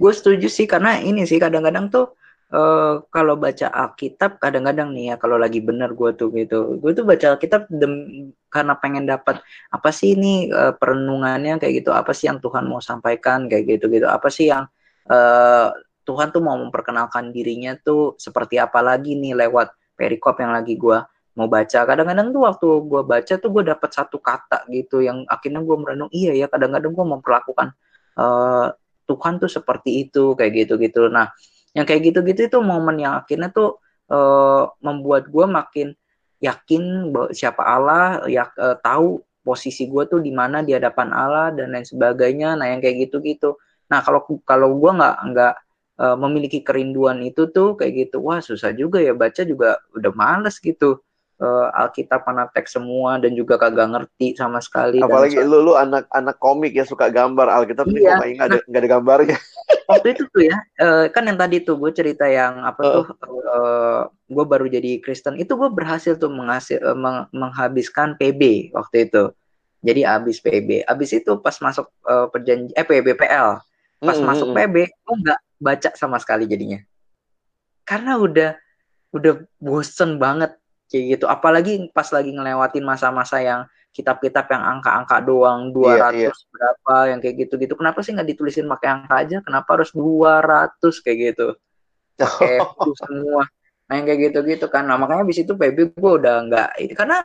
gue 0.00 0.12
setuju 0.16 0.48
sih 0.48 0.64
karena 0.64 0.96
ini 1.04 1.28
sih 1.28 1.36
kadang-kadang 1.36 1.92
tuh 1.92 2.16
uh, 2.50 3.02
kalau 3.08 3.34
baca 3.38 3.70
Alkitab 3.70 4.42
kadang-kadang 4.42 4.90
nih 4.92 5.14
ya 5.14 5.16
kalau 5.16 5.38
lagi 5.38 5.62
bener 5.62 5.94
gue 5.94 6.10
tuh 6.18 6.28
gitu. 6.34 6.78
Gue 6.82 6.92
tuh 6.92 7.06
baca 7.06 7.34
Alkitab 7.34 7.70
dem, 7.70 8.28
karena 8.50 8.74
pengen 8.78 9.06
dapat 9.06 9.40
apa 9.70 9.90
sih 9.94 10.18
ini 10.18 10.50
uh, 10.50 10.74
perenungannya? 10.74 11.58
Kayak 11.62 11.82
gitu. 11.82 11.90
Apa 11.94 12.10
sih 12.12 12.26
yang 12.28 12.42
Tuhan 12.42 12.66
mau 12.66 12.82
sampaikan? 12.82 13.46
Kayak 13.46 13.78
gitu 13.78 13.86
gitu. 13.90 14.06
Apa 14.10 14.28
sih 14.28 14.50
yang 14.50 14.66
uh, 15.08 15.70
Tuhan 16.04 16.34
tuh 16.34 16.42
mau 16.42 16.58
memperkenalkan 16.58 17.30
dirinya 17.30 17.78
tuh 17.78 18.18
seperti 18.18 18.58
apa 18.58 18.82
lagi 18.82 19.14
nih 19.14 19.38
lewat 19.46 19.70
perikop 19.94 20.42
yang 20.42 20.50
lagi 20.50 20.74
gue 20.74 20.98
mau 21.38 21.46
baca? 21.46 21.86
Kadang-kadang 21.86 22.34
tuh 22.34 22.42
waktu 22.42 22.68
gue 22.82 23.02
baca 23.06 23.34
tuh 23.38 23.50
gue 23.54 23.62
dapat 23.62 23.90
satu 23.94 24.18
kata 24.18 24.66
gitu 24.74 24.98
yang 24.98 25.22
akhirnya 25.30 25.62
gue 25.62 25.76
merenung 25.78 26.10
iya 26.10 26.34
ya 26.34 26.46
kadang-kadang 26.50 26.90
gue 26.90 27.06
memperlakukan 27.06 27.68
uh, 28.18 28.74
Tuhan 29.06 29.38
tuh 29.38 29.50
seperti 29.50 30.10
itu. 30.10 30.34
Kayak 30.34 30.66
gitu-gitu. 30.66 31.06
Nah, 31.06 31.30
yang 31.76 31.86
kayak 31.86 32.10
gitu-gitu 32.10 32.50
itu 32.50 32.58
momen 32.58 32.98
yang 32.98 33.14
akhirnya 33.22 33.50
tuh 33.54 33.78
uh, 34.10 34.70
membuat 34.82 35.30
gue 35.30 35.46
makin 35.46 35.88
yakin 36.42 37.12
bahwa 37.14 37.30
siapa 37.30 37.62
Allah, 37.62 38.24
ya 38.26 38.48
uh, 38.58 38.76
tahu 38.80 39.22
posisi 39.44 39.86
gue 39.86 40.04
tuh 40.08 40.20
di 40.20 40.32
mana 40.34 40.64
di 40.64 40.74
hadapan 40.74 41.12
Allah 41.14 41.52
dan 41.54 41.72
lain 41.72 41.86
sebagainya. 41.86 42.58
Nah, 42.58 42.66
yang 42.74 42.80
kayak 42.82 43.08
gitu-gitu. 43.08 43.56
Nah, 43.92 44.00
kalau 44.02 44.24
kalau 44.42 44.74
gue 44.76 44.90
nggak 44.90 45.16
nggak 45.30 45.54
uh, 46.00 46.16
memiliki 46.16 46.64
kerinduan 46.64 47.22
itu 47.22 47.48
tuh 47.52 47.76
kayak 47.78 48.08
gitu, 48.08 48.24
wah 48.24 48.40
susah 48.42 48.72
juga 48.74 48.98
ya 48.98 49.12
baca 49.14 49.44
juga 49.46 49.78
udah 49.94 50.12
males 50.16 50.58
gitu 50.58 51.00
uh, 51.40 51.68
Alkitab 51.74 52.22
mana 52.28 52.46
teks 52.52 52.76
semua 52.76 53.16
dan 53.18 53.32
juga 53.32 53.56
kagak 53.56 53.90
ngerti 53.90 54.36
sama 54.36 54.60
sekali. 54.60 55.00
Apalagi 55.00 55.40
lu 55.40 55.64
lu 55.64 55.72
anak 55.74 56.06
anak 56.12 56.36
komik 56.38 56.76
ya 56.76 56.84
suka 56.84 57.08
gambar 57.08 57.48
Alkitab 57.48 57.88
iya. 57.90 58.20
nih 58.20 58.36
nggak 58.36 58.48
ada 58.48 58.58
nggak 58.68 58.80
ada 58.80 58.90
gambarnya. 58.90 59.38
Waktu 59.90 60.06
itu 60.14 60.22
tuh 60.30 60.42
ya 60.46 60.56
uh, 60.78 61.04
kan 61.10 61.26
yang 61.26 61.40
tadi 61.40 61.64
tuh 61.64 61.74
gue 61.80 61.90
cerita 61.90 62.28
yang 62.28 62.62
apa 62.62 62.80
uh. 62.84 62.92
tuh 62.94 63.04
uh, 63.50 64.02
gue 64.30 64.44
baru 64.46 64.70
jadi 64.70 65.02
Kristen 65.02 65.34
itu 65.40 65.56
gue 65.56 65.70
berhasil 65.72 66.14
tuh 66.14 66.30
menghasil 66.30 66.78
uh, 66.84 66.94
meng, 66.94 67.26
menghabiskan 67.34 68.14
PB 68.20 68.70
waktu 68.76 69.10
itu. 69.10 69.34
Jadi 69.80 70.04
habis 70.04 70.44
PB, 70.44 70.84
habis 70.84 71.08
itu 71.16 71.40
pas 71.40 71.56
masuk 71.56 71.88
uh, 72.04 72.28
perjanji 72.28 72.68
eh 72.76 72.84
PBPL, 72.84 73.64
pas 74.04 74.12
mm 74.12 74.12
-hmm. 74.12 74.28
masuk 74.28 74.48
PB 74.52 74.76
gue 74.92 75.16
nggak 75.24 75.40
baca 75.56 75.90
sama 75.96 76.20
sekali 76.20 76.44
jadinya. 76.44 76.84
Karena 77.88 78.20
udah 78.20 78.60
udah 79.16 79.42
bosen 79.58 80.20
banget 80.20 80.59
kayak 80.90 81.04
gitu. 81.16 81.24
Apalagi 81.30 81.88
pas 81.94 82.10
lagi 82.10 82.34
ngelewatin 82.34 82.82
masa-masa 82.82 83.38
yang 83.38 83.62
kitab-kitab 83.94 84.50
yang 84.50 84.78
angka-angka 84.78 85.22
doang 85.22 85.70
200 85.74 85.86
iya, 85.86 86.08
iya. 86.14 86.30
berapa 86.50 86.94
yang 87.14 87.18
kayak 87.22 87.36
gitu-gitu. 87.46 87.74
Kenapa 87.78 88.02
sih 88.02 88.14
nggak 88.14 88.28
ditulisin 88.34 88.66
pakai 88.66 88.88
angka 88.90 89.14
aja? 89.14 89.36
Kenapa 89.42 89.78
harus 89.78 89.90
200 89.94 91.04
kayak 91.06 91.18
gitu. 91.34 91.48
Kayak 92.20 92.68
semua. 93.00 93.48
Nah 93.88 93.94
yang 93.96 94.04
kayak 94.04 94.20
gitu-gitu 94.28 94.66
kan. 94.68 94.84
Nah 94.84 95.00
makanya 95.00 95.24
di 95.24 95.32
situ 95.32 95.56
PB 95.56 95.96
gue 95.96 96.12
udah 96.20 96.36
nggak 96.52 96.68
itu 96.84 96.92
karena 96.92 97.24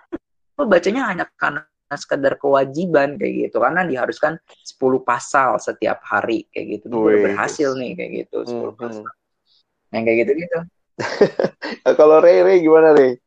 gue 0.56 0.66
bacanya 0.72 1.12
hanya 1.12 1.28
karena 1.36 1.68
sekedar 1.92 2.40
kewajiban 2.40 3.20
kayak 3.20 3.52
gitu. 3.52 3.60
Karena 3.60 3.84
diharuskan 3.84 4.40
10 4.40 5.04
pasal 5.04 5.60
setiap 5.60 6.00
hari 6.08 6.48
kayak 6.48 6.80
gitu. 6.80 6.96
Gue 6.96 7.28
berhasil 7.28 7.76
nih 7.76 7.92
kayak 8.00 8.12
gitu 8.24 8.38
10 8.48 8.56
hmm, 8.56 8.72
pasal. 8.80 9.04
Hmm. 9.04 9.92
yang 9.92 10.04
kayak 10.08 10.18
gitu-gitu. 10.24 10.60
Kalau 12.00 12.24
Ray 12.24 12.40
Ray 12.40 12.64
gimana 12.64 12.96
Ray 12.96 13.20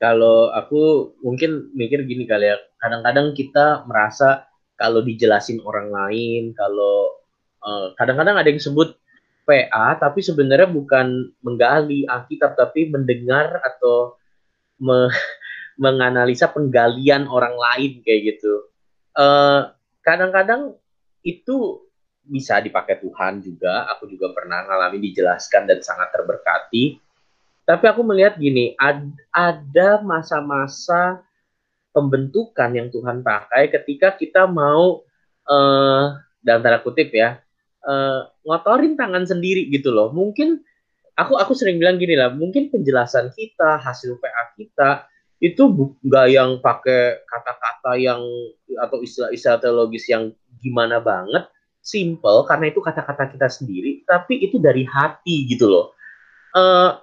kalau 0.00 0.48
aku 0.56 1.12
mungkin 1.20 1.70
mikir 1.76 2.08
gini 2.08 2.24
kali 2.24 2.48
ya 2.48 2.56
kadang-kadang 2.80 3.36
kita 3.36 3.84
merasa 3.84 4.48
kalau 4.80 5.04
dijelasin 5.04 5.60
orang 5.60 5.92
lain 5.92 6.56
kalau 6.56 7.20
eh, 7.60 7.86
kadang-kadang 8.00 8.40
ada 8.40 8.48
yang 8.48 8.58
sebut 8.58 8.96
PA 9.44 10.00
tapi 10.00 10.24
sebenarnya 10.24 10.72
bukan 10.72 11.36
menggali 11.44 12.08
Alkitab 12.08 12.56
tapi 12.56 12.88
mendengar 12.88 13.60
atau 13.60 14.16
me 14.80 15.12
menganalisa 15.84 16.52
penggalian 16.52 17.24
orang 17.24 17.56
lain 17.56 18.04
kayak 18.04 18.36
gitu. 18.36 18.68
Eh, 19.16 19.60
kadang-kadang 20.04 20.76
itu 21.24 21.88
bisa 22.20 22.60
dipakai 22.60 23.00
Tuhan 23.00 23.40
juga. 23.40 23.88
Aku 23.96 24.04
juga 24.04 24.28
pernah 24.36 24.68
ngalamin 24.68 25.00
dijelaskan 25.00 25.64
dan 25.64 25.80
sangat 25.80 26.12
terberkati 26.12 27.00
tapi 27.64 27.84
aku 27.86 28.02
melihat 28.02 28.36
gini, 28.40 28.74
ad, 28.76 29.10
ada 29.30 30.02
masa-masa 30.02 31.22
pembentukan 31.90 32.70
yang 32.70 32.88
Tuhan 32.90 33.22
pakai 33.22 33.70
ketika 33.70 34.14
kita 34.14 34.46
mau 34.46 35.02
uh, 35.50 36.04
dalam 36.40 36.60
tanda 36.62 36.80
kutip 36.80 37.10
ya 37.10 37.42
uh, 37.84 38.28
ngotorin 38.44 38.96
tangan 38.96 39.24
sendiri 39.24 39.68
gitu 39.72 39.92
loh. 39.92 40.12
Mungkin 40.12 40.60
aku 41.16 41.36
aku 41.36 41.52
sering 41.56 41.80
bilang 41.80 42.00
gini 42.00 42.16
lah, 42.16 42.32
mungkin 42.32 42.68
penjelasan 42.72 43.32
kita 43.34 43.80
hasil 43.80 44.16
PA 44.20 44.44
kita 44.56 44.90
itu 45.40 45.96
nggak 46.04 46.26
yang 46.28 46.60
pakai 46.60 47.24
kata-kata 47.24 47.96
yang 47.96 48.20
atau 48.76 49.00
istilah-istilah 49.00 49.58
teologis 49.60 50.04
yang 50.12 50.36
gimana 50.60 51.00
banget, 51.00 51.48
simple 51.80 52.44
karena 52.44 52.68
itu 52.68 52.80
kata-kata 52.84 53.32
kita 53.32 53.48
sendiri, 53.48 54.04
tapi 54.04 54.36
itu 54.44 54.60
dari 54.60 54.84
hati 54.84 55.48
gitu 55.48 55.66
loh. 55.68 55.86
Uh, 56.52 57.00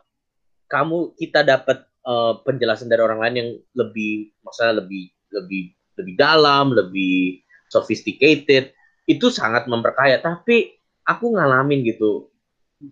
kamu 0.67 1.15
kita 1.19 1.43
dapat 1.43 1.87
uh, 2.07 2.39
penjelasan 2.43 2.87
dari 2.91 3.03
orang 3.03 3.19
lain 3.23 3.35
yang 3.35 3.49
lebih 3.75 4.31
maksudnya 4.43 4.83
lebih 4.83 5.11
lebih 5.31 5.75
lebih 5.97 6.13
dalam, 6.15 6.71
lebih 6.71 7.41
sophisticated, 7.67 8.71
itu 9.09 9.27
sangat 9.33 9.65
memperkaya. 9.65 10.21
Tapi 10.21 10.77
aku 11.03 11.33
ngalamin 11.35 11.83
gitu, 11.83 12.29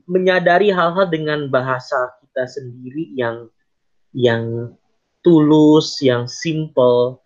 menyadari 0.10 0.74
hal-hal 0.74 1.06
dengan 1.08 1.48
bahasa 1.48 2.18
kita 2.26 2.50
sendiri 2.50 3.14
yang 3.14 3.48
yang 4.12 4.74
tulus, 5.22 6.02
yang 6.02 6.26
simple, 6.26 7.22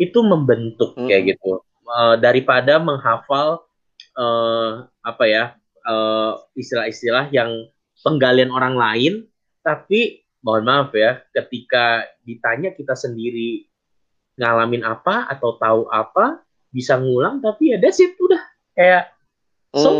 itu 0.00 0.18
membentuk 0.24 0.96
hmm. 0.96 1.06
kayak 1.06 1.36
gitu. 1.36 1.60
Uh, 1.88 2.20
daripada 2.20 2.76
menghafal 2.76 3.64
uh, 4.12 4.84
apa 5.00 5.24
ya 5.24 5.44
istilah-istilah 6.52 7.32
uh, 7.32 7.32
yang 7.32 7.48
penggalian 8.04 8.52
orang 8.52 8.76
lain 8.76 9.12
tapi 9.68 10.24
mohon 10.40 10.64
maaf 10.64 10.96
ya, 10.96 11.20
ketika 11.36 12.08
ditanya 12.24 12.72
kita 12.72 12.96
sendiri 12.96 13.68
ngalamin 14.40 14.80
apa 14.80 15.28
atau 15.28 15.60
tahu 15.60 15.92
apa, 15.92 16.40
bisa 16.72 16.96
ngulang 16.96 17.44
tapi 17.44 17.74
ya 17.74 17.76
that's 17.76 18.00
it 18.00 18.16
udah 18.16 18.40
kayak 18.72 19.12
so 19.76 19.90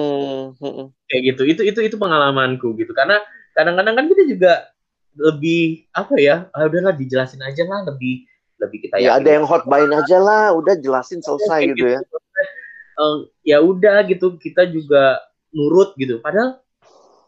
mm. 0.57 0.89
kayak 1.13 1.23
gitu. 1.35 1.43
Itu 1.45 1.63
itu 1.69 1.81
itu 1.85 1.97
pengalamanku 2.01 2.73
gitu. 2.81 2.97
Karena 2.97 3.21
kadang-kadang 3.53 3.93
kan 3.93 4.07
kita 4.09 4.23
juga 4.25 4.53
lebih 5.19 5.85
apa 5.93 6.15
ya, 6.17 6.49
ah, 6.57 6.65
udahlah 6.65 6.97
dijelasin 6.97 7.45
aja 7.45 7.69
lah 7.69 7.85
lebih 7.85 8.25
lebih 8.59 8.89
kita 8.89 8.99
ya 8.99 9.21
ada 9.21 9.29
yang 9.29 9.45
hotbain 9.45 9.91
aja 9.93 10.17
lah, 10.17 10.51
udah 10.57 10.81
jelasin 10.81 11.21
selesai 11.21 11.77
gitu, 11.77 11.85
gitu 11.85 11.87
ya. 11.95 12.01
Uh, 12.99 13.31
ya 13.47 13.59
udah 13.63 14.03
gitu 14.11 14.35
kita 14.41 14.67
juga 14.71 15.23
nurut 15.55 15.95
gitu. 15.99 16.19
Padahal 16.19 16.59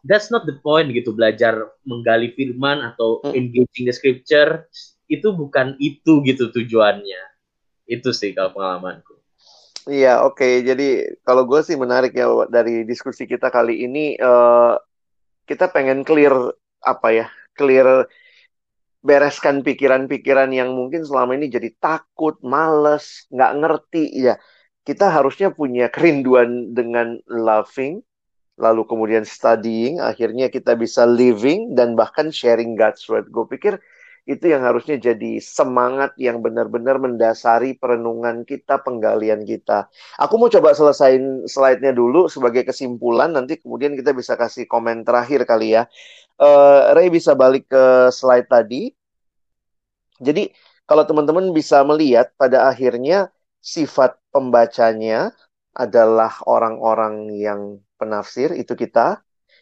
that's 0.06 0.28
not 0.32 0.44
the 0.48 0.56
point 0.60 0.88
gitu 0.92 1.12
belajar 1.12 1.72
menggali 1.84 2.32
firman 2.34 2.80
atau 2.94 3.20
hmm. 3.24 3.34
engaging 3.36 3.84
the 3.88 3.94
scripture 3.94 4.68
itu 5.10 5.34
bukan 5.34 5.74
itu 5.82 6.22
gitu 6.22 6.54
tujuannya 6.54 7.22
itu 7.90 8.10
sih 8.14 8.30
kalau 8.32 8.54
pengalamanku 8.54 9.18
iya 9.90 10.22
oke 10.22 10.38
okay. 10.38 10.62
jadi 10.62 11.18
kalau 11.26 11.44
gue 11.44 11.60
sih 11.66 11.74
menarik 11.74 12.14
ya 12.14 12.30
dari 12.46 12.86
diskusi 12.86 13.26
kita 13.26 13.50
kali 13.50 13.84
ini 13.84 14.14
uh, 14.20 14.78
kita 15.44 15.68
pengen 15.74 16.06
clear 16.06 16.32
apa 16.80 17.08
ya 17.12 17.26
clear 17.58 18.06
bereskan 19.00 19.64
pikiran-pikiran 19.64 20.52
yang 20.52 20.76
mungkin 20.76 21.04
selama 21.08 21.32
ini 21.36 21.48
jadi 21.48 21.72
takut, 21.80 22.36
males, 22.44 23.24
nggak 23.32 23.52
ngerti 23.56 24.04
ya. 24.12 24.36
Kita 24.84 25.12
harusnya 25.12 25.52
punya 25.52 25.88
kerinduan 25.92 26.72
dengan 26.76 27.20
loving, 27.28 28.00
lalu 28.58 28.82
kemudian 28.88 29.22
studying, 29.22 30.02
akhirnya 30.02 30.50
kita 30.50 30.74
bisa 30.74 31.06
living 31.06 31.74
dan 31.78 31.94
bahkan 31.94 32.32
sharing 32.32 32.74
God's 32.74 33.04
word. 33.06 33.30
Gue 33.30 33.46
pikir 33.46 33.78
itu 34.28 34.52
yang 34.52 34.62
harusnya 34.62 35.00
jadi 35.00 35.40
semangat 35.42 36.14
yang 36.20 36.44
benar-benar 36.44 37.00
mendasari 37.00 37.74
perenungan 37.74 38.44
kita, 38.44 38.78
penggalian 38.78 39.42
kita. 39.42 39.88
Aku 40.20 40.36
mau 40.36 40.52
coba 40.52 40.76
selesaiin 40.76 41.48
slide-nya 41.48 41.90
dulu 41.90 42.28
sebagai 42.28 42.68
kesimpulan, 42.68 43.32
nanti 43.32 43.58
kemudian 43.58 43.96
kita 43.96 44.12
bisa 44.14 44.36
kasih 44.36 44.68
komen 44.68 45.02
terakhir 45.02 45.48
kali 45.48 45.74
ya. 45.74 45.88
Uh, 46.36 46.94
Ray 46.94 47.08
bisa 47.10 47.34
balik 47.34 47.68
ke 47.68 48.12
slide 48.12 48.46
tadi. 48.46 48.92
Jadi 50.20 50.52
kalau 50.84 51.08
teman-teman 51.08 51.50
bisa 51.56 51.80
melihat 51.82 52.30
pada 52.36 52.68
akhirnya 52.68 53.32
sifat 53.64 54.20
pembacanya 54.30 55.32
adalah 55.72 56.38
orang-orang 56.44 57.30
yang 57.34 57.60
penafsir, 58.00 58.56
itu 58.56 58.72
kita. 58.72 59.20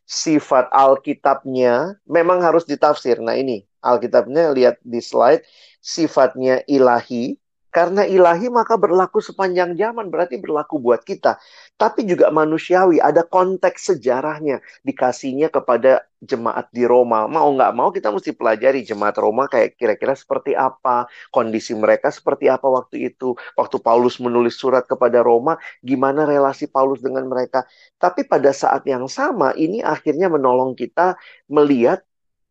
Sifat 0.09 0.71
Alkitabnya 0.73 1.99
memang 2.09 2.41
harus 2.41 2.65
ditafsir. 2.65 3.19
Nah 3.21 3.37
ini, 3.37 3.67
Alkitabnya 3.85 4.55
lihat 4.57 4.81
di 4.81 5.03
slide, 5.03 5.45
sifatnya 5.83 6.65
ilahi, 6.65 7.37
karena 7.79 8.03
ilahi 8.03 8.51
maka 8.51 8.75
berlaku 8.75 9.23
sepanjang 9.23 9.79
zaman, 9.79 10.11
berarti 10.11 10.35
berlaku 10.43 10.83
buat 10.83 11.07
kita. 11.07 11.39
Tapi 11.79 12.03
juga 12.11 12.27
manusiawi, 12.35 12.99
ada 12.99 13.23
konteks 13.23 13.95
sejarahnya. 13.95 14.59
Dikasihnya 14.83 15.47
kepada 15.47 16.03
jemaat 16.19 16.75
di 16.75 16.83
Roma. 16.83 17.31
Mau 17.31 17.55
nggak 17.55 17.73
mau 17.79 17.95
kita 17.95 18.11
mesti 18.11 18.35
pelajari 18.35 18.83
jemaat 18.83 19.15
Roma 19.23 19.47
kayak 19.47 19.79
kira-kira 19.79 20.19
seperti 20.19 20.59
apa. 20.59 21.07
Kondisi 21.31 21.71
mereka 21.79 22.11
seperti 22.11 22.51
apa 22.51 22.67
waktu 22.67 23.15
itu. 23.15 23.39
Waktu 23.55 23.79
Paulus 23.79 24.19
menulis 24.19 24.59
surat 24.59 24.83
kepada 24.83 25.23
Roma, 25.23 25.55
gimana 25.79 26.27
relasi 26.27 26.67
Paulus 26.67 26.99
dengan 26.99 27.31
mereka. 27.31 27.63
Tapi 28.03 28.27
pada 28.27 28.51
saat 28.51 28.83
yang 28.91 29.07
sama, 29.07 29.55
ini 29.55 29.87
akhirnya 29.87 30.27
menolong 30.27 30.75
kita 30.75 31.15
melihat 31.47 32.03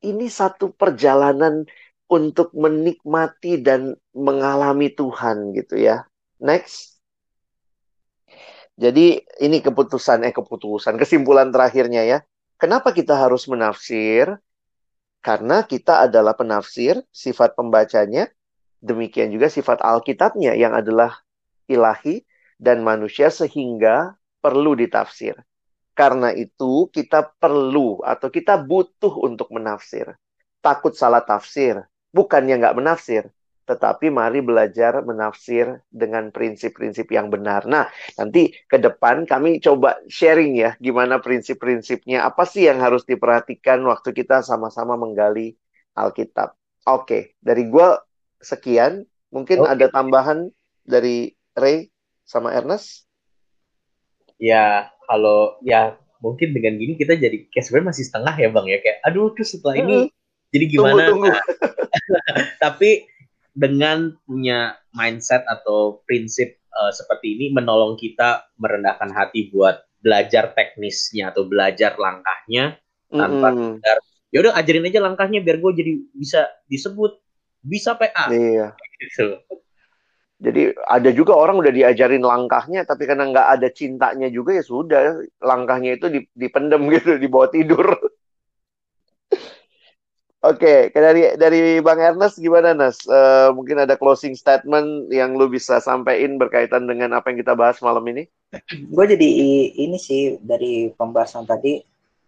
ini 0.05 0.31
satu 0.31 0.71
perjalanan 0.71 1.67
untuk 2.07 2.55
menikmati 2.55 3.59
dan 3.59 3.95
mengalami 4.15 4.91
Tuhan 4.91 5.51
gitu 5.55 5.75
ya. 5.75 6.07
Next. 6.39 6.97
Jadi 8.77 9.25
ini 9.41 9.57
keputusan 9.59 10.21
eh 10.23 10.31
keputusan 10.31 10.95
kesimpulan 11.01 11.49
terakhirnya 11.49 12.05
ya. 12.05 12.19
Kenapa 12.57 12.93
kita 12.93 13.17
harus 13.17 13.45
menafsir? 13.49 14.37
Karena 15.21 15.65
kita 15.65 16.07
adalah 16.07 16.37
penafsir, 16.37 17.01
sifat 17.11 17.57
pembacanya, 17.57 18.29
demikian 18.79 19.33
juga 19.33 19.49
sifat 19.49 19.81
Alkitabnya 19.81 20.53
yang 20.53 20.77
adalah 20.77 21.19
ilahi 21.67 22.23
dan 22.61 22.85
manusia 22.85 23.27
sehingga 23.33 24.15
perlu 24.39 24.77
ditafsir. 24.77 25.35
Karena 25.97 26.29
itu 26.31 26.87
kita 26.93 27.33
perlu 27.41 28.05
atau 28.05 28.29
kita 28.29 28.61
butuh 28.61 29.17
untuk 29.25 29.49
menafsir. 29.49 30.13
Takut 30.61 30.93
salah 30.93 31.25
tafsir, 31.25 31.81
bukannya 32.17 32.57
nggak 32.57 32.77
menafsir, 32.81 33.29
tetapi 33.69 34.09
mari 34.09 34.41
belajar 34.41 35.05
menafsir 35.05 35.85
dengan 35.93 36.33
prinsip-prinsip 36.33 37.05
yang 37.13 37.29
benar. 37.29 37.69
Nah, 37.69 37.85
nanti 38.17 38.49
ke 38.65 38.81
depan 38.81 39.29
kami 39.29 39.61
coba 39.61 40.01
sharing 40.09 40.57
ya, 40.57 40.73
gimana 40.81 41.21
prinsip-prinsipnya, 41.21 42.25
apa 42.25 42.49
sih 42.49 42.65
yang 42.65 42.81
harus 42.81 43.05
diperhatikan 43.05 43.85
waktu 43.85 44.17
kita 44.17 44.41
sama-sama 44.41 44.97
menggali 44.97 45.53
Alkitab. 45.93 46.57
Oke, 46.89 47.37
dari 47.37 47.69
gue 47.69 47.87
sekian. 48.41 49.05
Mungkin 49.27 49.67
okay. 49.67 49.73
ada 49.75 49.85
tambahan 49.91 50.49
dari 50.87 51.35
Ray 51.51 51.91
sama 52.23 52.55
Ernest? 52.55 53.03
Ya, 54.39 54.87
kalau 55.03 55.59
ya 55.59 55.99
mungkin 56.23 56.55
dengan 56.55 56.79
gini 56.79 56.97
kita 56.97 57.13
jadi 57.17 57.45
kayak 57.51 57.65
sebenarnya 57.65 57.89
masih 57.93 58.05
setengah 58.09 58.35
ya 58.39 58.49
bang 58.49 58.67
ya 58.67 58.77
kayak 58.81 58.97
aduh 59.05 59.29
terus 59.37 59.53
setelah 59.53 59.75
ini 59.77 60.09
jadi 60.53 60.65
gimana? 60.69 61.11
Tunggu, 61.11 61.27
tunggu. 61.27 61.39
Tapi 62.63 63.05
dengan 63.57 64.13
punya 64.23 64.77
mindset 64.93 65.41
atau 65.49 66.05
prinsip 66.05 66.61
uh, 66.71 66.93
seperti 66.93 67.35
ini 67.35 67.45
menolong 67.51 67.97
kita 67.97 68.45
merendahkan 68.61 69.09
hati 69.11 69.49
buat 69.49 69.81
belajar 69.97 70.53
teknisnya 70.53 71.33
atau 71.33 71.49
belajar 71.49 71.97
langkahnya 71.97 72.77
tanpa 73.09 73.49
mm 73.49 73.57
-hmm. 73.57 73.73
ya 74.29 74.37
udah 74.45 74.53
ajarin 74.61 74.85
aja 74.85 74.99
langkahnya 75.01 75.41
biar 75.41 75.57
gue 75.57 75.71
jadi 75.73 75.91
bisa 76.13 76.41
disebut 76.69 77.17
bisa 77.65 77.97
PA. 77.97 78.29
Iya. 78.29 78.77
Gitu. 79.01 79.41
Jadi 80.37 80.69
ada 80.85 81.09
juga 81.09 81.33
orang 81.33 81.57
udah 81.57 81.73
diajarin 81.73 82.21
langkahnya, 82.21 82.85
tapi 82.85 83.09
karena 83.09 83.25
nggak 83.33 83.47
ada 83.57 83.67
cintanya 83.73 84.29
juga 84.29 84.53
ya 84.53 84.61
sudah 84.61 85.25
langkahnya 85.41 85.97
itu 85.97 86.29
dipendem 86.37 86.85
gitu, 86.93 87.17
dibawa 87.17 87.49
tidur. 87.49 87.97
Oke, 90.45 90.93
okay, 90.93 91.01
dari 91.01 91.33
dari 91.33 91.61
Bang 91.81 91.97
Ernest 91.97 92.37
gimana 92.37 92.69
Nas? 92.69 93.01
Uh, 93.09 93.49
mungkin 93.57 93.81
ada 93.81 93.97
closing 93.97 94.37
statement 94.37 95.09
yang 95.09 95.33
lu 95.33 95.49
bisa 95.49 95.81
sampaikan 95.81 96.37
berkaitan 96.37 96.85
dengan 96.85 97.17
apa 97.17 97.33
yang 97.33 97.41
kita 97.41 97.57
bahas 97.57 97.81
malam 97.81 98.05
ini? 98.05 98.29
Gue 98.93 99.05
jadi 99.09 99.29
ini 99.81 99.97
sih 99.97 100.37
dari 100.37 100.93
pembahasan 100.93 101.49
tadi 101.49 101.81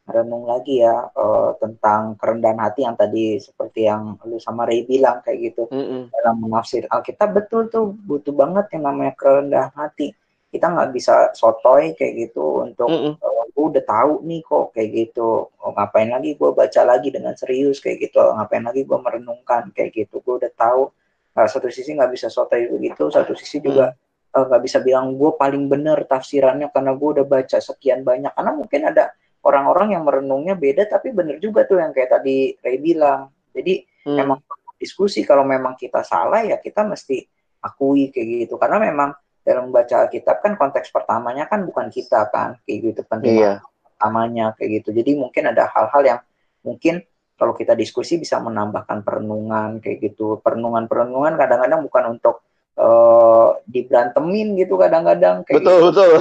renung 0.09 0.49
lagi 0.49 0.81
ya 0.81 1.05
uh, 1.13 1.53
tentang 1.61 2.17
kerendahan 2.17 2.57
hati 2.57 2.81
yang 2.81 2.97
tadi 2.97 3.37
seperti 3.37 3.85
yang 3.85 4.17
lu 4.25 4.41
sama 4.41 4.65
Ray 4.65 4.83
bilang 4.89 5.21
kayak 5.21 5.53
gitu 5.53 5.69
mm 5.69 5.77
-hmm. 5.85 6.01
dalam 6.09 6.35
menafsir 6.41 6.89
Alkitab 6.89 7.37
betul 7.37 7.69
tuh 7.69 7.93
butuh 7.93 8.33
banget 8.33 8.73
yang 8.73 8.89
namanya 8.89 9.13
kerendahan 9.13 9.69
hati 9.77 10.17
kita 10.49 10.65
nggak 10.65 10.89
bisa 10.97 11.29
sotoy 11.37 11.93
kayak 11.93 12.29
gitu 12.29 12.65
untuk 12.65 12.89
mm 12.89 12.99
-hmm. 12.99 13.13
uh, 13.21 13.45
gue 13.53 13.65
udah 13.75 13.83
tahu 13.85 14.13
nih 14.25 14.41
kok 14.41 14.65
kayak 14.73 14.89
gitu 14.95 15.45
oh, 15.51 15.71
ngapain 15.77 16.09
lagi 16.09 16.33
gue 16.33 16.49
baca 16.49 16.81
lagi 16.87 17.09
dengan 17.13 17.37
serius 17.37 17.77
kayak 17.77 18.09
gitu 18.09 18.17
ngapain 18.17 18.65
lagi 18.65 18.81
gue 18.81 18.97
merenungkan 18.97 19.69
kayak 19.75 19.93
gitu 19.93 20.23
gue 20.25 20.35
udah 20.41 20.51
tahu 20.57 20.89
uh, 21.37 21.47
satu 21.47 21.69
sisi 21.69 21.93
nggak 21.93 22.09
bisa 22.09 22.33
sotoy 22.33 22.65
begitu 22.65 23.13
satu 23.13 23.37
sisi 23.37 23.61
juga 23.61 23.93
nggak 24.33 24.49
mm. 24.49 24.57
uh, 24.57 24.63
bisa 24.65 24.81
bilang 24.81 25.13
gue 25.13 25.31
paling 25.37 25.69
bener 25.69 26.01
tafsirannya 26.09 26.73
karena 26.73 26.97
gue 26.97 27.09
udah 27.19 27.25
baca 27.29 27.57
sekian 27.61 28.01
banyak 28.01 28.33
karena 28.33 28.51
mungkin 28.55 28.81
ada 28.89 29.13
orang-orang 29.45 29.93
yang 29.93 30.03
merenungnya 30.03 30.57
beda 30.57 30.89
tapi 30.89 31.13
bener 31.13 31.37
juga 31.37 31.63
tuh 31.69 31.77
yang 31.77 31.93
kayak 31.93 32.09
tadi 32.09 32.57
Ray 32.57 32.81
bilang 32.81 33.29
jadi 33.53 33.85
mm. 33.85 34.17
memang 34.17 34.39
diskusi 34.79 35.21
kalau 35.27 35.43
memang 35.45 35.77
kita 35.77 36.01
salah 36.01 36.41
ya 36.41 36.57
kita 36.57 36.87
mesti 36.87 37.21
akui 37.59 38.09
kayak 38.09 38.47
gitu 38.47 38.55
karena 38.55 38.79
memang 38.79 39.11
dalam 39.49 39.73
membaca 39.73 40.05
Alkitab 40.05 40.45
kan 40.45 40.53
konteks 40.53 40.93
pertamanya 40.93 41.49
kan 41.49 41.65
bukan 41.65 41.89
kita 41.89 42.29
kan 42.29 42.61
kayak 42.69 42.93
gitu 42.93 43.01
penting 43.09 43.41
iya. 43.41 43.57
pertamanya 43.81 44.53
kayak 44.53 44.85
gitu 44.85 44.93
jadi 44.93 45.17
mungkin 45.17 45.49
ada 45.49 45.65
hal-hal 45.73 46.01
yang 46.05 46.19
mungkin 46.61 47.01
kalau 47.33 47.57
kita 47.57 47.73
diskusi 47.73 48.21
bisa 48.21 48.37
menambahkan 48.37 49.01
perenungan 49.01 49.81
kayak 49.81 50.13
gitu 50.13 50.37
perenungan-perenungan 50.45 51.33
kadang-kadang 51.33 51.81
bukan 51.81 52.03
untuk 52.13 52.45
uh, 52.77 53.57
diberantemin 53.65 54.53
gitu 54.61 54.77
kadang-kadang 54.77 55.41
kayak 55.41 55.65
betul 55.65 55.89
gitu. 55.89 55.89
betul 55.89 56.11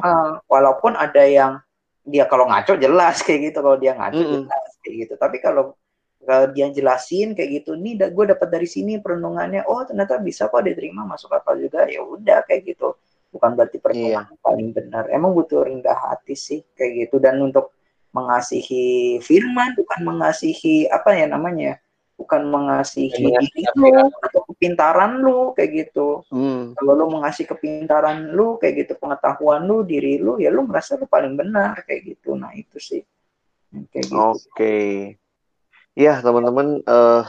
uh, 0.00 0.40
walaupun 0.48 0.96
ada 0.96 1.28
yang 1.28 1.60
dia 2.02 2.24
kalau 2.24 2.48
ngaco 2.48 2.80
jelas 2.80 3.20
kayak 3.20 3.52
gitu 3.52 3.58
kalau 3.60 3.76
dia 3.76 3.92
ngaco 3.92 4.16
mm 4.16 4.24
-hmm. 4.24 4.34
jelas 4.48 4.70
kayak 4.80 4.94
gitu 5.06 5.14
tapi 5.20 5.36
kalau 5.44 5.76
kalau 6.22 6.46
dia 6.54 6.70
jelasin 6.70 7.34
kayak 7.34 7.62
gitu 7.62 7.74
nih 7.74 7.98
gue 8.14 8.24
dapat 8.30 8.48
dari 8.48 8.68
sini 8.70 9.02
perenungannya 9.02 9.66
oh 9.66 9.82
ternyata 9.82 10.22
bisa 10.22 10.46
kok 10.46 10.62
diterima 10.62 11.02
masuk 11.02 11.34
akal 11.34 11.58
juga. 11.58 11.86
Ya 11.90 12.02
udah 12.02 12.46
kayak 12.46 12.74
gitu. 12.74 12.94
Bukan 13.32 13.58
berarti 13.58 13.82
perenungan 13.82 14.28
iya. 14.30 14.42
paling 14.44 14.70
benar. 14.70 15.10
Emang 15.10 15.34
butuh 15.34 15.66
rendah 15.66 15.98
hati 15.98 16.38
sih 16.38 16.60
kayak 16.78 17.08
gitu. 17.08 17.18
Dan 17.18 17.42
untuk 17.42 17.74
mengasihi 18.12 19.18
firman 19.24 19.72
bukan 19.74 20.00
mengasihi 20.04 20.84
apa 20.92 21.16
ya 21.16 21.26
namanya 21.32 21.80
bukan 22.12 22.44
mengasihi 22.44 23.08
diri 23.18 23.66
lu 23.72 24.06
atau 24.20 24.46
kepintaran 24.52 25.24
lu 25.24 25.56
kayak 25.56 25.88
gitu. 25.88 26.22
Hmm. 26.30 26.76
kalau 26.76 26.92
lu 26.94 27.06
mengasihi 27.18 27.48
kepintaran 27.48 28.30
lu 28.36 28.60
kayak 28.62 28.86
gitu 28.86 29.00
pengetahuan 29.00 29.64
lu 29.64 29.82
diri 29.82 30.20
lu 30.20 30.38
ya 30.38 30.52
lu 30.52 30.62
merasa 30.68 30.94
lu 30.94 31.08
paling 31.08 31.34
benar 31.34 31.82
kayak 31.82 32.14
gitu. 32.14 32.38
Nah 32.38 32.52
itu 32.54 32.78
sih. 32.78 33.02
Kayak 33.90 34.06
gitu. 34.06 34.14
oke. 34.14 34.38
okay. 34.52 35.21
Ya, 35.92 36.24
teman-teman, 36.24 36.80
uh, 36.88 37.28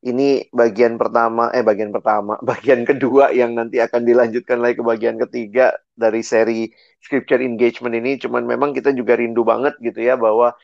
ini 0.00 0.46
bagian 0.54 0.94
pertama, 0.96 1.50
eh 1.52 1.60
bagian 1.60 1.90
pertama, 1.92 2.38
bagian 2.50 2.86
kedua 2.88 3.34
yang 3.34 3.52
nanti 3.58 3.82
akan 3.82 4.08
dilanjutkan 4.08 4.62
lagi 4.62 4.80
ke 4.80 4.84
bagian 4.86 5.16
ketiga 5.20 5.76
dari 5.92 6.22
seri 6.24 6.70
Scripture 7.04 7.42
Engagement 7.42 7.92
ini. 7.92 8.16
Cuman 8.16 8.48
memang 8.48 8.70
kita 8.72 8.94
juga 8.94 9.18
rindu 9.20 9.42
banget 9.44 9.76
gitu 9.82 10.00
ya 10.00 10.16
bahwa 10.16 10.54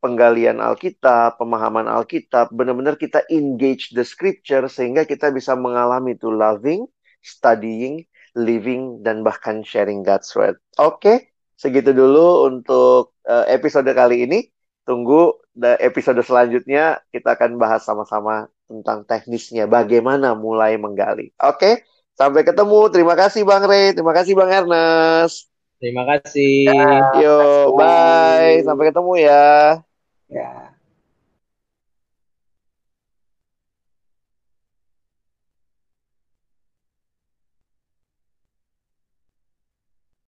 penggalian 0.00 0.62
Alkitab, 0.62 1.36
pemahaman 1.36 1.84
Alkitab, 1.84 2.48
benar-benar 2.54 2.96
kita 2.96 3.24
engage 3.28 3.92
the 3.92 4.04
Scripture 4.06 4.64
sehingga 4.70 5.04
kita 5.04 5.28
bisa 5.34 5.52
mengalami 5.58 6.16
itu 6.16 6.32
loving, 6.32 6.88
studying, 7.20 8.04
living, 8.32 9.04
dan 9.04 9.20
bahkan 9.20 9.60
sharing 9.66 10.00
God's 10.00 10.32
Word. 10.32 10.56
Oke, 10.80 11.34
segitu 11.60 11.92
dulu 11.92 12.48
untuk 12.48 13.16
uh, 13.28 13.44
episode 13.52 13.88
kali 13.92 14.24
ini. 14.24 14.53
Tunggu 14.84 15.40
episode 15.80 16.20
selanjutnya 16.20 17.00
kita 17.08 17.36
akan 17.36 17.56
bahas 17.56 17.82
sama-sama 17.84 18.52
tentang 18.68 19.04
teknisnya 19.04 19.64
bagaimana 19.64 20.36
mulai 20.36 20.76
menggali. 20.76 21.32
Oke, 21.40 21.84
sampai 22.16 22.44
ketemu. 22.44 22.92
Terima 22.92 23.14
kasih 23.16 23.42
Bang 23.48 23.64
Rey, 23.64 23.96
terima 23.96 24.12
kasih 24.12 24.32
Bang 24.36 24.52
Ernest. 24.52 25.48
Terima 25.80 26.04
kasih. 26.08 26.68
Ya, 26.68 27.20
Yo, 27.20 27.36
bye. 27.76 28.60
Sampai 28.64 28.88
ketemu 28.88 29.12
ya. 29.20 29.80
Ya. 30.32 30.73